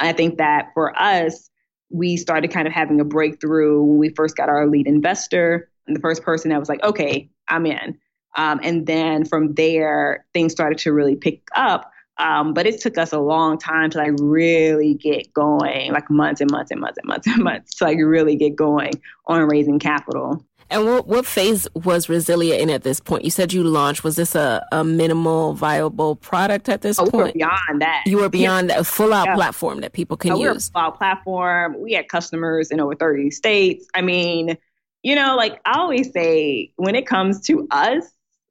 I 0.00 0.12
think 0.12 0.38
that 0.38 0.70
for 0.74 0.96
us, 0.96 1.50
we 1.90 2.16
started 2.16 2.50
kind 2.50 2.66
of 2.66 2.72
having 2.72 3.00
a 3.00 3.04
breakthrough 3.04 3.82
when 3.82 3.98
we 3.98 4.10
first 4.10 4.36
got 4.36 4.48
our 4.48 4.66
lead 4.66 4.86
investor 4.86 5.70
and 5.86 5.96
the 5.96 6.00
first 6.00 6.22
person 6.22 6.50
that 6.50 6.60
was 6.60 6.68
like, 6.68 6.82
okay, 6.82 7.28
I'm 7.48 7.66
in. 7.66 7.98
Um, 8.36 8.60
and 8.62 8.86
then 8.86 9.24
from 9.24 9.54
there, 9.54 10.26
things 10.32 10.52
started 10.52 10.78
to 10.80 10.92
really 10.92 11.16
pick 11.16 11.42
up. 11.56 11.90
Um, 12.18 12.52
but 12.52 12.66
it 12.66 12.80
took 12.80 12.98
us 12.98 13.12
a 13.12 13.20
long 13.20 13.58
time 13.58 13.90
to 13.90 13.98
like 13.98 14.12
really 14.20 14.94
get 14.94 15.32
going, 15.32 15.92
like 15.92 16.10
months 16.10 16.40
and 16.40 16.50
months 16.50 16.70
and 16.70 16.80
months 16.80 16.98
and 16.98 17.06
months 17.06 17.26
and 17.26 17.42
months 17.42 17.74
to 17.76 17.84
like 17.84 17.98
really 17.98 18.36
get 18.36 18.56
going 18.56 18.92
on 19.26 19.48
raising 19.48 19.78
capital. 19.78 20.44
And 20.70 20.84
what, 20.84 21.06
what 21.06 21.24
phase 21.24 21.66
was 21.74 22.08
Resilia 22.08 22.58
in 22.58 22.68
at 22.68 22.82
this 22.82 23.00
point? 23.00 23.24
You 23.24 23.30
said 23.30 23.52
you 23.52 23.64
launched. 23.64 24.04
Was 24.04 24.16
this 24.16 24.34
a, 24.34 24.66
a 24.70 24.84
minimal 24.84 25.54
viable 25.54 26.16
product 26.16 26.68
at 26.68 26.82
this 26.82 26.98
oh, 26.98 27.06
point? 27.06 27.12
We 27.14 27.22
were 27.22 27.32
beyond 27.32 27.82
that. 27.82 28.02
You 28.06 28.18
were 28.18 28.28
beyond 28.28 28.68
yeah. 28.68 28.76
that 28.76 28.86
full 28.86 29.14
out 29.14 29.28
yeah. 29.28 29.34
platform 29.34 29.80
that 29.80 29.92
people 29.92 30.16
can 30.16 30.32
oh, 30.32 30.36
use. 30.36 30.40
We 30.40 30.48
were 30.48 30.56
a 30.56 30.60
full 30.60 30.80
out 30.80 30.98
platform. 30.98 31.80
We 31.80 31.92
had 31.94 32.08
customers 32.08 32.70
in 32.70 32.80
over 32.80 32.94
30 32.94 33.30
states. 33.30 33.86
I 33.94 34.02
mean, 34.02 34.58
you 35.02 35.14
know, 35.14 35.36
like 35.36 35.60
I 35.64 35.78
always 35.78 36.12
say, 36.12 36.72
when 36.76 36.94
it 36.94 37.06
comes 37.06 37.40
to 37.46 37.66
us, 37.70 38.04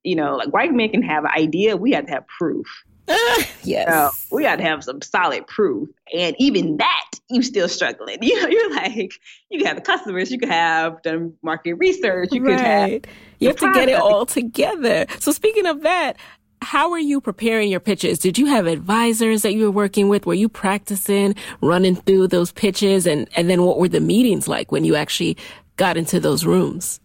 you 0.04 0.16
know, 0.16 0.38
like 0.38 0.50
white 0.50 0.74
men 0.74 0.90
can 0.90 1.04
have 1.04 1.24
an 1.26 1.32
idea, 1.36 1.78
we 1.78 1.92
have 1.92 2.06
to 2.06 2.12
have 2.12 2.28
proof. 2.28 2.66
yes. 3.64 4.26
So 4.30 4.36
we 4.36 4.44
got 4.44 4.58
to 4.58 4.64
have 4.64 4.84
some 4.84 5.02
solid 5.02 5.48
proof. 5.48 5.90
And 6.14 6.36
even 6.40 6.78
that, 6.78 7.12
you 7.30 7.42
still 7.42 7.70
struggling. 7.70 8.18
You 8.28 8.42
know, 8.42 8.50
you're 8.50 8.76
like, 8.76 9.14
you 9.50 9.60
can 9.60 9.68
have 9.68 9.78
the 9.78 9.82
customers, 9.82 10.32
you 10.32 10.40
could 10.40 10.50
have 10.50 11.02
done 11.02 11.34
market 11.42 11.76
research, 11.76 12.30
you 12.32 12.44
right. 12.44 12.58
could 12.58 12.66
have. 12.66 13.16
You 13.40 13.48
have 13.50 13.58
to 13.58 13.74
get 13.74 13.90
it 13.90 14.00
all 14.00 14.26
together. 14.26 15.06
So 15.20 15.32
speaking 15.32 15.66
of 15.66 15.84
that, 15.84 16.18
how 16.62 16.90
were 16.90 16.98
you 16.98 17.22
preparing 17.22 17.70
your 17.70 17.80
pitches? 17.80 18.20
Did 18.20 18.38
you 18.38 18.48
have 18.48 18.66
advisors 18.66 19.44
that 19.44 19.54
you 19.54 19.66
were 19.66 19.72
working 19.72 20.10
with? 20.10 20.26
Were 20.26 20.34
you 20.34 20.50
practicing 20.50 21.36
running 21.62 21.96
through 21.96 22.28
those 22.28 22.52
pitches? 22.52 23.06
And, 23.06 23.30
and 23.36 23.50
then 23.50 23.64
what 23.64 23.78
were 23.78 23.88
the 23.88 24.02
meetings 24.02 24.48
like 24.48 24.72
when 24.72 24.84
you 24.84 24.96
actually 24.96 25.38
got 25.76 25.98
into 25.98 26.20
those 26.20 26.46
rooms? 26.46 27.00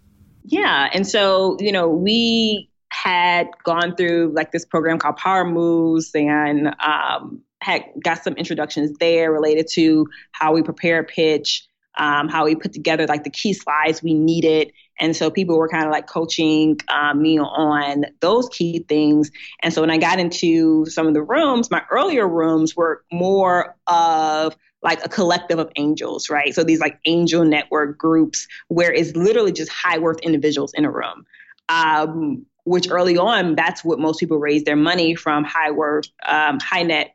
Yeah. 0.45 0.89
And 0.93 1.07
so, 1.07 1.57
you 1.61 1.71
know, 1.71 1.89
we 1.89 2.69
had 2.93 3.49
gone 3.65 3.97
through 3.97 4.33
like 4.35 4.53
this 4.53 4.67
program 4.67 4.99
called 4.99 5.17
Power 5.17 5.45
Moves 5.45 6.11
and 6.15 6.75
um, 6.81 7.41
had 7.63 7.85
got 8.05 8.23
some 8.23 8.35
introductions 8.35 8.97
there 9.01 9.33
related 9.33 9.67
to 9.73 10.07
how 10.33 10.53
we 10.53 10.63
prepare 10.63 10.99
a 10.99 11.05
pitch, 11.05 11.67
um, 11.97 12.29
how 12.29 12.45
we 12.45 12.55
put 12.55 12.75
together 12.75 13.07
like 13.07 13.25
the 13.25 13.31
key 13.31 13.55
slides 13.55 14.03
we 14.03 14.13
needed. 14.13 14.73
And 15.01 15.17
so 15.17 15.31
people 15.31 15.57
were 15.57 15.69
kind 15.69 15.87
of 15.87 15.91
like 15.91 16.07
coaching 16.07 16.79
um, 16.89 17.23
me 17.23 17.39
on 17.39 18.05
those 18.21 18.49
key 18.51 18.85
things. 18.89 19.31
And 19.63 19.73
so 19.73 19.81
when 19.81 19.91
I 19.91 19.97
got 19.97 20.19
into 20.19 20.85
some 20.85 21.07
of 21.07 21.15
the 21.15 21.23
rooms, 21.23 21.71
my 21.71 21.83
earlier 21.91 22.29
rooms 22.29 22.77
were 22.77 23.05
more 23.11 23.75
of 23.87 24.55
like 24.83 25.03
a 25.03 25.09
collective 25.09 25.59
of 25.59 25.71
angels, 25.77 26.29
right? 26.29 26.55
So 26.55 26.63
these 26.63 26.81
like 26.81 26.99
angel 27.07 27.45
network 27.45 27.97
groups 27.97 28.47
where 28.69 28.93
it's 28.93 29.17
literally 29.17 29.53
just 29.53 29.71
high 29.71 29.99
worth 29.99 30.21
individuals 30.21 30.75
in 30.75 30.85
a 30.85 30.91
room. 30.91 31.25
Um, 31.71 32.45
which 32.65 32.91
early 32.91 33.17
on, 33.19 33.55
that's 33.55 33.85
what 33.85 33.99
most 33.99 34.21
people 34.21 34.39
raise 34.39 34.65
their 34.65 34.77
money 34.77 35.15
from 35.15 35.45
high 35.45 35.71
worth, 35.71 36.09
um, 36.27 36.59
high 36.61 36.83
net 36.83 37.15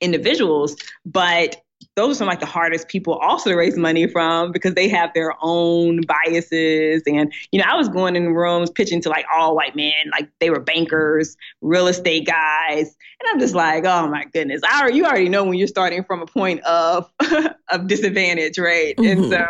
individuals. 0.00 0.76
But 1.04 1.62
those 1.94 2.16
are 2.16 2.18
some 2.18 2.26
like 2.26 2.40
the 2.40 2.46
hardest 2.46 2.88
people 2.88 3.14
also 3.14 3.50
to 3.50 3.56
raise 3.56 3.76
money 3.76 4.06
from 4.06 4.52
because 4.52 4.74
they 4.74 4.88
have 4.88 5.10
their 5.14 5.34
own 5.40 6.02
biases. 6.02 7.02
And, 7.06 7.32
you 7.52 7.58
know, 7.58 7.66
I 7.68 7.76
was 7.76 7.88
going 7.88 8.16
in 8.16 8.34
rooms 8.34 8.70
pitching 8.70 9.00
to 9.02 9.08
like 9.08 9.24
all 9.32 9.54
white 9.54 9.76
men, 9.76 9.92
like 10.12 10.28
they 10.40 10.50
were 10.50 10.60
bankers, 10.60 11.36
real 11.60 11.86
estate 11.86 12.26
guys. 12.26 12.96
And 13.20 13.28
I'm 13.30 13.40
just 13.40 13.54
like, 13.54 13.84
oh 13.84 14.08
my 14.08 14.24
goodness. 14.24 14.60
I, 14.64 14.88
you 14.88 15.04
already 15.04 15.28
know 15.28 15.44
when 15.44 15.58
you're 15.58 15.68
starting 15.68 16.04
from 16.04 16.22
a 16.22 16.26
point 16.26 16.60
of, 16.64 17.10
of 17.70 17.86
disadvantage, 17.86 18.58
right? 18.58 18.96
Mm-hmm. 18.96 19.22
And 19.22 19.30
so 19.30 19.46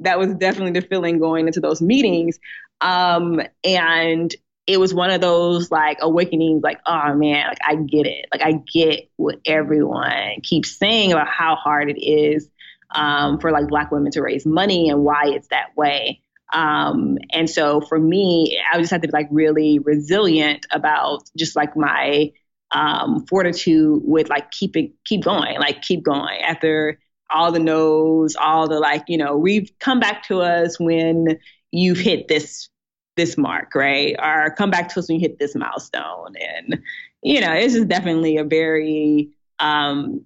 that 0.00 0.18
was 0.18 0.34
definitely 0.34 0.78
the 0.78 0.86
feeling 0.86 1.18
going 1.18 1.46
into 1.46 1.60
those 1.60 1.82
meetings. 1.82 2.38
Um, 2.80 3.42
and 3.62 4.34
it 4.70 4.78
was 4.78 4.94
one 4.94 5.10
of 5.10 5.20
those 5.20 5.70
like 5.70 5.98
awakenings 6.00 6.62
like 6.62 6.80
oh 6.86 7.14
man 7.14 7.48
like 7.48 7.58
i 7.66 7.74
get 7.74 8.06
it. 8.06 8.26
Like 8.32 8.42
i 8.42 8.52
get 8.52 9.10
what 9.16 9.40
everyone 9.44 10.40
keeps 10.42 10.76
saying 10.76 11.12
about 11.12 11.28
how 11.28 11.56
hard 11.56 11.90
it 11.90 12.00
is 12.00 12.48
um, 12.92 13.38
for 13.38 13.50
like 13.50 13.68
black 13.68 13.90
women 13.90 14.12
to 14.12 14.22
raise 14.22 14.46
money 14.46 14.90
and 14.90 15.04
why 15.04 15.26
it's 15.26 15.48
that 15.48 15.76
way. 15.76 16.22
Um, 16.52 17.18
and 17.32 17.48
so 17.48 17.80
for 17.80 17.98
me 17.98 18.60
i 18.72 18.78
just 18.78 18.90
had 18.90 19.02
to 19.02 19.08
be 19.08 19.12
like 19.12 19.28
really 19.30 19.78
resilient 19.78 20.66
about 20.72 21.22
just 21.36 21.56
like 21.56 21.76
my 21.76 22.32
um, 22.72 23.26
fortitude 23.26 24.02
with 24.04 24.28
like 24.30 24.50
keep 24.50 24.76
it 24.76 24.92
keep 25.04 25.24
going 25.24 25.58
like 25.58 25.82
keep 25.82 26.04
going. 26.04 26.40
After 26.42 26.98
all 27.28 27.52
the 27.52 27.58
no's 27.58 28.36
all 28.36 28.68
the 28.68 28.78
like 28.78 29.04
you 29.08 29.16
know 29.16 29.36
we've 29.36 29.70
come 29.78 30.00
back 30.00 30.24
to 30.28 30.40
us 30.40 30.78
when 30.78 31.38
you've 31.70 31.98
hit 31.98 32.28
this 32.28 32.68
this 33.16 33.36
mark, 33.36 33.74
right? 33.74 34.14
Or 34.18 34.50
come 34.50 34.70
back 34.70 34.88
to 34.90 35.00
us 35.00 35.08
when 35.08 35.20
you 35.20 35.28
hit 35.28 35.38
this 35.38 35.54
milestone. 35.54 36.34
And, 36.56 36.82
you 37.22 37.40
know, 37.40 37.52
it's 37.52 37.74
just 37.74 37.88
definitely 37.88 38.36
a 38.36 38.44
very 38.44 39.30
um, 39.58 40.24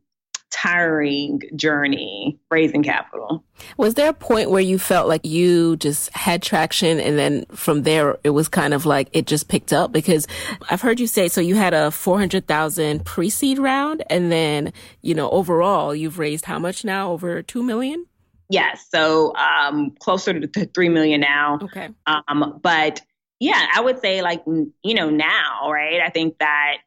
tiring 0.55 1.41
journey 1.57 2.39
raising 2.49 2.85
capital. 2.85 3.45
Was 3.77 3.95
there 3.95 4.09
a 4.09 4.15
point 4.15 4.51
where 4.51 4.61
you 4.61 4.79
felt 4.79 5.09
like 5.09 5.25
you 5.25 5.77
just 5.77 6.11
had 6.11 6.43
traction 6.43 7.01
and 7.01 7.19
then 7.19 7.45
from 7.47 7.83
there 7.83 8.19
it 8.23 8.31
was 8.31 8.49
kind 8.49 8.73
of 8.73 8.87
like 8.87 9.09
it 9.13 9.27
just 9.27 9.49
picked 9.49 9.73
up? 9.73 9.91
Because 9.91 10.29
I've 10.71 10.81
heard 10.81 11.01
you 11.01 11.09
say, 11.09 11.27
so 11.27 11.41
you 11.41 11.57
had 11.57 11.75
a 11.75 11.91
400,000 11.91 13.05
pre-seed 13.05 13.59
round 13.59 14.05
and 14.09 14.31
then, 14.31 14.73
you 15.03 15.15
know, 15.15 15.29
overall 15.31 15.95
you've 15.95 16.21
raised 16.21 16.45
how 16.45 16.61
much 16.61 16.85
now? 16.85 17.11
Over 17.11 17.43
2 17.43 17.63
million? 17.63 18.07
Yes. 18.49 18.87
So 18.91 19.35
um, 19.37 19.95
closer 20.01 20.39
to, 20.39 20.67
three 20.67 20.89
million 20.89 21.21
now. 21.21 21.59
Okay. 21.63 21.89
Um, 22.07 22.61
but 22.63 23.01
yeah, 23.41 23.67
I 23.75 23.81
would 23.81 24.01
say 24.01 24.23
like 24.23 24.43
you 24.47 24.95
know 24.95 25.11
now, 25.11 25.71
right? 25.71 26.01
I 26.01 26.11
think 26.11 26.39
that 26.39 26.79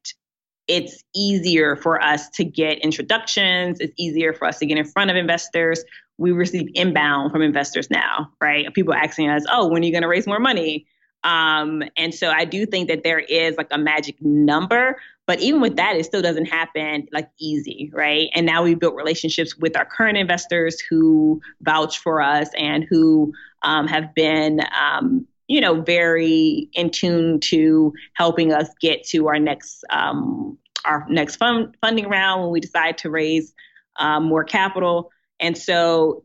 it's 0.67 1.03
easier 1.15 1.75
for 1.75 2.01
us 2.01 2.29
to 2.31 2.43
get 2.43 2.79
introductions. 2.79 3.79
It's 3.79 3.93
easier 3.97 4.33
for 4.33 4.45
us 4.47 4.59
to 4.59 4.65
get 4.65 4.77
in 4.77 4.85
front 4.85 5.09
of 5.09 5.15
investors. 5.15 5.83
We 6.17 6.31
receive 6.31 6.69
inbound 6.73 7.31
from 7.31 7.41
investors 7.41 7.89
now, 7.89 8.31
right? 8.41 8.71
People 8.73 8.93
asking 8.93 9.29
us, 9.29 9.43
"Oh, 9.49 9.67
when 9.67 9.81
are 9.81 9.85
you 9.85 9.91
going 9.91 10.03
to 10.03 10.07
raise 10.07 10.27
more 10.27 10.39
money?" 10.39 10.87
Um, 11.23 11.83
and 11.97 12.13
so 12.13 12.29
I 12.29 12.45
do 12.45 12.65
think 12.65 12.89
that 12.89 13.03
there 13.03 13.19
is 13.19 13.57
like 13.57 13.67
a 13.71 13.77
magic 13.77 14.15
number, 14.21 14.97
but 15.27 15.41
even 15.41 15.59
with 15.59 15.75
that, 15.75 15.97
it 15.97 16.05
still 16.05 16.21
doesn't 16.21 16.45
happen 16.45 17.07
like 17.11 17.29
easy, 17.37 17.91
right? 17.93 18.29
And 18.33 18.45
now 18.45 18.63
we've 18.63 18.79
built 18.79 18.95
relationships 18.95 19.57
with 19.57 19.75
our 19.75 19.85
current 19.85 20.17
investors 20.17 20.79
who 20.79 21.41
vouch 21.61 21.99
for 21.99 22.21
us 22.21 22.49
and 22.57 22.85
who 22.85 23.33
um, 23.61 23.87
have 23.87 24.15
been, 24.15 24.61
um, 24.79 25.27
you 25.47 25.59
know, 25.59 25.81
very 25.81 26.69
in 26.73 26.89
tune 26.89 27.41
to 27.41 27.93
helping 28.13 28.53
us 28.53 28.69
get 28.79 29.03
to 29.09 29.27
our 29.27 29.37
next 29.37 29.83
um, 29.89 30.57
our 30.85 31.05
next 31.09 31.35
fund, 31.35 31.75
funding 31.81 32.07
round 32.07 32.43
when 32.43 32.51
we 32.51 32.61
decide 32.61 32.97
to 32.99 33.09
raise 33.09 33.53
um, 33.99 34.23
more 34.23 34.45
capital. 34.45 35.11
And 35.41 35.57
so 35.57 36.23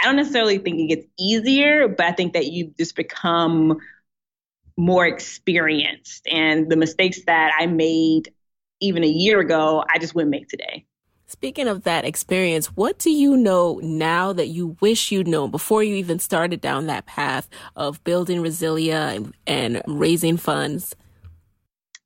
I 0.00 0.06
don't 0.06 0.16
necessarily 0.16 0.58
think 0.58 0.80
it 0.80 0.86
gets 0.96 1.06
easier, 1.20 1.86
but 1.86 2.06
I 2.06 2.12
think 2.12 2.32
that 2.32 2.46
you 2.46 2.74
just 2.76 2.96
become 2.96 3.78
more 4.76 5.06
experienced. 5.06 6.26
And 6.30 6.70
the 6.70 6.76
mistakes 6.76 7.24
that 7.26 7.52
I 7.58 7.66
made 7.66 8.32
even 8.80 9.04
a 9.04 9.08
year 9.08 9.40
ago, 9.40 9.84
I 9.88 9.98
just 9.98 10.14
wouldn't 10.14 10.30
make 10.30 10.48
today. 10.48 10.84
Speaking 11.26 11.66
of 11.66 11.84
that 11.84 12.04
experience, 12.04 12.66
what 12.66 12.98
do 12.98 13.10
you 13.10 13.38
know 13.38 13.80
now 13.82 14.34
that 14.34 14.48
you 14.48 14.76
wish 14.80 15.10
you'd 15.10 15.26
known 15.26 15.50
before 15.50 15.82
you 15.82 15.94
even 15.94 16.18
started 16.18 16.60
down 16.60 16.88
that 16.88 17.06
path 17.06 17.48
of 17.74 18.04
building 18.04 18.42
Resilia 18.42 19.16
and, 19.16 19.34
and 19.46 19.82
raising 19.86 20.36
funds? 20.36 20.94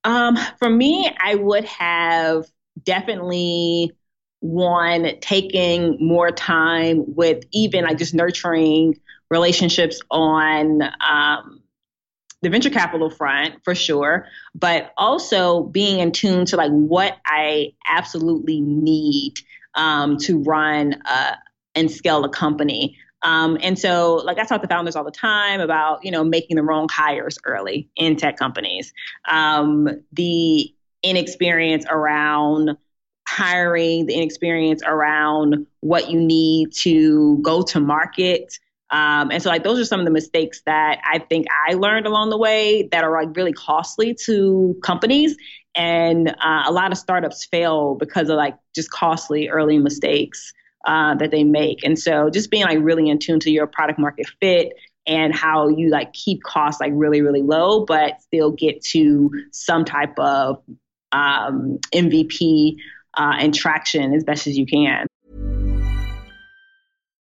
Um, 0.05 0.39
for 0.61 0.71
me, 0.71 1.11
I 1.19 1.35
would 1.35 1.65
have 1.65 2.47
definitely 2.85 3.97
one 4.39 5.19
taking 5.21 5.97
more 6.01 6.31
time 6.31 7.03
with 7.17 7.43
even 7.51 7.85
like 7.85 7.99
just 7.99 8.15
nurturing 8.15 9.01
relationships 9.29 10.01
on 10.09 10.83
um, 10.83 11.63
the 12.43 12.51
venture 12.51 12.71
capital 12.71 13.11
front 13.11 13.55
for 13.65 13.75
sure, 13.75 14.27
but 14.55 14.93
also 14.97 15.65
being 15.65 16.01
in 16.01 16.13
tune 16.13 16.45
to 16.47 16.57
like 16.57 16.71
what 16.71 17.17
I 17.25 17.73
absolutely 17.87 18.61
need 18.61 19.35
um, 19.75 20.17
to 20.19 20.43
run 20.43 21.01
uh, 21.07 21.37
and 21.75 21.91
scale 21.91 22.25
a 22.25 22.29
company. 22.29 22.97
Um, 23.23 23.59
and 23.63 23.79
so, 23.79 24.17
like 24.17 24.39
I 24.39 24.45
talk 24.45 24.63
to 24.63 24.69
founders 24.69 24.95
all 24.95 25.05
the 25.05 25.11
time 25.11 25.61
about, 25.61 26.05
you 26.05 26.11
know, 26.11 26.23
making 26.23 26.57
the 26.57 26.63
wrong 26.63 26.89
hires 26.91 27.39
early 27.45 27.89
in 27.97 28.17
tech 28.17 28.37
companies. 28.37 28.93
Um, 29.29 29.89
the 30.13 30.73
inexperience 31.03 31.87
around 31.89 32.77
hiring, 33.27 34.07
the 34.07 34.15
inexperience 34.15 34.83
around 34.85 35.67
what 35.81 36.11
you 36.11 36.21
need 36.21 36.73
to 36.73 37.39
go 37.43 37.63
to 37.63 37.81
market 37.81 38.59
um, 38.91 39.31
and 39.33 39.43
so, 39.43 39.49
like, 39.49 39.65
those 39.65 39.79
are 39.79 39.85
some 39.85 39.99
of 40.01 40.07
the 40.07 40.13
mistakes 40.13 40.63
that 40.67 41.01
I 41.05 41.19
think 41.19 41.47
I 41.69 41.75
learned 41.75 42.07
along 42.07 42.31
the 42.31 42.39
way 42.39 42.89
that 42.93 43.03
are 43.03 43.11
like 43.11 43.37
really 43.37 43.53
costly 43.53 44.17
to 44.27 44.77
companies. 44.83 45.37
And 45.75 46.29
uh, 46.29 46.63
a 46.67 46.73
lot 46.73 46.93
of 46.93 46.99
startups 46.99 47.45
fail 47.45 47.97
because 47.97 48.31
of 48.31 48.37
like 48.37 48.57
just 48.75 48.91
costly 48.91 49.49
early 49.49 49.79
mistakes 49.79 50.53
uh, 50.87 51.17
that 51.17 51.31
they 51.31 51.45
make. 51.45 51.85
And 51.85 51.99
so, 51.99 52.31
just 52.31 52.51
being 52.51 52.65
like 52.65 52.79
really 52.81 53.09
in 53.09 53.19
tune 53.19 53.41
to 53.41 53.51
your 53.51 53.67
product 53.67 53.99
market 53.99 54.27
fit 54.41 54.73
and 55.07 55.35
how 55.35 55.69
you 55.69 55.91
like 55.91 56.13
keep 56.13 56.43
costs 56.43 56.81
like 56.81 56.93
really, 56.95 57.23
really 57.23 57.43
low, 57.43 57.85
but 57.85 58.23
still 58.23 58.53
get 58.53 58.83
to 58.83 59.31
some 59.51 59.85
type 59.85 60.19
of 60.19 60.63
um, 61.13 61.79
MVP 61.93 62.77
uh, 63.15 63.35
and 63.39 63.55
traction 63.55 64.15
as 64.15 64.23
best 64.25 64.47
as 64.47 64.57
you 64.57 64.67
can. 64.67 65.07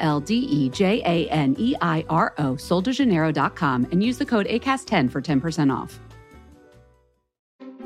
L 0.00 0.20
D 0.20 0.34
E 0.36 0.68
J 0.70 1.00
A 1.04 1.28
N 1.30 1.54
E 1.58 1.74
I 1.80 2.04
R 2.08 2.34
O, 2.38 2.54
soldejaneiro.com, 2.54 3.88
and 3.92 4.02
use 4.02 4.18
the 4.18 4.26
code 4.26 4.46
ACAST10 4.46 5.10
for 5.10 5.20
10% 5.22 5.74
off. 5.74 5.98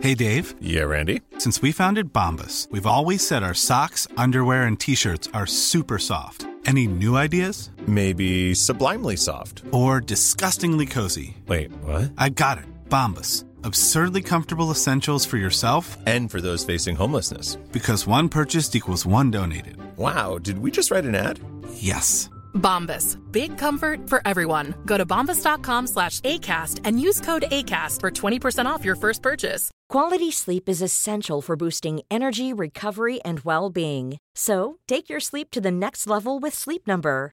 Hey, 0.00 0.14
Dave. 0.14 0.54
Yeah, 0.60 0.82
Randy. 0.82 1.22
Since 1.38 1.62
we 1.62 1.72
founded 1.72 2.12
Bombas, 2.12 2.70
we've 2.70 2.86
always 2.86 3.26
said 3.26 3.42
our 3.42 3.54
socks, 3.54 4.06
underwear, 4.16 4.64
and 4.66 4.78
t 4.78 4.94
shirts 4.94 5.28
are 5.32 5.46
super 5.46 5.98
soft. 5.98 6.46
Any 6.66 6.86
new 6.86 7.16
ideas? 7.16 7.70
Maybe 7.86 8.52
sublimely 8.54 9.16
soft. 9.16 9.62
Or 9.70 10.00
disgustingly 10.00 10.84
cozy. 10.84 11.36
Wait, 11.46 11.70
what? 11.82 12.12
I 12.18 12.28
got 12.30 12.58
it. 12.58 12.64
Bombas. 12.88 13.44
Absurdly 13.64 14.20
comfortable 14.22 14.70
essentials 14.70 15.24
for 15.24 15.38
yourself 15.38 15.96
And 16.06 16.30
for 16.30 16.40
those 16.40 16.64
facing 16.64 16.94
homelessness. 16.96 17.56
because 17.72 18.06
one 18.06 18.28
purchased 18.28 18.76
equals 18.76 19.06
one 19.06 19.30
donated. 19.30 19.76
Wow, 19.96 20.38
did 20.38 20.58
we 20.58 20.70
just 20.70 20.90
write 20.90 21.04
an 21.04 21.14
ad? 21.14 21.40
Yes. 21.74 22.30
Bombas. 22.54 23.18
Big 23.32 23.56
comfort 23.58 24.08
for 24.08 24.20
everyone. 24.24 24.74
Go 24.84 24.98
to 24.98 25.06
bombas.com 25.06 25.86
slash 25.86 26.20
ACAST 26.20 26.80
and 26.84 27.00
use 27.00 27.20
code 27.20 27.44
ACAST 27.50 28.00
for 28.00 28.10
20% 28.10 28.66
off 28.66 28.84
your 28.84 28.96
first 28.96 29.22
purchase. 29.22 29.70
Quality 29.88 30.30
sleep 30.32 30.68
is 30.68 30.82
essential 30.82 31.40
for 31.40 31.54
boosting 31.56 32.00
energy, 32.10 32.52
recovery, 32.52 33.20
and 33.22 33.40
well 33.40 33.70
being. 33.70 34.18
So, 34.34 34.78
take 34.88 35.08
your 35.08 35.20
sleep 35.20 35.50
to 35.52 35.60
the 35.60 35.70
next 35.70 36.06
level 36.06 36.38
with 36.38 36.54
Sleep 36.54 36.86
Number. 36.86 37.32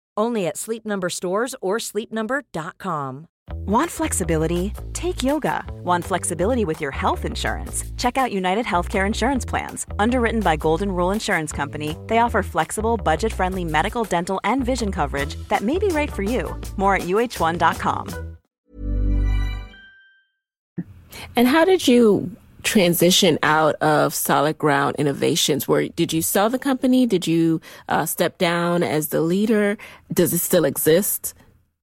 Only 0.17 0.47
at 0.47 0.57
Sleep 0.57 0.85
Number 0.85 1.09
stores 1.09 1.55
or 1.61 1.77
sleepnumber.com. 1.77 3.27
Want 3.65 3.91
flexibility? 3.91 4.73
Take 4.93 5.23
yoga. 5.23 5.63
Want 5.83 6.03
flexibility 6.05 6.65
with 6.65 6.81
your 6.81 6.91
health 6.91 7.25
insurance? 7.25 7.83
Check 7.97 8.17
out 8.17 8.31
United 8.31 8.65
Healthcare 8.65 9.05
Insurance 9.05 9.45
Plans. 9.45 9.85
Underwritten 9.99 10.41
by 10.41 10.55
Golden 10.57 10.91
Rule 10.91 11.11
Insurance 11.11 11.51
Company, 11.51 11.95
they 12.07 12.19
offer 12.19 12.43
flexible, 12.43 12.97
budget 12.97 13.31
friendly 13.33 13.65
medical, 13.65 14.03
dental, 14.03 14.39
and 14.43 14.65
vision 14.65 14.91
coverage 14.91 15.35
that 15.49 15.61
may 15.61 15.77
be 15.77 15.87
right 15.87 16.11
for 16.11 16.23
you. 16.23 16.59
More 16.77 16.95
at 16.95 17.03
uh1.com. 17.03 18.37
And 21.35 21.47
how 21.47 21.65
did 21.65 21.87
you 21.87 22.31
transition 22.63 23.37
out 23.43 23.75
of 23.75 24.13
Solid 24.13 24.57
Ground 24.57 24.95
Innovations? 24.97 25.67
Where 25.67 25.87
did 25.87 26.13
you 26.13 26.21
sell 26.21 26.49
the 26.49 26.59
company? 26.59 27.05
Did 27.05 27.27
you 27.27 27.61
uh, 27.89 28.05
step 28.05 28.37
down 28.37 28.83
as 28.83 29.09
the 29.09 29.21
leader? 29.21 29.77
Does 30.13 30.33
it 30.33 30.39
still 30.39 30.65
exist? 30.65 31.33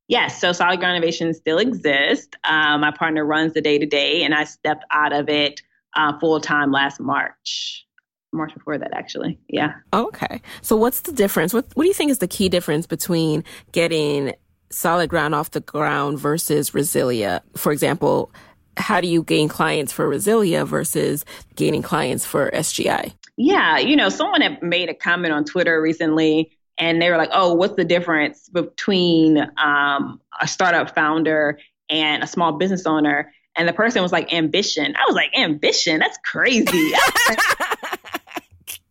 Yes, 0.08 0.40
so 0.40 0.52
Solid 0.52 0.80
Ground 0.80 0.96
Innovations 0.96 1.36
still 1.36 1.58
exists. 1.58 2.30
Um, 2.44 2.80
my 2.80 2.90
partner 2.90 3.24
runs 3.24 3.52
the 3.52 3.60
day 3.60 3.78
to 3.78 3.86
day, 3.86 4.22
and 4.22 4.34
I 4.34 4.44
stepped 4.44 4.84
out 4.90 5.12
of 5.12 5.28
it 5.28 5.60
uh, 5.94 6.18
full 6.18 6.40
time 6.40 6.72
last 6.72 6.98
March. 6.98 7.84
March 8.32 8.52
before 8.54 8.78
that, 8.78 8.92
actually. 8.94 9.38
Yeah. 9.48 9.74
Okay. 9.92 10.42
So, 10.62 10.76
what's 10.76 11.02
the 11.02 11.12
difference? 11.12 11.52
What 11.54 11.66
What 11.74 11.84
do 11.84 11.88
you 11.88 11.94
think 11.94 12.10
is 12.10 12.18
the 12.18 12.28
key 12.28 12.48
difference 12.48 12.86
between 12.86 13.44
getting 13.72 14.34
Solid 14.70 15.08
Ground 15.10 15.34
off 15.34 15.50
the 15.50 15.60
ground 15.60 16.18
versus 16.18 16.70
Resilia? 16.70 17.40
For 17.56 17.72
example, 17.72 18.30
how 18.78 19.00
do 19.00 19.08
you 19.08 19.22
gain 19.22 19.48
clients 19.48 19.92
for 19.92 20.08
Resilia 20.08 20.66
versus 20.66 21.24
gaining 21.56 21.82
clients 21.82 22.24
for 22.24 22.50
SGI? 22.50 23.12
Yeah, 23.36 23.78
you 23.78 23.96
know, 23.96 24.08
someone 24.08 24.40
had 24.40 24.62
made 24.62 24.88
a 24.88 24.94
comment 24.94 25.32
on 25.32 25.44
Twitter 25.44 25.80
recently, 25.80 26.50
and 26.76 27.00
they 27.00 27.10
were 27.10 27.16
like, 27.16 27.30
"Oh, 27.32 27.54
what's 27.54 27.76
the 27.76 27.84
difference 27.84 28.48
between 28.48 29.38
um, 29.56 30.20
a 30.40 30.48
startup 30.48 30.94
founder 30.94 31.58
and 31.88 32.22
a 32.22 32.26
small 32.26 32.52
business 32.52 32.86
owner?" 32.86 33.32
And 33.56 33.68
the 33.68 33.72
person 33.72 34.02
was 34.02 34.12
like, 34.12 34.32
"Ambition." 34.32 34.94
I 34.96 35.04
was 35.06 35.14
like, 35.14 35.30
"Ambition? 35.36 36.00
That's 36.00 36.18
crazy." 36.24 36.66
I 36.72 37.10
was 37.28 37.36
like, 37.36 37.68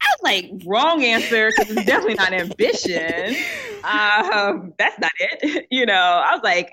I 0.01 0.07
was 0.21 0.23
like 0.23 0.51
wrong 0.65 1.03
answer 1.03 1.51
because 1.55 1.75
it's 1.75 1.85
definitely 1.85 2.15
not 2.15 2.33
ambition. 2.33 3.35
Um, 3.83 4.73
that's 4.77 4.99
not 4.99 5.11
it. 5.19 5.67
You 5.71 5.85
know, 5.85 5.93
I 5.93 6.33
was 6.33 6.41
like, 6.43 6.71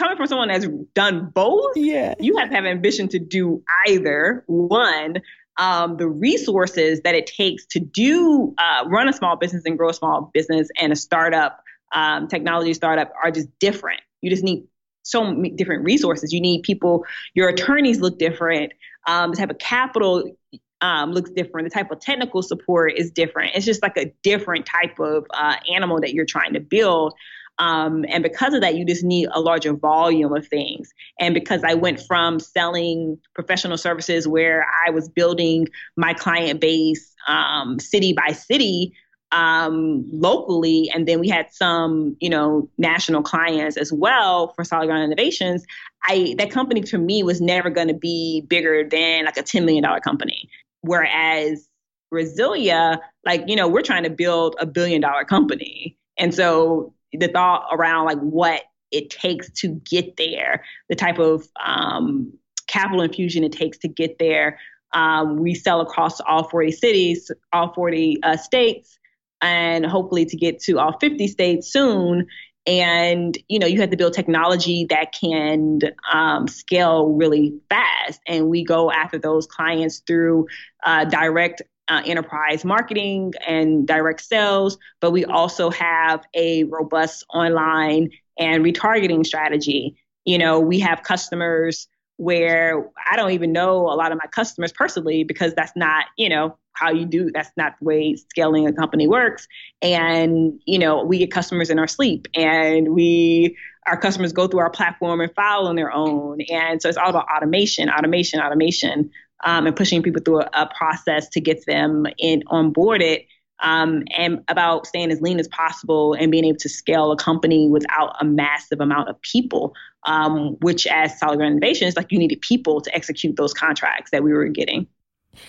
coming 0.00 0.16
from 0.16 0.26
someone 0.26 0.48
that's 0.48 0.66
done 0.94 1.30
both, 1.32 1.76
Yeah. 1.76 2.14
you 2.18 2.36
have 2.38 2.50
to 2.50 2.56
have 2.56 2.64
ambition 2.64 3.08
to 3.08 3.18
do 3.18 3.62
either 3.86 4.42
one. 4.46 5.22
Um, 5.58 5.96
the 5.98 6.08
resources 6.08 7.02
that 7.02 7.14
it 7.14 7.26
takes 7.26 7.66
to 7.66 7.80
do 7.80 8.54
uh, 8.56 8.84
run 8.88 9.08
a 9.08 9.12
small 9.12 9.36
business 9.36 9.62
and 9.66 9.76
grow 9.76 9.90
a 9.90 9.94
small 9.94 10.30
business 10.32 10.68
and 10.80 10.92
a 10.92 10.96
startup, 10.96 11.62
um, 11.94 12.28
technology 12.28 12.72
startup, 12.72 13.12
are 13.22 13.30
just 13.30 13.48
different. 13.58 14.00
You 14.22 14.30
just 14.30 14.42
need 14.42 14.64
so 15.02 15.24
many 15.24 15.50
different 15.50 15.84
resources. 15.84 16.32
You 16.32 16.40
need 16.40 16.62
people. 16.62 17.04
Your 17.34 17.48
attorneys 17.48 18.00
look 18.00 18.18
different. 18.18 18.72
Um, 19.06 19.32
the 19.32 19.36
type 19.36 19.50
of 19.50 19.58
capital 19.58 20.36
um, 20.80 21.12
looks 21.12 21.30
different. 21.30 21.70
The 21.70 21.74
type 21.74 21.90
of 21.90 22.00
technical 22.00 22.42
support 22.42 22.94
is 22.96 23.10
different. 23.10 23.52
It's 23.54 23.66
just 23.66 23.82
like 23.82 23.96
a 23.98 24.12
different 24.22 24.66
type 24.66 24.98
of 24.98 25.26
uh, 25.32 25.56
animal 25.74 26.00
that 26.00 26.14
you're 26.14 26.26
trying 26.26 26.54
to 26.54 26.60
build. 26.60 27.12
Um, 27.60 28.06
and 28.08 28.22
because 28.22 28.54
of 28.54 28.62
that, 28.62 28.74
you 28.74 28.86
just 28.86 29.04
need 29.04 29.28
a 29.32 29.40
larger 29.40 29.74
volume 29.74 30.32
of 30.32 30.48
things. 30.48 30.92
And 31.20 31.34
because 31.34 31.62
I 31.62 31.74
went 31.74 32.00
from 32.00 32.40
selling 32.40 33.18
professional 33.34 33.76
services 33.76 34.26
where 34.26 34.66
I 34.86 34.90
was 34.90 35.10
building 35.10 35.68
my 35.94 36.14
client 36.14 36.60
base 36.60 37.14
um, 37.28 37.78
city 37.78 38.14
by 38.14 38.32
city, 38.32 38.94
um, 39.30 40.04
locally, 40.10 40.90
and 40.92 41.06
then 41.06 41.20
we 41.20 41.28
had 41.28 41.52
some, 41.52 42.16
you 42.18 42.30
know, 42.30 42.68
national 42.78 43.22
clients 43.22 43.76
as 43.76 43.92
well 43.92 44.54
for 44.54 44.64
Solid 44.64 44.86
Ground 44.86 45.04
Innovations. 45.04 45.64
I 46.02 46.34
that 46.38 46.50
company 46.50 46.80
to 46.80 46.98
me 46.98 47.22
was 47.22 47.42
never 47.42 47.68
going 47.68 47.88
to 47.88 47.94
be 47.94 48.40
bigger 48.48 48.88
than 48.88 49.26
like 49.26 49.36
a 49.36 49.42
ten 49.42 49.66
million 49.66 49.84
dollar 49.84 50.00
company. 50.00 50.48
Whereas 50.80 51.68
Resilia, 52.12 53.00
like 53.24 53.44
you 53.46 53.54
know, 53.54 53.68
we're 53.68 53.82
trying 53.82 54.04
to 54.04 54.10
build 54.10 54.56
a 54.58 54.66
billion 54.66 55.02
dollar 55.02 55.24
company, 55.24 55.96
and 56.18 56.34
so 56.34 56.94
the 57.12 57.28
thought 57.28 57.68
around 57.72 58.06
like 58.06 58.18
what 58.18 58.62
it 58.90 59.10
takes 59.10 59.50
to 59.50 59.68
get 59.68 60.16
there, 60.16 60.64
the 60.88 60.96
type 60.96 61.18
of 61.18 61.46
um, 61.64 62.32
capital 62.66 63.02
infusion 63.02 63.44
it 63.44 63.52
takes 63.52 63.78
to 63.78 63.88
get 63.88 64.18
there. 64.18 64.58
Um, 64.92 65.36
we 65.36 65.54
sell 65.54 65.80
across 65.80 66.20
all 66.20 66.48
40 66.48 66.72
cities, 66.72 67.30
all 67.52 67.72
40 67.72 68.22
uh, 68.22 68.36
states, 68.36 68.98
and 69.40 69.86
hopefully 69.86 70.24
to 70.26 70.36
get 70.36 70.60
to 70.62 70.78
all 70.78 70.98
50 70.98 71.28
states 71.28 71.72
soon. 71.72 72.26
And 72.66 73.36
you 73.48 73.58
know, 73.58 73.66
you 73.66 73.80
have 73.80 73.90
to 73.90 73.96
build 73.96 74.12
technology 74.12 74.86
that 74.90 75.12
can 75.12 75.80
um, 76.12 76.46
scale 76.46 77.08
really 77.08 77.54
fast. 77.68 78.20
And 78.26 78.48
we 78.48 78.64
go 78.64 78.90
after 78.90 79.18
those 79.18 79.46
clients 79.46 80.02
through 80.06 80.46
uh, 80.84 81.06
direct 81.06 81.62
uh, 81.90 82.02
enterprise 82.06 82.64
marketing 82.64 83.34
and 83.46 83.86
direct 83.86 84.20
sales, 84.20 84.78
but 85.00 85.10
we 85.10 85.24
also 85.24 85.70
have 85.70 86.24
a 86.34 86.64
robust 86.64 87.26
online 87.34 88.10
and 88.38 88.64
retargeting 88.64 89.26
strategy. 89.26 89.96
You 90.24 90.38
know, 90.38 90.60
we 90.60 90.78
have 90.80 91.02
customers 91.02 91.88
where 92.16 92.88
I 93.10 93.16
don't 93.16 93.32
even 93.32 93.52
know 93.52 93.88
a 93.88 93.96
lot 93.96 94.12
of 94.12 94.18
my 94.18 94.28
customers 94.30 94.72
personally 94.72 95.24
because 95.24 95.54
that's 95.54 95.72
not, 95.74 96.04
you 96.16 96.28
know, 96.28 96.56
how 96.74 96.90
you 96.92 97.04
do 97.04 97.30
that's 97.32 97.50
not 97.56 97.74
the 97.80 97.84
way 97.84 98.14
scaling 98.14 98.66
a 98.66 98.72
company 98.72 99.08
works. 99.08 99.48
And, 99.82 100.60
you 100.66 100.78
know, 100.78 101.02
we 101.02 101.18
get 101.18 101.30
customers 101.32 101.70
in 101.70 101.78
our 101.78 101.88
sleep 101.88 102.28
and 102.34 102.94
we 102.94 103.56
our 103.86 103.98
customers 103.98 104.32
go 104.32 104.46
through 104.46 104.60
our 104.60 104.70
platform 104.70 105.20
and 105.20 105.34
file 105.34 105.66
on 105.66 105.74
their 105.74 105.90
own. 105.90 106.40
And 106.50 106.80
so 106.80 106.88
it's 106.88 106.98
all 106.98 107.10
about 107.10 107.26
automation, 107.34 107.90
automation, 107.90 108.40
automation, 108.40 109.10
um, 109.44 109.66
and 109.66 109.76
pushing 109.76 110.02
people 110.02 110.22
through 110.24 110.40
a, 110.40 110.50
a, 110.54 110.66
process 110.76 111.28
to 111.30 111.40
get 111.40 111.64
them 111.66 112.06
in 112.18 112.42
onboarded. 112.48 113.26
Um, 113.62 114.04
and 114.16 114.42
about 114.48 114.86
staying 114.86 115.10
as 115.10 115.20
lean 115.20 115.38
as 115.38 115.46
possible 115.48 116.14
and 116.14 116.32
being 116.32 116.46
able 116.46 116.56
to 116.60 116.68
scale 116.70 117.12
a 117.12 117.16
company 117.16 117.68
without 117.68 118.16
a 118.18 118.24
massive 118.24 118.80
amount 118.80 119.10
of 119.10 119.20
people, 119.20 119.74
um, 120.06 120.56
which 120.62 120.86
as 120.86 121.18
Solid 121.18 121.36
Ground 121.36 121.52
Innovations, 121.58 121.94
like 121.94 122.10
you 122.10 122.18
needed 122.18 122.40
people 122.40 122.80
to 122.80 122.94
execute 122.94 123.36
those 123.36 123.52
contracts 123.52 124.12
that 124.12 124.22
we 124.22 124.32
were 124.32 124.48
getting. 124.48 124.86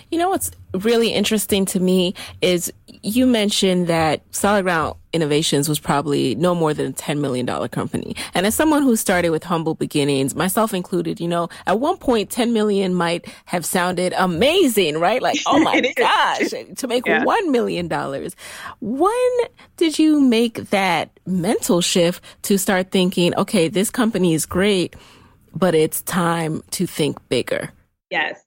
You 0.09 0.17
know 0.17 0.29
what's 0.29 0.51
really 0.73 1.13
interesting 1.13 1.65
to 1.65 1.79
me 1.79 2.13
is 2.41 2.71
you 2.87 3.25
mentioned 3.25 3.87
that 3.87 4.21
Solid 4.31 4.63
Ground 4.63 4.95
Innovations 5.13 5.67
was 5.67 5.79
probably 5.79 6.35
no 6.35 6.55
more 6.55 6.73
than 6.73 6.87
a 6.87 6.93
$10 6.93 7.19
million 7.19 7.45
company. 7.69 8.15
And 8.33 8.45
as 8.45 8.55
someone 8.55 8.83
who 8.83 8.95
started 8.95 9.31
with 9.31 9.43
humble 9.43 9.75
beginnings, 9.75 10.35
myself 10.35 10.73
included, 10.73 11.19
you 11.19 11.27
know, 11.27 11.49
at 11.67 11.79
one 11.79 11.97
point 11.97 12.29
10 12.29 12.53
million 12.53 12.93
might 12.93 13.25
have 13.45 13.65
sounded 13.65 14.13
amazing, 14.17 14.97
right? 14.99 15.21
Like, 15.21 15.39
oh 15.47 15.59
my 15.63 15.81
gosh, 15.95 16.49
to 16.77 16.87
make 16.87 17.05
yeah. 17.05 17.23
$1 17.25 17.49
million. 17.49 17.89
When 18.79 19.31
did 19.77 19.99
you 19.99 20.21
make 20.21 20.69
that 20.69 21.09
mental 21.25 21.81
shift 21.81 22.23
to 22.43 22.57
start 22.57 22.91
thinking, 22.91 23.35
okay, 23.35 23.67
this 23.67 23.89
company 23.89 24.33
is 24.33 24.45
great, 24.45 24.95
but 25.53 25.75
it's 25.75 26.01
time 26.03 26.63
to 26.71 26.87
think 26.87 27.17
bigger? 27.27 27.71
Yes. 28.09 28.41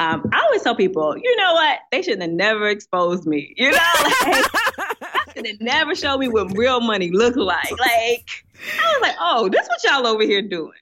Um, 0.00 0.30
I 0.32 0.40
always 0.46 0.62
tell 0.62 0.74
people, 0.74 1.14
you 1.14 1.36
know 1.36 1.52
what? 1.52 1.80
They 1.92 2.00
shouldn't 2.00 2.22
have 2.22 2.30
never 2.30 2.68
exposed 2.68 3.26
me. 3.26 3.52
You 3.58 3.70
know, 3.70 3.78
like, 4.26 4.44
should 5.36 5.46
have 5.46 5.60
never 5.60 5.94
showed 5.94 6.16
me 6.16 6.28
what 6.28 6.56
real 6.56 6.80
money 6.80 7.10
looked 7.10 7.36
like. 7.36 7.70
Like, 7.70 8.30
I 8.82 8.94
was 8.94 9.02
like, 9.02 9.16
oh, 9.20 9.50
this 9.50 9.60
is 9.60 9.68
what 9.68 9.84
y'all 9.84 10.06
over 10.06 10.22
here 10.22 10.40
doing. 10.40 10.72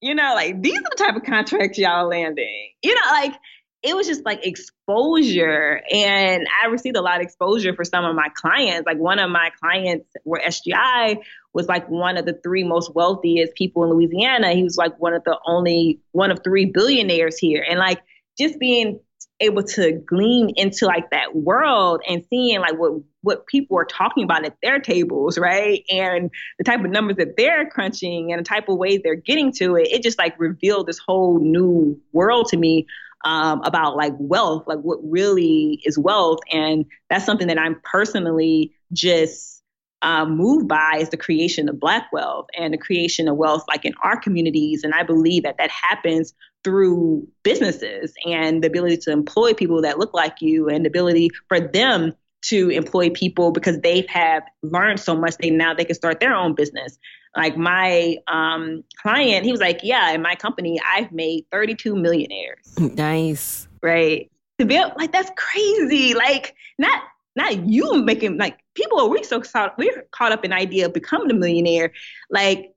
You 0.00 0.14
know, 0.14 0.32
like 0.32 0.62
these 0.62 0.78
are 0.78 0.90
the 0.90 0.96
type 0.96 1.16
of 1.16 1.24
contracts 1.24 1.76
y'all 1.76 2.06
landing. 2.06 2.70
You 2.84 2.94
know, 2.94 3.10
like 3.10 3.34
it 3.82 3.96
was 3.96 4.06
just 4.06 4.24
like 4.24 4.46
exposure. 4.46 5.80
And 5.92 6.46
I 6.62 6.68
received 6.68 6.96
a 6.96 7.00
lot 7.00 7.16
of 7.16 7.22
exposure 7.22 7.74
for 7.74 7.84
some 7.84 8.04
of 8.04 8.14
my 8.14 8.28
clients. 8.36 8.86
Like 8.86 8.98
one 8.98 9.18
of 9.18 9.28
my 9.28 9.50
clients 9.60 10.08
were 10.24 10.40
SGI 10.46 11.18
was 11.52 11.66
like 11.66 11.88
one 11.88 12.16
of 12.16 12.26
the 12.26 12.38
three 12.44 12.62
most 12.62 12.94
wealthiest 12.94 13.54
people 13.54 13.82
in 13.82 13.90
Louisiana. 13.90 14.52
He 14.52 14.62
was 14.62 14.76
like 14.76 14.96
one 15.00 15.14
of 15.14 15.24
the 15.24 15.36
only 15.46 15.98
one 16.12 16.30
of 16.30 16.44
three 16.44 16.66
billionaires 16.66 17.36
here. 17.36 17.64
And 17.68 17.80
like 17.80 18.00
just 18.38 18.58
being 18.58 19.00
able 19.40 19.62
to 19.62 19.92
glean 19.92 20.50
into 20.56 20.86
like 20.86 21.10
that 21.10 21.34
world 21.36 22.02
and 22.08 22.24
seeing 22.28 22.60
like 22.60 22.76
what 22.78 22.92
what 23.22 23.46
people 23.46 23.76
are 23.78 23.84
talking 23.84 24.24
about 24.24 24.44
at 24.44 24.56
their 24.62 24.80
tables, 24.80 25.38
right? 25.38 25.84
And 25.90 26.30
the 26.58 26.64
type 26.64 26.84
of 26.84 26.90
numbers 26.90 27.16
that 27.16 27.36
they're 27.36 27.68
crunching 27.68 28.32
and 28.32 28.40
the 28.40 28.44
type 28.44 28.68
of 28.68 28.78
ways 28.78 29.00
they're 29.02 29.14
getting 29.14 29.52
to 29.54 29.76
it, 29.76 29.88
it 29.90 30.02
just 30.02 30.18
like 30.18 30.38
revealed 30.38 30.86
this 30.86 30.98
whole 30.98 31.38
new 31.38 32.00
world 32.12 32.48
to 32.48 32.56
me 32.56 32.86
um, 33.24 33.60
about 33.64 33.96
like 33.96 34.14
wealth, 34.18 34.64
like 34.66 34.78
what 34.78 34.98
really 35.02 35.80
is 35.84 35.98
wealth. 35.98 36.38
And 36.52 36.86
that's 37.10 37.24
something 37.24 37.48
that 37.48 37.58
I'm 37.58 37.80
personally 37.84 38.72
just 38.92 39.62
um, 40.02 40.36
moved 40.36 40.68
by 40.68 40.98
is 41.00 41.08
the 41.10 41.16
creation 41.16 41.68
of 41.68 41.80
Black 41.80 42.04
wealth 42.12 42.46
and 42.56 42.72
the 42.72 42.78
creation 42.78 43.28
of 43.28 43.36
wealth 43.36 43.64
like 43.68 43.84
in 43.84 43.94
our 44.02 44.18
communities. 44.18 44.84
And 44.84 44.94
I 44.94 45.02
believe 45.02 45.42
that 45.42 45.58
that 45.58 45.70
happens 45.70 46.34
through 46.64 47.26
businesses 47.42 48.12
and 48.26 48.62
the 48.62 48.66
ability 48.66 48.96
to 48.96 49.10
employ 49.10 49.54
people 49.54 49.82
that 49.82 49.98
look 49.98 50.12
like 50.12 50.36
you 50.40 50.68
and 50.68 50.84
the 50.84 50.88
ability 50.88 51.30
for 51.48 51.60
them 51.60 52.12
to 52.40 52.70
employ 52.70 53.10
people 53.10 53.50
because 53.50 53.80
they 53.80 54.04
have 54.08 54.42
learned 54.62 55.00
so 55.00 55.16
much 55.16 55.36
they 55.38 55.50
now 55.50 55.74
they 55.74 55.84
can 55.84 55.94
start 55.94 56.20
their 56.20 56.34
own 56.34 56.54
business. 56.54 56.98
Like 57.36 57.56
my 57.56 58.16
um, 58.26 58.84
client 59.00 59.44
he 59.44 59.52
was 59.52 59.60
like 59.60 59.80
yeah 59.82 60.12
in 60.12 60.22
my 60.22 60.34
company 60.34 60.80
i've 60.84 61.12
made 61.12 61.46
32 61.52 61.94
millionaires. 61.96 62.74
Nice. 62.78 63.68
Right. 63.82 64.30
To 64.58 64.66
be 64.66 64.78
like 64.78 65.12
that's 65.12 65.30
crazy. 65.36 66.14
Like 66.14 66.54
not 66.78 67.02
not 67.36 67.68
you 67.68 68.02
making 68.04 68.38
like 68.38 68.58
people 68.74 69.00
are 69.00 69.08
we 69.08 69.22
so 69.22 69.40
caught 69.40 69.76
we're 69.78 70.06
caught 70.10 70.32
up 70.32 70.44
in 70.44 70.52
idea 70.52 70.86
of 70.86 70.94
becoming 70.94 71.30
a 71.30 71.34
millionaire. 71.34 71.92
Like 72.30 72.72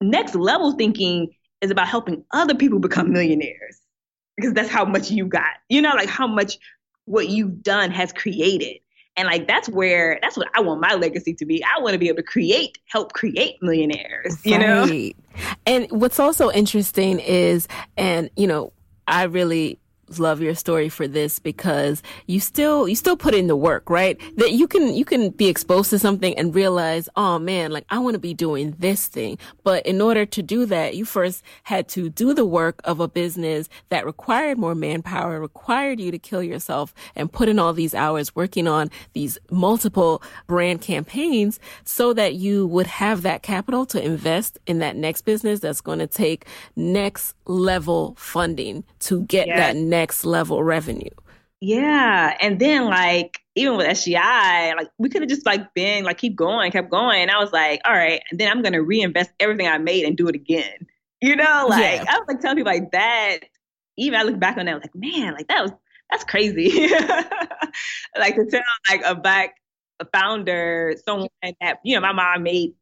next 0.00 0.34
level 0.34 0.72
thinking 0.72 1.30
is 1.64 1.70
about 1.70 1.88
helping 1.88 2.24
other 2.32 2.54
people 2.54 2.78
become 2.78 3.12
millionaires 3.12 3.80
because 4.36 4.52
that's 4.52 4.68
how 4.68 4.84
much 4.84 5.10
you 5.10 5.26
got. 5.26 5.50
You 5.68 5.82
know, 5.82 5.92
like 5.94 6.08
how 6.08 6.26
much 6.26 6.58
what 7.06 7.28
you've 7.28 7.62
done 7.62 7.90
has 7.90 8.12
created. 8.12 8.78
And 9.16 9.26
like 9.28 9.46
that's 9.46 9.68
where 9.68 10.18
that's 10.22 10.36
what 10.36 10.48
I 10.54 10.60
want 10.60 10.80
my 10.80 10.94
legacy 10.94 11.34
to 11.34 11.46
be. 11.46 11.62
I 11.64 11.80
want 11.80 11.92
to 11.92 11.98
be 11.98 12.08
able 12.08 12.16
to 12.16 12.24
create, 12.24 12.78
help 12.86 13.12
create 13.12 13.56
millionaires, 13.62 14.44
you 14.44 14.56
right. 14.56 14.60
know? 14.60 15.46
And 15.66 15.86
what's 15.90 16.18
also 16.18 16.50
interesting 16.50 17.20
is 17.20 17.68
and 17.96 18.28
you 18.36 18.46
know, 18.46 18.72
I 19.06 19.24
really 19.24 19.78
love 20.18 20.40
your 20.40 20.54
story 20.54 20.88
for 20.88 21.06
this 21.06 21.38
because 21.38 22.02
you 22.26 22.40
still 22.40 22.88
you 22.88 22.94
still 22.94 23.16
put 23.16 23.34
in 23.34 23.46
the 23.46 23.56
work 23.56 23.88
right 23.88 24.20
that 24.36 24.52
you 24.52 24.66
can 24.66 24.94
you 24.94 25.04
can 25.04 25.30
be 25.30 25.48
exposed 25.48 25.90
to 25.90 25.98
something 25.98 26.36
and 26.38 26.54
realize 26.54 27.08
oh 27.16 27.38
man 27.38 27.70
like 27.72 27.84
i 27.90 27.98
want 27.98 28.14
to 28.14 28.18
be 28.18 28.34
doing 28.34 28.74
this 28.78 29.06
thing 29.06 29.38
but 29.62 29.84
in 29.86 30.00
order 30.00 30.24
to 30.26 30.42
do 30.42 30.66
that 30.66 30.94
you 30.94 31.04
first 31.04 31.42
had 31.64 31.88
to 31.88 32.08
do 32.08 32.34
the 32.34 32.44
work 32.46 32.80
of 32.84 33.00
a 33.00 33.08
business 33.08 33.68
that 33.88 34.06
required 34.06 34.58
more 34.58 34.74
manpower 34.74 35.40
required 35.40 36.00
you 36.00 36.10
to 36.10 36.18
kill 36.18 36.42
yourself 36.42 36.94
and 37.16 37.32
put 37.32 37.48
in 37.48 37.58
all 37.58 37.72
these 37.72 37.94
hours 37.94 38.34
working 38.36 38.68
on 38.68 38.90
these 39.12 39.38
multiple 39.50 40.22
brand 40.46 40.80
campaigns 40.80 41.58
so 41.84 42.12
that 42.12 42.34
you 42.34 42.66
would 42.66 42.86
have 42.86 43.22
that 43.22 43.42
capital 43.42 43.86
to 43.86 44.02
invest 44.02 44.58
in 44.66 44.78
that 44.78 44.96
next 44.96 45.22
business 45.22 45.60
that's 45.60 45.80
going 45.80 45.98
to 45.98 46.06
take 46.06 46.46
next 46.76 47.34
level 47.46 48.14
funding 48.18 48.84
to 48.98 49.22
get 49.22 49.46
yes. 49.46 49.56
that 49.56 49.76
next 49.94 50.24
level 50.24 50.62
revenue. 50.62 51.10
Yeah. 51.60 52.36
And 52.40 52.58
then 52.58 52.86
like 52.86 53.40
even 53.54 53.76
with 53.76 53.86
SGI, 53.86 54.76
like 54.76 54.88
we 54.98 55.08
could 55.08 55.22
have 55.22 55.28
just 55.28 55.46
like 55.46 55.72
been 55.72 56.04
like 56.04 56.18
keep 56.18 56.36
going, 56.36 56.72
kept 56.72 56.90
going. 56.90 57.22
And 57.22 57.30
I 57.30 57.38
was 57.38 57.52
like, 57.52 57.80
all 57.84 57.92
right, 57.94 58.20
and 58.30 58.38
then 58.40 58.50
I'm 58.50 58.62
gonna 58.62 58.82
reinvest 58.82 59.30
everything 59.40 59.68
I 59.68 59.78
made 59.78 60.04
and 60.04 60.16
do 60.16 60.28
it 60.28 60.34
again. 60.34 60.86
You 61.20 61.36
know, 61.36 61.66
like 61.68 62.02
yeah. 62.02 62.12
I 62.12 62.18
was 62.18 62.26
like 62.28 62.40
telling 62.40 62.56
people 62.56 62.72
like 62.72 62.90
that. 62.92 63.38
Even 63.96 64.18
I 64.18 64.24
look 64.24 64.40
back 64.40 64.56
on 64.58 64.66
that, 64.66 64.80
like, 64.80 64.94
man, 64.94 65.34
like 65.34 65.46
that 65.48 65.62
was 65.62 65.72
that's 66.10 66.24
crazy. 66.24 66.88
like 68.18 68.34
to 68.34 68.46
tell 68.50 68.62
like 68.90 69.02
a 69.04 69.14
black 69.14 69.54
founder, 70.12 70.94
someone 71.04 71.28
that, 71.60 71.78
you 71.84 71.94
know, 71.94 72.00
my 72.00 72.12
mom 72.12 72.42
made 72.42 72.74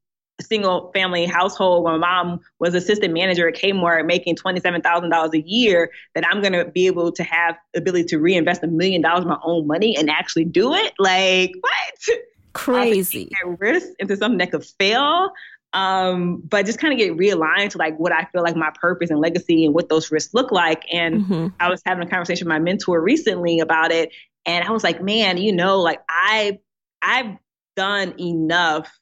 single 0.43 0.90
family 0.93 1.26
household 1.26 1.84
where 1.84 1.99
my 1.99 2.22
mom 2.22 2.40
was 2.59 2.74
assistant 2.74 3.14
manager 3.14 3.49
at 3.49 3.55
Kmart 3.55 4.07
making 4.07 4.36
$27,000 4.36 5.32
a 5.34 5.49
year 5.49 5.90
that 6.14 6.26
I'm 6.26 6.40
going 6.40 6.53
to 6.53 6.64
be 6.66 6.86
able 6.86 7.12
to 7.12 7.22
have 7.22 7.57
the 7.72 7.80
ability 7.80 8.05
to 8.05 8.18
reinvest 8.18 8.62
a 8.62 8.66
million 8.66 9.03
dollars 9.03 9.22
of 9.22 9.28
my 9.28 9.38
own 9.43 9.66
money 9.66 9.97
and 9.97 10.11
actually 10.11 10.45
do 10.45 10.74
it. 10.74 10.93
Like 10.99 11.53
what? 11.61 12.18
Crazy. 12.53 13.30
At 13.45 13.59
risk 13.61 13.88
into 13.99 14.16
something 14.16 14.38
that 14.38 14.51
could 14.51 14.64
fail. 14.78 15.32
Um, 15.74 16.43
but 16.45 16.66
just 16.66 16.78
kind 16.78 16.93
of 16.93 16.99
get 16.99 17.16
realigned 17.16 17.70
to 17.70 17.78
like 17.78 17.97
what 17.99 18.12
I 18.12 18.26
feel 18.26 18.43
like 18.43 18.57
my 18.57 18.70
purpose 18.78 19.09
and 19.09 19.20
legacy 19.20 19.64
and 19.64 19.74
what 19.74 19.88
those 19.88 20.11
risks 20.11 20.34
look 20.34 20.53
like. 20.53 20.84
And 20.93 21.22
mm-hmm. 21.22 21.47
I 21.61 21.70
was 21.70 21.80
having 21.86 22.07
a 22.07 22.11
conversation 22.11 22.47
with 22.47 22.53
my 22.53 22.59
mentor 22.59 23.01
recently 23.01 23.59
about 23.59 23.90
it. 23.90 24.12
And 24.45 24.64
I 24.64 24.70
was 24.70 24.84
like, 24.84 25.03
man, 25.03 25.38
you 25.38 25.53
know, 25.53 25.80
like 25.80 26.01
I 26.09 26.59
I've 27.01 27.36
done 27.74 28.14
enough 28.20 28.99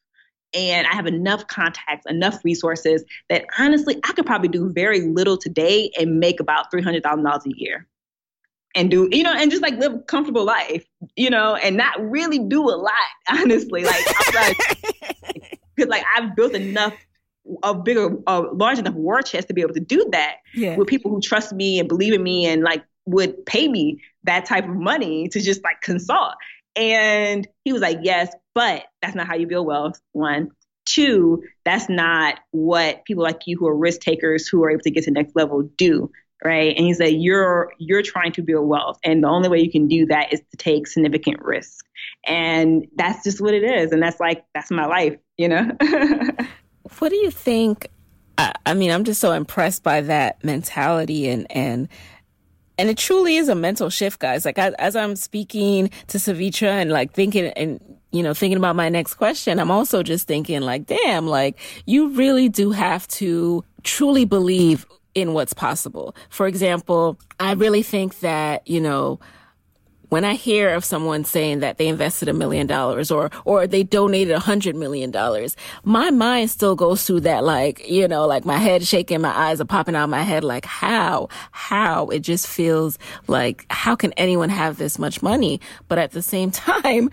and 0.52 0.86
I 0.86 0.94
have 0.94 1.06
enough 1.06 1.46
contacts, 1.46 2.06
enough 2.08 2.44
resources 2.44 3.04
that 3.28 3.44
honestly, 3.58 3.98
I 4.04 4.12
could 4.12 4.26
probably 4.26 4.48
do 4.48 4.72
very 4.72 5.02
little 5.02 5.36
today 5.36 5.90
and 5.98 6.18
make 6.18 6.40
about 6.40 6.72
$300,000 6.72 7.46
a 7.46 7.58
year. 7.58 7.86
And 8.74 8.90
do, 8.90 9.08
you 9.10 9.22
know, 9.22 9.32
and 9.32 9.50
just 9.50 9.62
like 9.62 9.74
live 9.78 9.94
a 9.94 9.98
comfortable 10.00 10.44
life, 10.44 10.84
you 11.16 11.28
know, 11.28 11.56
and 11.56 11.76
not 11.76 12.00
really 12.00 12.38
do 12.38 12.62
a 12.62 12.76
lot, 12.76 12.92
honestly. 13.28 13.84
Like, 13.84 14.04
because 15.74 15.88
like 15.88 16.04
I've 16.16 16.36
built 16.36 16.54
enough 16.54 16.94
a 17.62 17.74
bigger, 17.74 18.16
a 18.26 18.40
large 18.40 18.78
enough 18.78 18.94
war 18.94 19.22
chest 19.22 19.48
to 19.48 19.54
be 19.54 19.60
able 19.60 19.74
to 19.74 19.80
do 19.80 20.08
that 20.12 20.36
yeah. 20.54 20.76
with 20.76 20.86
people 20.86 21.10
who 21.10 21.20
trust 21.20 21.52
me 21.52 21.80
and 21.80 21.88
believe 21.88 22.12
in 22.12 22.22
me 22.22 22.46
and 22.46 22.62
like 22.62 22.84
would 23.06 23.44
pay 23.46 23.66
me 23.66 24.00
that 24.24 24.44
type 24.44 24.64
of 24.64 24.76
money 24.76 25.28
to 25.28 25.40
just 25.40 25.64
like 25.64 25.80
consult. 25.80 26.34
And 26.76 27.46
he 27.64 27.72
was 27.72 27.82
like, 27.82 27.98
yes, 28.02 28.34
but 28.54 28.84
that's 29.02 29.14
not 29.14 29.26
how 29.26 29.34
you 29.34 29.46
build 29.46 29.66
wealth. 29.66 30.00
One. 30.12 30.50
Two, 30.86 31.42
that's 31.64 31.88
not 31.88 32.40
what 32.50 33.04
people 33.04 33.22
like 33.22 33.42
you 33.46 33.56
who 33.58 33.68
are 33.68 33.76
risk 33.76 34.00
takers 34.00 34.48
who 34.48 34.64
are 34.64 34.70
able 34.70 34.80
to 34.82 34.90
get 34.90 35.04
to 35.04 35.10
the 35.10 35.14
next 35.14 35.36
level 35.36 35.62
do. 35.76 36.10
Right. 36.42 36.74
And 36.74 36.86
he 36.86 36.94
said, 36.94 37.12
you're 37.12 37.70
you're 37.78 38.02
trying 38.02 38.32
to 38.32 38.42
build 38.42 38.66
wealth. 38.66 38.98
And 39.04 39.22
the 39.22 39.28
only 39.28 39.48
way 39.50 39.60
you 39.60 39.70
can 39.70 39.88
do 39.88 40.06
that 40.06 40.32
is 40.32 40.40
to 40.50 40.56
take 40.56 40.86
significant 40.86 41.42
risk. 41.42 41.84
And 42.26 42.88
that's 42.96 43.22
just 43.24 43.40
what 43.42 43.54
it 43.54 43.62
is. 43.62 43.92
And 43.92 44.02
that's 44.02 44.18
like 44.18 44.44
that's 44.54 44.70
my 44.70 44.86
life, 44.86 45.18
you 45.36 45.48
know? 45.48 45.70
what 46.98 47.10
do 47.10 47.16
you 47.16 47.30
think? 47.30 47.88
I, 48.38 48.54
I 48.64 48.74
mean, 48.74 48.90
I'm 48.90 49.04
just 49.04 49.20
so 49.20 49.32
impressed 49.32 49.82
by 49.82 50.00
that 50.00 50.42
mentality 50.42 51.28
and 51.28 51.46
and 51.50 51.88
and 52.80 52.88
it 52.88 52.96
truly 52.96 53.36
is 53.36 53.50
a 53.50 53.54
mental 53.54 53.90
shift, 53.90 54.20
guys. 54.20 54.46
Like 54.46 54.58
I, 54.58 54.70
as 54.78 54.96
I'm 54.96 55.14
speaking 55.14 55.90
to 56.06 56.16
Sevetri 56.16 56.66
and 56.66 56.90
like 56.90 57.12
thinking 57.12 57.44
and 57.48 57.78
you 58.10 58.22
know 58.22 58.32
thinking 58.32 58.56
about 58.56 58.74
my 58.74 58.88
next 58.88 59.14
question, 59.14 59.60
I'm 59.60 59.70
also 59.70 60.02
just 60.02 60.26
thinking 60.26 60.62
like, 60.62 60.86
damn, 60.86 61.26
like 61.26 61.58
you 61.84 62.08
really 62.08 62.48
do 62.48 62.70
have 62.70 63.06
to 63.08 63.62
truly 63.82 64.24
believe 64.24 64.86
in 65.14 65.34
what's 65.34 65.52
possible. 65.52 66.16
For 66.30 66.46
example, 66.46 67.18
I 67.38 67.52
really 67.52 67.82
think 67.82 68.20
that 68.20 68.66
you 68.66 68.80
know 68.80 69.20
when 70.10 70.24
I 70.24 70.34
hear 70.34 70.74
of 70.74 70.84
someone 70.84 71.24
saying 71.24 71.60
that 71.60 71.78
they 71.78 71.88
invested 71.88 72.28
a 72.28 72.32
million 72.32 72.66
dollars 72.66 73.10
or, 73.10 73.30
or 73.44 73.66
they 73.66 73.82
donated 73.82 74.34
a 74.34 74.40
hundred 74.40 74.76
million 74.76 75.10
dollars, 75.10 75.56
my 75.84 76.10
mind 76.10 76.50
still 76.50 76.76
goes 76.76 77.04
through 77.04 77.20
that, 77.20 77.44
like, 77.44 77.88
you 77.88 78.06
know, 78.06 78.26
like 78.26 78.44
my 78.44 78.58
head 78.58 78.86
shaking, 78.86 79.20
my 79.20 79.36
eyes 79.36 79.60
are 79.60 79.64
popping 79.64 79.94
out 79.94 80.04
of 80.04 80.10
my 80.10 80.22
head, 80.22 80.44
like, 80.44 80.66
how, 80.66 81.28
how? 81.52 82.08
It 82.08 82.20
just 82.20 82.46
feels 82.46 82.98
like, 83.26 83.64
how 83.70 83.96
can 83.96 84.12
anyone 84.14 84.50
have 84.50 84.76
this 84.76 84.98
much 84.98 85.22
money? 85.22 85.60
But 85.88 85.98
at 85.98 86.10
the 86.12 86.22
same 86.22 86.50
time, 86.50 87.10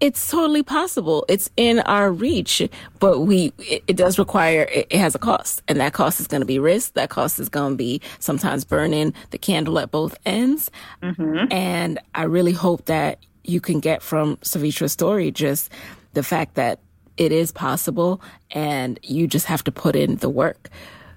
it's 0.00 0.30
totally 0.30 0.62
possible. 0.62 1.24
It's 1.28 1.50
in 1.56 1.80
our 1.80 2.12
reach, 2.12 2.68
but 2.98 3.20
we, 3.20 3.52
it, 3.58 3.82
it 3.86 3.96
does 3.96 4.18
require, 4.18 4.62
it, 4.72 4.86
it, 4.90 4.98
has 4.98 5.14
a 5.14 5.18
cost 5.18 5.62
and 5.68 5.80
that 5.80 5.92
cost 5.92 6.20
is 6.20 6.26
going 6.26 6.42
to 6.42 6.46
be 6.46 6.58
risk. 6.58 6.94
That 6.94 7.08
cost 7.08 7.38
is 7.38 7.48
going 7.48 7.72
to 7.72 7.76
be 7.76 8.00
sometimes 8.18 8.64
burning 8.64 9.14
the 9.30 9.38
candle 9.38 9.78
at 9.78 9.90
both 9.90 10.16
ends. 10.26 10.70
Mm-hmm. 11.02 11.50
And 11.50 11.98
I 12.14 12.24
really 12.24 12.52
hope 12.52 12.86
that 12.86 13.20
you 13.44 13.60
can 13.60 13.80
get 13.80 14.02
from 14.02 14.36
Sevetri's 14.38 14.92
story 14.92 15.30
just 15.30 15.70
the 16.12 16.22
fact 16.22 16.54
that 16.56 16.80
it 17.16 17.32
is 17.32 17.52
possible 17.52 18.20
and 18.50 18.98
you 19.02 19.26
just 19.26 19.46
have 19.46 19.64
to 19.64 19.72
put 19.72 19.96
in 19.96 20.16
the 20.16 20.28
work. 20.28 20.68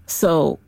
So 0.05 0.59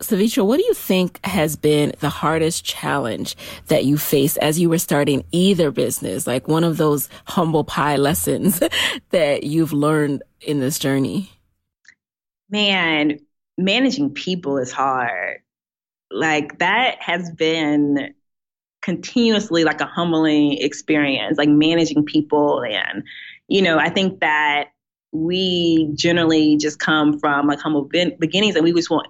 Sevetri, 0.00 0.46
what 0.46 0.58
do 0.58 0.64
you 0.64 0.74
think 0.74 1.24
has 1.24 1.56
been 1.56 1.92
the 1.98 2.08
hardest 2.08 2.64
challenge 2.64 3.36
that 3.66 3.84
you 3.84 3.98
faced 3.98 4.38
as 4.38 4.58
you 4.58 4.68
were 4.68 4.78
starting 4.78 5.24
either 5.32 5.70
business? 5.72 6.26
Like 6.26 6.46
one 6.46 6.62
of 6.64 6.76
those 6.76 7.08
humble 7.24 7.64
pie 7.64 7.96
lessons 8.08 8.62
that 9.10 9.42
you've 9.42 9.72
learned 9.72 10.22
in 10.40 10.60
this 10.60 10.78
journey? 10.78 11.30
Man, 12.48 13.18
managing 13.56 14.14
people 14.14 14.58
is 14.58 14.70
hard. 14.70 15.40
Like 16.10 16.58
that 16.60 17.02
has 17.02 17.30
been 17.30 18.14
continuously 18.80 19.64
like 19.64 19.80
a 19.80 19.86
humbling 19.86 20.58
experience, 20.58 21.36
like 21.36 21.48
managing 21.48 22.04
people. 22.04 22.62
And, 22.62 23.02
you 23.48 23.62
know, 23.62 23.78
I 23.78 23.90
think 23.90 24.20
that 24.20 24.68
we 25.10 25.90
generally 25.94 26.56
just 26.56 26.78
come 26.78 27.18
from 27.18 27.48
like 27.48 27.58
humble 27.58 27.82
beginnings 27.82 28.54
and 28.54 28.64
we 28.64 28.72
just 28.72 28.90
want 28.90 29.08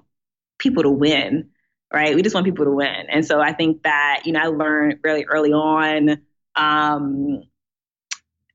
people 0.58 0.82
to 0.82 0.90
win, 0.90 1.50
right? 1.92 2.14
We 2.14 2.22
just 2.22 2.34
want 2.34 2.44
people 2.44 2.64
to 2.64 2.70
win. 2.70 3.06
And 3.08 3.24
so 3.24 3.40
I 3.40 3.52
think 3.52 3.82
that, 3.82 4.22
you 4.24 4.32
know, 4.32 4.40
I 4.40 4.46
learned 4.46 5.00
really 5.02 5.24
early 5.24 5.52
on, 5.52 6.20
um, 6.56 7.42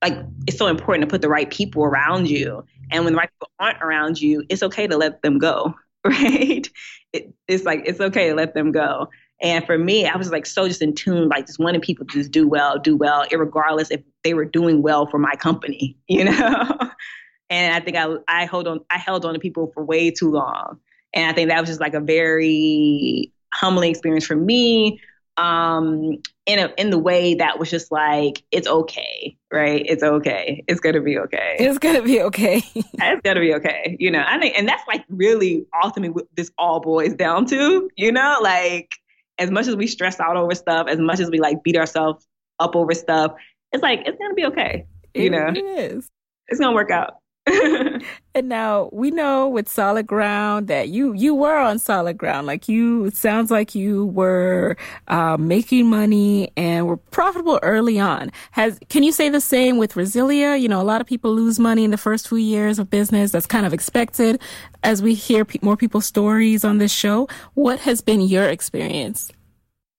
like 0.02 0.18
it's 0.48 0.58
so 0.58 0.68
important 0.68 1.08
to 1.08 1.12
put 1.12 1.22
the 1.22 1.30
right 1.30 1.50
people 1.50 1.84
around 1.84 2.30
you. 2.30 2.66
And 2.92 3.06
when 3.06 3.14
the 3.14 3.18
right 3.18 3.30
people 3.30 3.50
aren't 3.60 3.82
around 3.82 4.22
you, 4.22 4.44
it's 4.50 4.62
okay 4.64 4.86
to 4.86 4.98
let 4.98 5.22
them 5.22 5.40
go, 5.40 5.74
right? 6.06 6.68
It, 7.14 7.34
it's 7.48 7.64
like, 7.64 7.84
it's 7.86 8.02
okay 8.02 8.30
to 8.30 8.36
let 8.36 8.54
them 8.54 8.72
go. 8.72 9.10
And 9.42 9.66
for 9.66 9.78
me, 9.78 10.06
I 10.06 10.16
was 10.16 10.32
like 10.32 10.46
so 10.46 10.68
just 10.68 10.82
in 10.82 10.94
tune, 10.94 11.28
like 11.28 11.48
just 11.48 11.60
wanting 11.60 11.82
people 11.82 12.06
to 12.06 12.14
just 12.14 12.32
do 12.32 12.48
well, 12.48 12.80
do 12.80 12.96
well, 12.96 13.26
regardless 13.32 13.92
if 13.92 14.02
they 14.24 14.34
were 14.34 14.46
doing 14.46 14.82
well 14.82 15.06
for 15.06 15.18
my 15.18 15.36
company, 15.36 15.98
you 16.08 16.24
know? 16.24 16.78
and 17.50 17.74
I 17.74 17.80
think 17.80 17.98
I, 17.98 18.16
I 18.28 18.46
hold 18.46 18.68
on, 18.68 18.82
I 18.90 18.98
held 18.98 19.26
on 19.26 19.34
to 19.34 19.40
people 19.40 19.72
for 19.74 19.84
way 19.84 20.12
too 20.12 20.32
long. 20.32 20.80
And 21.14 21.30
I 21.30 21.34
think 21.34 21.50
that 21.50 21.60
was 21.60 21.70
just 21.70 21.82
like 21.82 21.94
a 21.94 22.00
very 22.00 23.32
humbling 23.54 23.92
experience 23.92 24.26
for 24.26 24.36
me. 24.36 25.00
Um, 25.36 26.20
in 26.46 26.60
a, 26.60 26.74
in 26.78 26.90
the 26.90 27.00
way 27.00 27.36
that 27.36 27.58
was 27.58 27.70
just 27.70 27.92
like 27.92 28.44
it's 28.52 28.68
okay, 28.68 29.36
right? 29.52 29.84
It's 29.88 30.04
okay. 30.04 30.64
It's 30.68 30.80
gonna 30.80 31.02
be 31.02 31.18
okay. 31.18 31.56
It's 31.60 31.78
gonna 31.78 32.02
be 32.02 32.22
okay. 32.22 32.62
it's 32.76 33.22
gonna 33.24 33.40
be 33.40 33.54
okay. 33.56 33.96
You 34.00 34.12
know, 34.12 34.24
I 34.28 34.38
think, 34.40 34.58
and 34.58 34.68
that's 34.68 34.84
like 34.88 35.06
really 35.10 35.66
ultimately 35.82 36.14
what 36.14 36.28
this 36.36 36.52
all 36.58 36.82
boils 36.82 37.14
down 37.14 37.46
to. 37.48 37.90
You 37.96 38.12
know, 38.12 38.38
like 38.42 38.92
as 39.40 39.50
much 39.50 39.68
as 39.68 39.76
we 39.76 39.88
stress 39.88 40.20
out 40.20 40.36
over 40.36 40.54
stuff, 40.54 40.88
as 40.88 41.00
much 41.00 41.20
as 41.20 41.30
we 41.30 41.40
like 41.40 41.64
beat 41.64 41.78
ourselves 41.78 42.28
up 42.60 42.76
over 42.76 42.94
stuff, 42.94 43.34
it's 43.72 43.82
like 43.82 44.02
it's 44.06 44.18
gonna 44.18 44.34
be 44.34 44.46
okay. 44.46 44.86
You 45.14 45.28
it 45.28 45.30
know, 45.32 45.48
it 45.48 45.58
is. 45.58 46.10
It's 46.50 46.60
gonna 46.60 46.76
work 46.76 46.92
out. 46.92 47.16
and 48.36 48.50
now 48.50 48.90
we 48.92 49.12
know 49.12 49.48
with 49.48 49.70
solid 49.70 50.08
ground 50.08 50.68
that 50.68 50.90
you 50.90 51.14
you 51.14 51.36
were 51.36 51.58
on 51.58 51.80
solid 51.80 52.18
ground. 52.18 52.48
Like 52.48 52.68
you 52.68 53.06
it 53.06 53.16
sounds 53.16 53.52
like 53.52 53.76
you 53.76 54.08
were 54.08 54.76
uh, 55.08 55.38
making 55.38 55.88
money 55.88 56.52
and 56.58 56.88
were 56.88 56.98
profitable 56.98 57.60
early 57.62 58.00
on. 58.00 58.32
Has 58.52 58.80
can 58.90 59.04
you 59.04 59.12
say 59.12 59.30
the 59.30 59.42
same 59.42 59.78
with 59.78 59.94
Resilia 59.94 60.60
you 60.60 60.68
know 60.68 60.82
a 60.82 60.84
lot 60.84 61.02
of 61.02 61.08
people 61.08 61.34
lose 61.34 61.60
money 61.60 61.84
in 61.84 61.92
the 61.92 61.98
first 61.98 62.28
few 62.28 62.38
years 62.38 62.80
of 62.80 62.90
business. 62.90 63.32
That's 63.32 63.48
kind 63.48 63.66
of 63.66 63.74
expected. 63.74 64.42
As 64.84 65.02
we 65.02 65.14
hear 65.14 65.46
pe- 65.46 65.60
more 65.62 65.78
people's 65.78 66.06
stories 66.06 66.64
on 66.64 66.78
this 66.78 66.92
show 66.92 67.28
what 67.54 67.80
has 67.82 68.02
been 68.02 68.22
your 68.22 68.48
experience? 68.50 69.32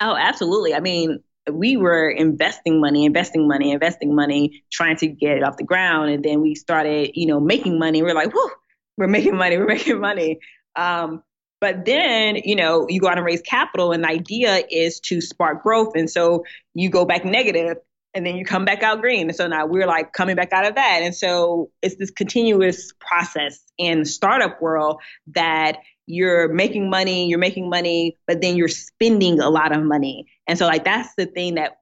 Oh 0.00 0.16
absolutely. 0.16 0.74
I 0.74 0.80
mean 0.80 1.22
we 1.52 1.76
were 1.76 2.08
investing 2.08 2.80
money, 2.80 3.04
investing 3.04 3.46
money, 3.46 3.72
investing 3.72 4.14
money, 4.14 4.64
trying 4.72 4.96
to 4.96 5.06
get 5.08 5.36
it 5.36 5.42
off 5.42 5.56
the 5.56 5.64
ground. 5.64 6.10
And 6.10 6.24
then 6.24 6.40
we 6.40 6.54
started, 6.54 7.10
you 7.14 7.26
know, 7.26 7.40
making 7.40 7.78
money. 7.78 8.02
We're 8.02 8.14
like, 8.14 8.32
whoo, 8.34 8.50
we're 8.96 9.08
making 9.08 9.36
money, 9.36 9.58
we're 9.58 9.66
making 9.78 10.00
money. 10.00 10.40
Um, 10.76 11.22
but 11.60 11.84
then, 11.84 12.36
you 12.36 12.56
know, 12.56 12.86
you 12.88 13.00
go 13.00 13.08
out 13.08 13.16
and 13.16 13.24
raise 13.24 13.40
capital, 13.40 13.92
and 13.92 14.04
the 14.04 14.08
idea 14.08 14.62
is 14.70 15.00
to 15.00 15.20
spark 15.20 15.62
growth. 15.62 15.92
And 15.94 16.10
so 16.10 16.44
you 16.74 16.90
go 16.90 17.04
back 17.04 17.24
negative 17.24 17.78
and 18.14 18.24
then 18.24 18.36
you 18.36 18.44
come 18.44 18.64
back 18.64 18.82
out 18.82 19.00
green. 19.00 19.28
And 19.28 19.36
so 19.36 19.48
now 19.48 19.66
we're 19.66 19.86
like 19.86 20.12
coming 20.12 20.36
back 20.36 20.52
out 20.52 20.66
of 20.66 20.76
that. 20.76 21.00
And 21.02 21.14
so 21.14 21.70
it's 21.82 21.96
this 21.96 22.10
continuous 22.10 22.92
process 23.00 23.60
in 23.76 24.04
startup 24.04 24.62
world 24.62 25.00
that 25.34 25.78
you're 26.06 26.48
making 26.52 26.90
money, 26.90 27.28
you're 27.28 27.38
making 27.38 27.68
money, 27.68 28.18
but 28.26 28.40
then 28.40 28.56
you're 28.56 28.68
spending 28.68 29.40
a 29.40 29.50
lot 29.50 29.74
of 29.74 29.82
money. 29.82 30.26
And 30.46 30.58
so 30.58 30.66
like 30.66 30.84
that's 30.84 31.14
the 31.16 31.26
thing 31.26 31.54
that 31.54 31.78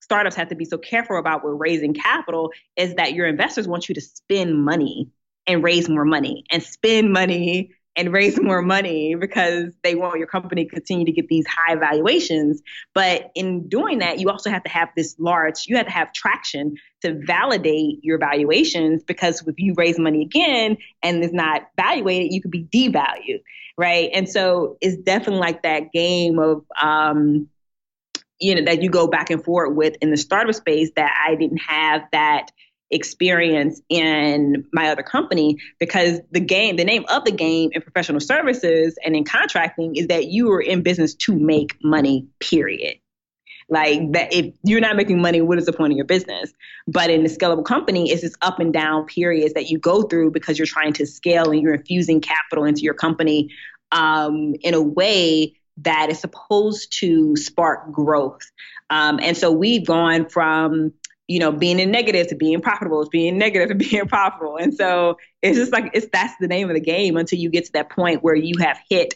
startups 0.00 0.36
have 0.36 0.48
to 0.48 0.54
be 0.54 0.64
so 0.64 0.78
careful 0.78 1.18
about 1.18 1.44
with 1.44 1.54
raising 1.58 1.94
capital 1.94 2.52
is 2.76 2.94
that 2.94 3.14
your 3.14 3.26
investors 3.26 3.66
want 3.66 3.88
you 3.88 3.94
to 3.94 4.00
spend 4.00 4.64
money 4.64 5.10
and 5.46 5.64
raise 5.64 5.88
more 5.88 6.04
money 6.04 6.44
and 6.50 6.62
spend 6.62 7.12
money 7.12 7.70
and 7.96 8.12
raise 8.12 8.40
more 8.40 8.60
money 8.60 9.14
because 9.14 9.72
they 9.82 9.94
want 9.94 10.18
your 10.18 10.26
company 10.26 10.64
to 10.64 10.70
continue 10.70 11.04
to 11.04 11.12
get 11.12 11.28
these 11.28 11.46
high 11.46 11.76
valuations. 11.76 12.60
But 12.92 13.30
in 13.34 13.68
doing 13.68 13.98
that, 13.98 14.18
you 14.18 14.30
also 14.30 14.50
have 14.50 14.64
to 14.64 14.68
have 14.68 14.88
this 14.96 15.14
large, 15.18 15.66
you 15.66 15.76
have 15.76 15.86
to 15.86 15.92
have 15.92 16.12
traction 16.12 16.74
to 17.02 17.20
validate 17.24 18.00
your 18.02 18.18
valuations 18.18 19.04
because 19.04 19.46
if 19.46 19.54
you 19.58 19.74
raise 19.76 19.98
money 19.98 20.22
again 20.22 20.76
and 21.02 21.22
it's 21.22 21.32
not 21.32 21.62
valuated, 21.76 22.32
you 22.32 22.42
could 22.42 22.50
be 22.50 22.64
devalued, 22.64 23.42
right? 23.78 24.10
And 24.12 24.28
so 24.28 24.76
it's 24.80 24.96
definitely 24.96 25.40
like 25.40 25.62
that 25.62 25.92
game 25.92 26.38
of, 26.40 26.64
um, 26.80 27.48
you 28.40 28.54
know, 28.54 28.64
that 28.64 28.82
you 28.82 28.90
go 28.90 29.06
back 29.06 29.30
and 29.30 29.42
forth 29.42 29.74
with 29.74 29.96
in 30.00 30.10
the 30.10 30.16
startup 30.16 30.54
space 30.54 30.90
that 30.96 31.12
I 31.26 31.34
didn't 31.34 31.58
have 31.58 32.02
that 32.12 32.50
experience 32.90 33.80
in 33.88 34.66
my 34.72 34.90
other 34.90 35.02
company 35.02 35.58
because 35.78 36.20
the 36.30 36.40
game, 36.40 36.76
the 36.76 36.84
name 36.84 37.04
of 37.08 37.24
the 37.24 37.32
game 37.32 37.70
in 37.72 37.82
professional 37.82 38.20
services 38.20 38.96
and 39.04 39.16
in 39.16 39.24
contracting 39.24 39.96
is 39.96 40.08
that 40.08 40.26
you 40.26 40.50
are 40.52 40.60
in 40.60 40.82
business 40.82 41.14
to 41.14 41.34
make 41.34 41.76
money, 41.82 42.28
period. 42.40 42.98
Like 43.68 44.12
that, 44.12 44.32
if 44.32 44.54
you're 44.62 44.80
not 44.80 44.96
making 44.96 45.22
money, 45.22 45.40
what 45.40 45.58
is 45.58 45.64
the 45.64 45.72
point 45.72 45.92
of 45.92 45.96
your 45.96 46.04
business? 46.04 46.52
But 46.86 47.08
in 47.08 47.22
the 47.22 47.30
scalable 47.30 47.64
company, 47.64 48.10
it's 48.10 48.20
this 48.20 48.34
up 48.42 48.60
and 48.60 48.72
down 48.72 49.06
periods 49.06 49.54
that 49.54 49.70
you 49.70 49.78
go 49.78 50.02
through 50.02 50.32
because 50.32 50.58
you're 50.58 50.66
trying 50.66 50.92
to 50.94 51.06
scale 51.06 51.50
and 51.50 51.62
you're 51.62 51.74
infusing 51.74 52.20
capital 52.20 52.64
into 52.64 52.82
your 52.82 52.94
company 52.94 53.50
um, 53.90 54.54
in 54.60 54.74
a 54.74 54.82
way 54.82 55.54
that 55.78 56.10
is 56.10 56.20
supposed 56.20 56.98
to 57.00 57.36
spark 57.36 57.90
growth. 57.90 58.42
Um, 58.90 59.18
and 59.22 59.36
so 59.36 59.50
we've 59.50 59.86
gone 59.86 60.28
from 60.28 60.92
you 61.26 61.38
know, 61.38 61.50
being 61.50 61.80
in 61.80 61.90
negative 61.90 62.28
to 62.28 62.34
being 62.34 62.60
profitable, 62.60 63.00
is 63.02 63.08
being 63.08 63.38
negative 63.38 63.70
to 63.70 63.74
being 63.90 64.06
profitable. 64.06 64.56
And 64.56 64.74
so 64.74 65.16
it's 65.42 65.58
just 65.58 65.72
like 65.72 65.90
it's 65.94 66.06
that's 66.12 66.34
the 66.40 66.48
name 66.48 66.68
of 66.68 66.74
the 66.74 66.80
game 66.80 67.16
until 67.16 67.38
you 67.38 67.50
get 67.50 67.64
to 67.66 67.72
that 67.72 67.90
point 67.90 68.22
where 68.22 68.34
you 68.34 68.54
have 68.60 68.78
hit 68.88 69.14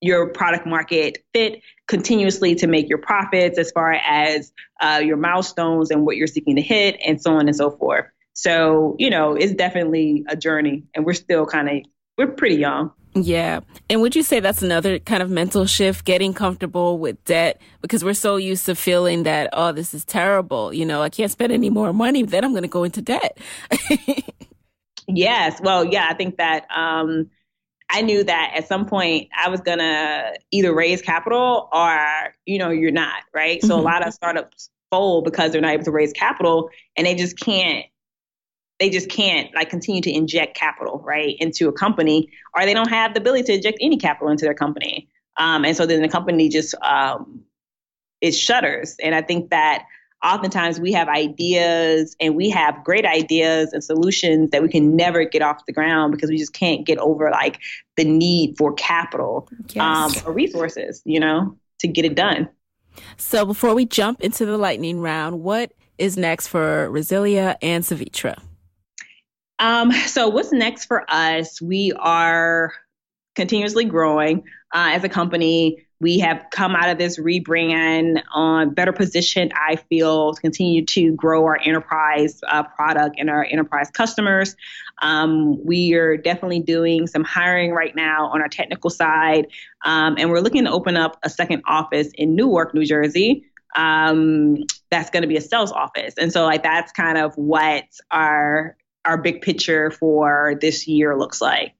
your 0.00 0.30
product 0.30 0.66
market 0.66 1.18
fit 1.32 1.62
continuously 1.86 2.56
to 2.56 2.66
make 2.66 2.88
your 2.88 2.98
profits 2.98 3.56
as 3.56 3.70
far 3.70 3.92
as 3.92 4.52
uh, 4.80 5.00
your 5.02 5.16
milestones 5.16 5.90
and 5.90 6.04
what 6.04 6.16
you're 6.16 6.26
seeking 6.26 6.56
to 6.56 6.62
hit 6.62 6.96
and 7.06 7.22
so 7.22 7.34
on 7.34 7.46
and 7.46 7.56
so 7.56 7.70
forth. 7.70 8.06
So, 8.34 8.96
you 8.98 9.10
know, 9.10 9.34
it's 9.34 9.54
definitely 9.54 10.24
a 10.28 10.36
journey 10.36 10.84
and 10.94 11.06
we're 11.06 11.12
still 11.12 11.46
kind 11.46 11.68
of, 11.68 11.76
we're 12.18 12.32
pretty 12.32 12.56
young. 12.56 12.90
Yeah. 13.14 13.60
And 13.90 14.00
would 14.00 14.16
you 14.16 14.22
say 14.22 14.40
that's 14.40 14.62
another 14.62 14.98
kind 14.98 15.22
of 15.22 15.30
mental 15.30 15.66
shift, 15.66 16.04
getting 16.04 16.32
comfortable 16.32 16.98
with 16.98 17.22
debt? 17.24 17.60
Because 17.82 18.02
we're 18.04 18.14
so 18.14 18.36
used 18.36 18.66
to 18.66 18.74
feeling 18.74 19.24
that, 19.24 19.50
oh, 19.52 19.72
this 19.72 19.92
is 19.92 20.04
terrible. 20.04 20.72
You 20.72 20.86
know, 20.86 21.02
I 21.02 21.10
can't 21.10 21.30
spend 21.30 21.52
any 21.52 21.68
more 21.68 21.92
money, 21.92 22.22
then 22.22 22.44
I'm 22.44 22.52
going 22.52 22.62
to 22.62 22.68
go 22.68 22.84
into 22.84 23.02
debt. 23.02 23.38
yes. 25.08 25.60
Well, 25.62 25.84
yeah, 25.84 26.06
I 26.08 26.14
think 26.14 26.38
that 26.38 26.66
um, 26.74 27.30
I 27.90 28.00
knew 28.00 28.24
that 28.24 28.52
at 28.56 28.66
some 28.66 28.86
point 28.86 29.28
I 29.36 29.50
was 29.50 29.60
going 29.60 29.78
to 29.78 30.34
either 30.50 30.74
raise 30.74 31.02
capital 31.02 31.68
or, 31.70 32.34
you 32.46 32.58
know, 32.58 32.70
you're 32.70 32.90
not, 32.90 33.22
right? 33.34 33.58
Mm-hmm. 33.58 33.66
So 33.66 33.74
a 33.74 33.76
mm-hmm. 33.78 33.86
lot 33.86 34.06
of 34.06 34.14
startups 34.14 34.70
fold 34.90 35.24
because 35.24 35.52
they're 35.52 35.60
not 35.60 35.74
able 35.74 35.84
to 35.84 35.90
raise 35.90 36.12
capital 36.12 36.70
and 36.96 37.06
they 37.06 37.14
just 37.14 37.38
can't 37.38 37.86
they 38.82 38.90
just 38.90 39.08
can't 39.08 39.54
like 39.54 39.70
continue 39.70 40.02
to 40.02 40.10
inject 40.10 40.56
capital 40.56 40.98
right 41.04 41.36
into 41.38 41.68
a 41.68 41.72
company 41.72 42.28
or 42.52 42.64
they 42.64 42.74
don't 42.74 42.88
have 42.90 43.14
the 43.14 43.20
ability 43.20 43.44
to 43.44 43.54
inject 43.54 43.78
any 43.80 43.96
capital 43.96 44.28
into 44.28 44.44
their 44.44 44.54
company 44.54 45.08
um, 45.36 45.64
and 45.64 45.76
so 45.76 45.86
then 45.86 46.02
the 46.02 46.08
company 46.08 46.48
just 46.48 46.74
um, 46.82 47.42
it 48.20 48.32
shutters 48.32 48.96
and 49.00 49.14
i 49.14 49.22
think 49.22 49.50
that 49.50 49.84
oftentimes 50.24 50.80
we 50.80 50.92
have 50.92 51.06
ideas 51.08 52.16
and 52.18 52.34
we 52.34 52.50
have 52.50 52.82
great 52.82 53.06
ideas 53.06 53.72
and 53.72 53.84
solutions 53.84 54.50
that 54.50 54.62
we 54.62 54.68
can 54.68 54.96
never 54.96 55.24
get 55.24 55.42
off 55.42 55.64
the 55.66 55.72
ground 55.72 56.12
because 56.12 56.28
we 56.28 56.36
just 56.36 56.52
can't 56.52 56.84
get 56.84 56.98
over 56.98 57.30
like 57.30 57.60
the 57.96 58.04
need 58.04 58.56
for 58.58 58.72
capital 58.74 59.48
yes. 59.68 59.76
um, 59.76 60.26
or 60.26 60.32
resources 60.32 61.02
you 61.04 61.20
know 61.20 61.56
to 61.78 61.86
get 61.86 62.04
it 62.04 62.16
done 62.16 62.48
so 63.16 63.46
before 63.46 63.76
we 63.76 63.86
jump 63.86 64.20
into 64.22 64.44
the 64.44 64.58
lightning 64.58 65.00
round 65.00 65.40
what 65.40 65.72
is 65.98 66.16
next 66.16 66.48
for 66.48 66.88
Resilia 66.90 67.54
and 67.62 67.84
Sevetri? 67.84 68.36
Um, 69.58 69.92
so 69.92 70.28
what's 70.28 70.52
next 70.52 70.86
for 70.86 71.04
us? 71.08 71.60
We 71.60 71.92
are 71.92 72.72
continuously 73.34 73.84
growing 73.84 74.44
uh, 74.74 74.90
as 74.92 75.04
a 75.04 75.08
company. 75.08 75.86
we 76.02 76.18
have 76.18 76.44
come 76.50 76.74
out 76.74 76.88
of 76.88 76.98
this 76.98 77.16
rebrand 77.18 78.20
on 78.34 78.74
better 78.74 78.92
positioned, 78.92 79.52
I 79.54 79.76
feel, 79.76 80.34
to 80.34 80.40
continue 80.40 80.84
to 80.86 81.12
grow 81.12 81.44
our 81.44 81.58
enterprise 81.64 82.40
uh, 82.48 82.64
product 82.64 83.16
and 83.20 83.30
our 83.30 83.44
enterprise 83.44 83.88
customers. 83.88 84.56
Um, 85.00 85.64
we 85.64 85.94
are 85.94 86.16
definitely 86.16 86.58
doing 86.60 87.06
some 87.06 87.22
hiring 87.22 87.70
right 87.70 87.94
now 87.94 88.26
on 88.26 88.42
our 88.42 88.48
technical 88.48 88.90
side, 88.90 89.46
um, 89.84 90.16
and 90.18 90.30
we're 90.30 90.40
looking 90.40 90.64
to 90.64 90.72
open 90.72 90.96
up 90.96 91.18
a 91.22 91.30
second 91.30 91.62
office 91.66 92.08
in 92.14 92.34
Newark, 92.34 92.74
New 92.74 92.84
Jersey. 92.84 93.44
Um, 93.76 94.56
that's 94.90 95.08
going 95.08 95.22
to 95.22 95.28
be 95.28 95.36
a 95.36 95.40
sales 95.40 95.70
office, 95.70 96.14
and 96.18 96.32
so 96.32 96.44
like 96.44 96.64
that's 96.64 96.90
kind 96.90 97.16
of 97.16 97.32
what 97.36 97.84
our 98.10 98.76
our 99.04 99.18
big 99.18 99.42
picture 99.42 99.90
for 99.90 100.56
this 100.60 100.86
year 100.86 101.16
looks 101.16 101.40
like. 101.40 101.74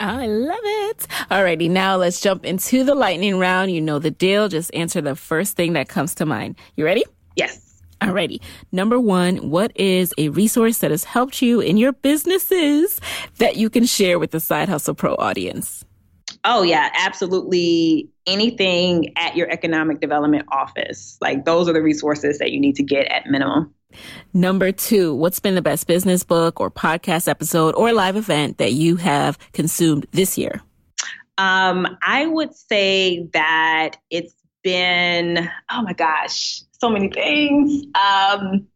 I 0.00 0.26
love 0.26 0.58
it. 0.62 1.06
Alrighty, 1.30 1.70
now 1.70 1.96
let's 1.96 2.20
jump 2.20 2.44
into 2.44 2.82
the 2.82 2.94
lightning 2.94 3.38
round. 3.38 3.70
You 3.70 3.80
know 3.80 4.00
the 4.00 4.10
deal. 4.10 4.48
Just 4.48 4.74
answer 4.74 5.00
the 5.00 5.14
first 5.14 5.56
thing 5.56 5.74
that 5.74 5.88
comes 5.88 6.16
to 6.16 6.26
mind. 6.26 6.56
You 6.76 6.84
ready? 6.84 7.04
Yes. 7.36 7.80
Alrighty. 8.00 8.40
Number 8.72 8.98
one, 8.98 9.50
what 9.50 9.70
is 9.76 10.12
a 10.18 10.30
resource 10.30 10.78
that 10.78 10.90
has 10.90 11.04
helped 11.04 11.40
you 11.40 11.60
in 11.60 11.76
your 11.76 11.92
businesses 11.92 13.00
that 13.38 13.56
you 13.56 13.70
can 13.70 13.86
share 13.86 14.18
with 14.18 14.32
the 14.32 14.40
Side 14.40 14.68
Hustle 14.68 14.94
Pro 14.94 15.14
audience? 15.14 15.84
Oh, 16.44 16.62
yeah, 16.62 16.90
absolutely. 16.98 18.10
Anything 18.26 19.12
at 19.16 19.36
your 19.36 19.48
economic 19.50 20.00
development 20.00 20.46
office. 20.50 21.16
Like 21.20 21.44
those 21.44 21.68
are 21.68 21.72
the 21.72 21.82
resources 21.82 22.38
that 22.38 22.50
you 22.50 22.58
need 22.58 22.74
to 22.76 22.82
get 22.82 23.06
at 23.06 23.26
minimum. 23.28 23.72
Number 24.32 24.72
two, 24.72 25.14
what's 25.14 25.40
been 25.40 25.54
the 25.54 25.62
best 25.62 25.86
business 25.86 26.24
book 26.24 26.60
or 26.60 26.70
podcast 26.70 27.28
episode 27.28 27.74
or 27.74 27.92
live 27.92 28.16
event 28.16 28.58
that 28.58 28.72
you 28.72 28.96
have 28.96 29.38
consumed 29.52 30.06
this 30.12 30.36
year? 30.36 30.62
Um, 31.38 31.96
I 32.02 32.26
would 32.26 32.54
say 32.54 33.28
that 33.32 33.96
it's 34.10 34.34
been, 34.62 35.48
oh 35.70 35.82
my 35.82 35.92
gosh, 35.92 36.62
so 36.72 36.90
many 36.90 37.08
things. 37.08 37.84
Um, 37.94 38.66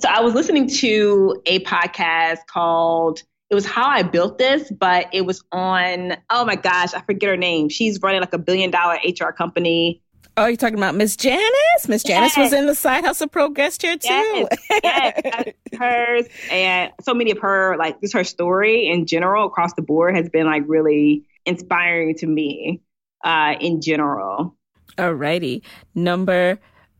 so 0.00 0.08
I 0.08 0.20
was 0.20 0.34
listening 0.34 0.68
to 0.68 1.40
a 1.46 1.60
podcast 1.60 2.38
called 2.46 3.22
it 3.50 3.54
was 3.56 3.66
how 3.66 3.86
I 3.88 4.02
built 4.02 4.38
this, 4.38 4.70
but 4.70 5.08
it 5.12 5.22
was 5.22 5.42
on, 5.50 6.16
oh 6.30 6.44
my 6.44 6.54
gosh, 6.54 6.94
I 6.94 7.00
forget 7.00 7.30
her 7.30 7.36
name. 7.36 7.68
She's 7.68 8.00
running 8.00 8.20
like 8.20 8.32
a 8.32 8.38
billion 8.38 8.70
dollar 8.70 8.96
HR 9.04 9.32
company. 9.32 10.02
Oh, 10.40 10.46
you're 10.46 10.56
talking 10.56 10.78
about 10.78 10.94
Miss 10.94 11.16
Janice? 11.16 11.86
Miss 11.86 12.02
Janice 12.02 12.34
was 12.34 12.54
in 12.54 12.64
the 12.64 12.74
Side 12.74 13.04
Hustle 13.04 13.28
Pro 13.28 13.50
guest 13.50 13.82
here 13.82 13.98
too. 13.98 14.08
Yes, 14.08 14.48
yes. 14.82 15.54
hers 15.78 16.26
and 16.50 16.90
so 17.02 17.12
many 17.12 17.30
of 17.30 17.38
her, 17.40 17.76
like 17.76 18.00
just 18.00 18.14
her 18.14 18.24
story 18.24 18.88
in 18.88 19.04
general 19.04 19.48
across 19.48 19.74
the 19.74 19.82
board 19.82 20.16
has 20.16 20.30
been 20.30 20.46
like 20.46 20.62
really 20.66 21.26
inspiring 21.44 22.14
to 22.16 22.26
me 22.26 22.80
uh, 23.22 23.56
in 23.60 23.82
general. 23.82 24.56
Alrighty. 24.96 25.60
Number 25.94 26.58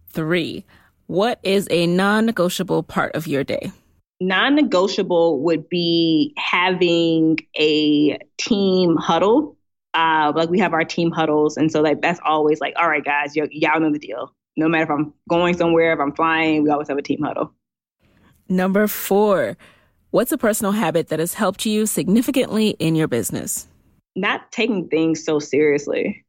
three. 0.09 0.67
What 1.07 1.41
is 1.43 1.67
a 1.71 1.87
non 1.87 2.27
negotiable 2.27 2.83
part 2.83 3.17
of 3.17 3.27
your 3.27 3.43
day? 3.43 3.73
Non 4.21 4.55
negotiable 4.55 5.41
would 5.41 5.67
be 5.67 6.35
having 6.37 7.39
a 7.59 8.19
team 8.37 8.97
huddle 8.97 9.57
uh, 9.95 10.33
like 10.35 10.49
we 10.51 10.59
have 10.61 10.73
our 10.73 10.85
team 10.85 11.11
huddles, 11.11 11.57
and 11.57 11.71
so 11.71 11.81
like 11.81 12.01
that's 12.01 12.21
always 12.25 12.61
like, 12.61 12.75
all 12.77 12.89
right, 12.89 13.05
guys, 13.05 13.33
y- 13.37 13.49
y'all 13.51 13.81
know 13.81 13.93
the 13.93 13.99
deal. 13.99 14.35
No 14.57 14.69
matter 14.69 14.85
if 14.85 14.91
I'm 14.91 15.15
going 15.29 15.57
somewhere, 15.57 15.93
if 15.93 16.01
I'm 16.01 16.15
flying, 16.15 16.65
we 16.65 16.71
always 16.71 16.89
have 16.89 16.99
a 16.99 17.03
team 17.03 17.23
huddle. 17.23 17.53
Number 18.49 18.89
four, 18.89 19.57
what's 20.11 20.33
a 20.33 20.39
personal 20.39 20.73
habit 20.73 21.09
that 21.09 21.21
has 21.21 21.35
helped 21.35 21.65
you 21.67 21.87
significantly 21.87 22.71
in 22.79 22.97
your 22.97 23.09
business? 23.09 23.67
Not 24.17 24.51
taking 24.51 24.89
things 24.89 25.25
so 25.25 25.39
seriously. 25.39 26.25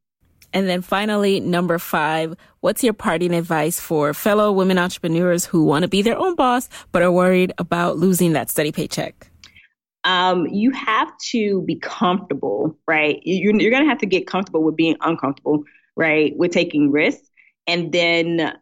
And 0.54 0.68
then 0.68 0.82
finally, 0.82 1.40
number 1.40 1.80
five, 1.80 2.36
what's 2.60 2.84
your 2.84 2.94
parting 2.94 3.34
advice 3.34 3.80
for 3.80 4.14
fellow 4.14 4.52
women 4.52 4.78
entrepreneurs 4.78 5.46
who 5.46 5.64
want 5.64 5.84
to 5.84 5.88
be 5.88 6.02
their 6.02 6.18
own 6.18 6.36
boss 6.36 6.70
but 6.92 7.02
are 7.02 7.12
worried 7.12 7.54
about 7.58 7.98
losing 7.98 8.34
that 8.34 8.50
steady 8.50 8.72
paycheck? 8.72 9.31
Um, 10.04 10.48
you 10.48 10.72
have 10.72 11.16
to 11.32 11.62
be 11.62 11.76
comfortable, 11.76 12.78
right? 12.88 13.22
You're, 13.24 13.60
you're 13.60 13.72
going 13.72 13.84
to 13.84 13.90
have 13.90 14.00
to 14.00 14.06
get 14.06 14.28
comfortable 14.28 14.64
with 14.64 14.76
being 14.76 14.98
uncomfortable, 15.02 15.64
right? 15.96 16.36
With 16.36 16.52
taking 16.52 16.92
risks. 16.92 17.30
And 17.68 17.92
then 17.92 18.58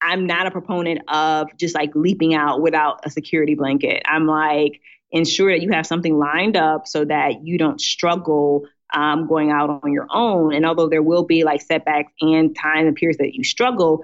I'm 0.00 0.26
not 0.26 0.46
a 0.46 0.50
proponent 0.50 1.02
of 1.08 1.48
just 1.58 1.74
like 1.74 1.90
leaping 1.94 2.34
out 2.34 2.62
without 2.62 3.00
a 3.04 3.10
security 3.10 3.54
blanket. 3.54 4.02
I'm 4.06 4.26
like, 4.26 4.80
ensure 5.10 5.52
that 5.52 5.62
you 5.62 5.70
have 5.72 5.86
something 5.86 6.16
lined 6.16 6.56
up 6.56 6.86
so 6.86 7.04
that 7.04 7.44
you 7.44 7.58
don't 7.58 7.80
struggle 7.80 8.64
um, 8.94 9.28
going 9.28 9.50
out 9.50 9.80
on 9.82 9.92
your 9.92 10.06
own. 10.10 10.54
And 10.54 10.64
although 10.64 10.88
there 10.88 11.02
will 11.02 11.24
be 11.24 11.44
like 11.44 11.60
setbacks 11.62 12.12
and 12.20 12.56
times 12.56 12.86
and 12.86 12.96
periods 12.96 13.18
that 13.18 13.34
you 13.34 13.44
struggle, 13.44 14.02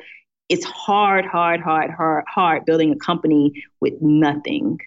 it's 0.49 0.65
hard, 0.65 1.25
hard, 1.25 1.61
hard, 1.61 1.91
hard, 1.91 2.25
hard 2.29 2.65
building 2.67 2.93
a 2.93 2.97
company 2.97 3.65
with 3.81 3.95
nothing 4.01 4.79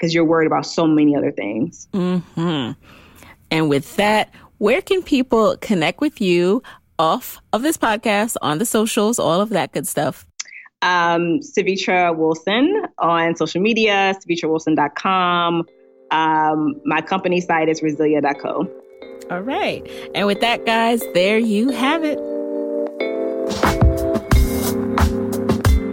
because 0.00 0.14
you're 0.14 0.24
worried 0.24 0.46
about 0.46 0.64
so 0.64 0.86
many 0.86 1.14
other 1.14 1.30
things. 1.30 1.86
Mm-hmm. 1.92 2.72
And 3.50 3.68
with 3.68 3.96
that, 3.96 4.32
where 4.58 4.80
can 4.80 5.02
people 5.02 5.56
connect 5.58 6.00
with 6.00 6.20
you 6.20 6.62
off 6.98 7.40
of 7.52 7.62
this 7.62 7.76
podcast, 7.76 8.36
on 8.42 8.58
the 8.58 8.66
socials, 8.66 9.18
all 9.18 9.40
of 9.40 9.50
that 9.50 9.72
good 9.72 9.86
stuff? 9.86 10.26
Um, 10.82 11.40
Sevetri 11.40 12.16
Wilson 12.16 12.86
on 12.98 13.36
social 13.36 13.60
media, 13.60 14.14
sevetriwilson.com. 14.26 15.66
Um, 16.10 16.80
my 16.84 17.02
company 17.02 17.40
site 17.40 17.68
is 17.68 17.82
resilia.co. 17.82 18.70
All 19.30 19.40
right. 19.40 19.86
And 20.14 20.26
with 20.26 20.40
that, 20.40 20.64
guys, 20.64 21.02
there 21.12 21.38
you 21.38 21.70
have 21.70 22.02
it. 22.04 22.18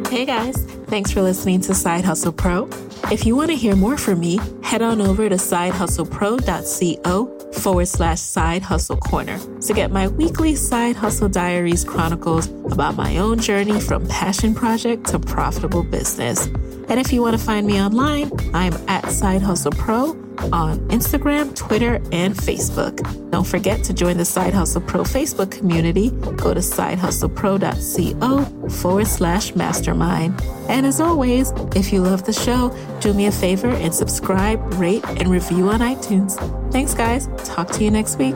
Hey, 0.10 0.26
guys. 0.26 0.77
Thanks 0.88 1.12
for 1.12 1.22
listening 1.22 1.62
to 1.62 1.74
Side 1.76 2.04
Hustle 2.06 2.32
Pro. 2.32 2.70
If 3.12 3.26
you 3.26 3.36
want 3.36 3.52
to 3.52 3.58
hear 3.58 3.76
more 3.76 3.98
from 3.98 4.22
me, 4.22 4.40
head 4.64 4.82
on 4.82 5.02
over 5.02 5.28
to 5.28 5.36
sidehustlepro.co 5.36 7.52
forward 7.52 7.88
slash 7.88 8.22
side 8.22 8.62
hustle 8.62 8.96
corner 8.96 9.38
to 9.62 9.74
get 9.74 9.92
my 9.92 10.08
weekly 10.08 10.56
side 10.56 10.96
hustle 10.96 11.28
diaries 11.28 11.84
chronicles 11.84 12.48
about 12.72 12.96
my 12.96 13.18
own 13.18 13.40
journey 13.40 13.82
from 13.82 14.08
passion 14.08 14.56
project 14.56 15.08
to 15.08 15.20
profitable 15.20 15.84
business. 15.84 16.46
And 16.46 17.02
if 17.02 17.12
you 17.12 17.22
want 17.22 17.38
to 17.38 17.44
find 17.44 17.68
me 17.68 17.82
online, 17.82 18.32
I'm 18.54 18.72
at 18.88 19.12
Side 19.12 19.42
Hustle 19.42 19.72
Pro 19.72 20.14
on 20.52 20.80
Instagram, 20.90 21.56
Twitter, 21.56 21.96
and 22.12 22.36
Facebook. 22.36 23.32
Don't 23.32 23.46
forget 23.46 23.84
to 23.86 23.94
join 23.94 24.18
the 24.18 24.26
Side 24.26 24.54
Hustle 24.54 24.82
Pro 24.82 25.04
Facebook 25.04 25.52
community. 25.52 26.10
Go 26.10 26.54
to 26.54 26.60
sidehustlepro.co 26.60 28.70
forward 28.70 29.08
slash 29.08 29.56
mastermind. 29.56 30.42
And 30.70 30.86
as 30.86 31.00
always, 31.00 31.52
if 31.76 31.94
you 31.94 32.02
love 32.02 32.26
the 32.26 32.34
show, 32.34 32.76
do 33.00 33.14
me 33.14 33.28
a 33.28 33.32
favor 33.32 33.70
and 33.70 33.94
subscribe, 33.94 34.74
rate, 34.76 35.06
and 35.06 35.30
review 35.30 35.70
on 35.70 35.80
iTunes. 35.80 36.38
Thanks, 36.72 36.94
guys. 36.94 37.28
Talk 37.46 37.72
to 37.72 37.84
you 37.84 37.92
next 37.92 38.18
week. 38.18 38.36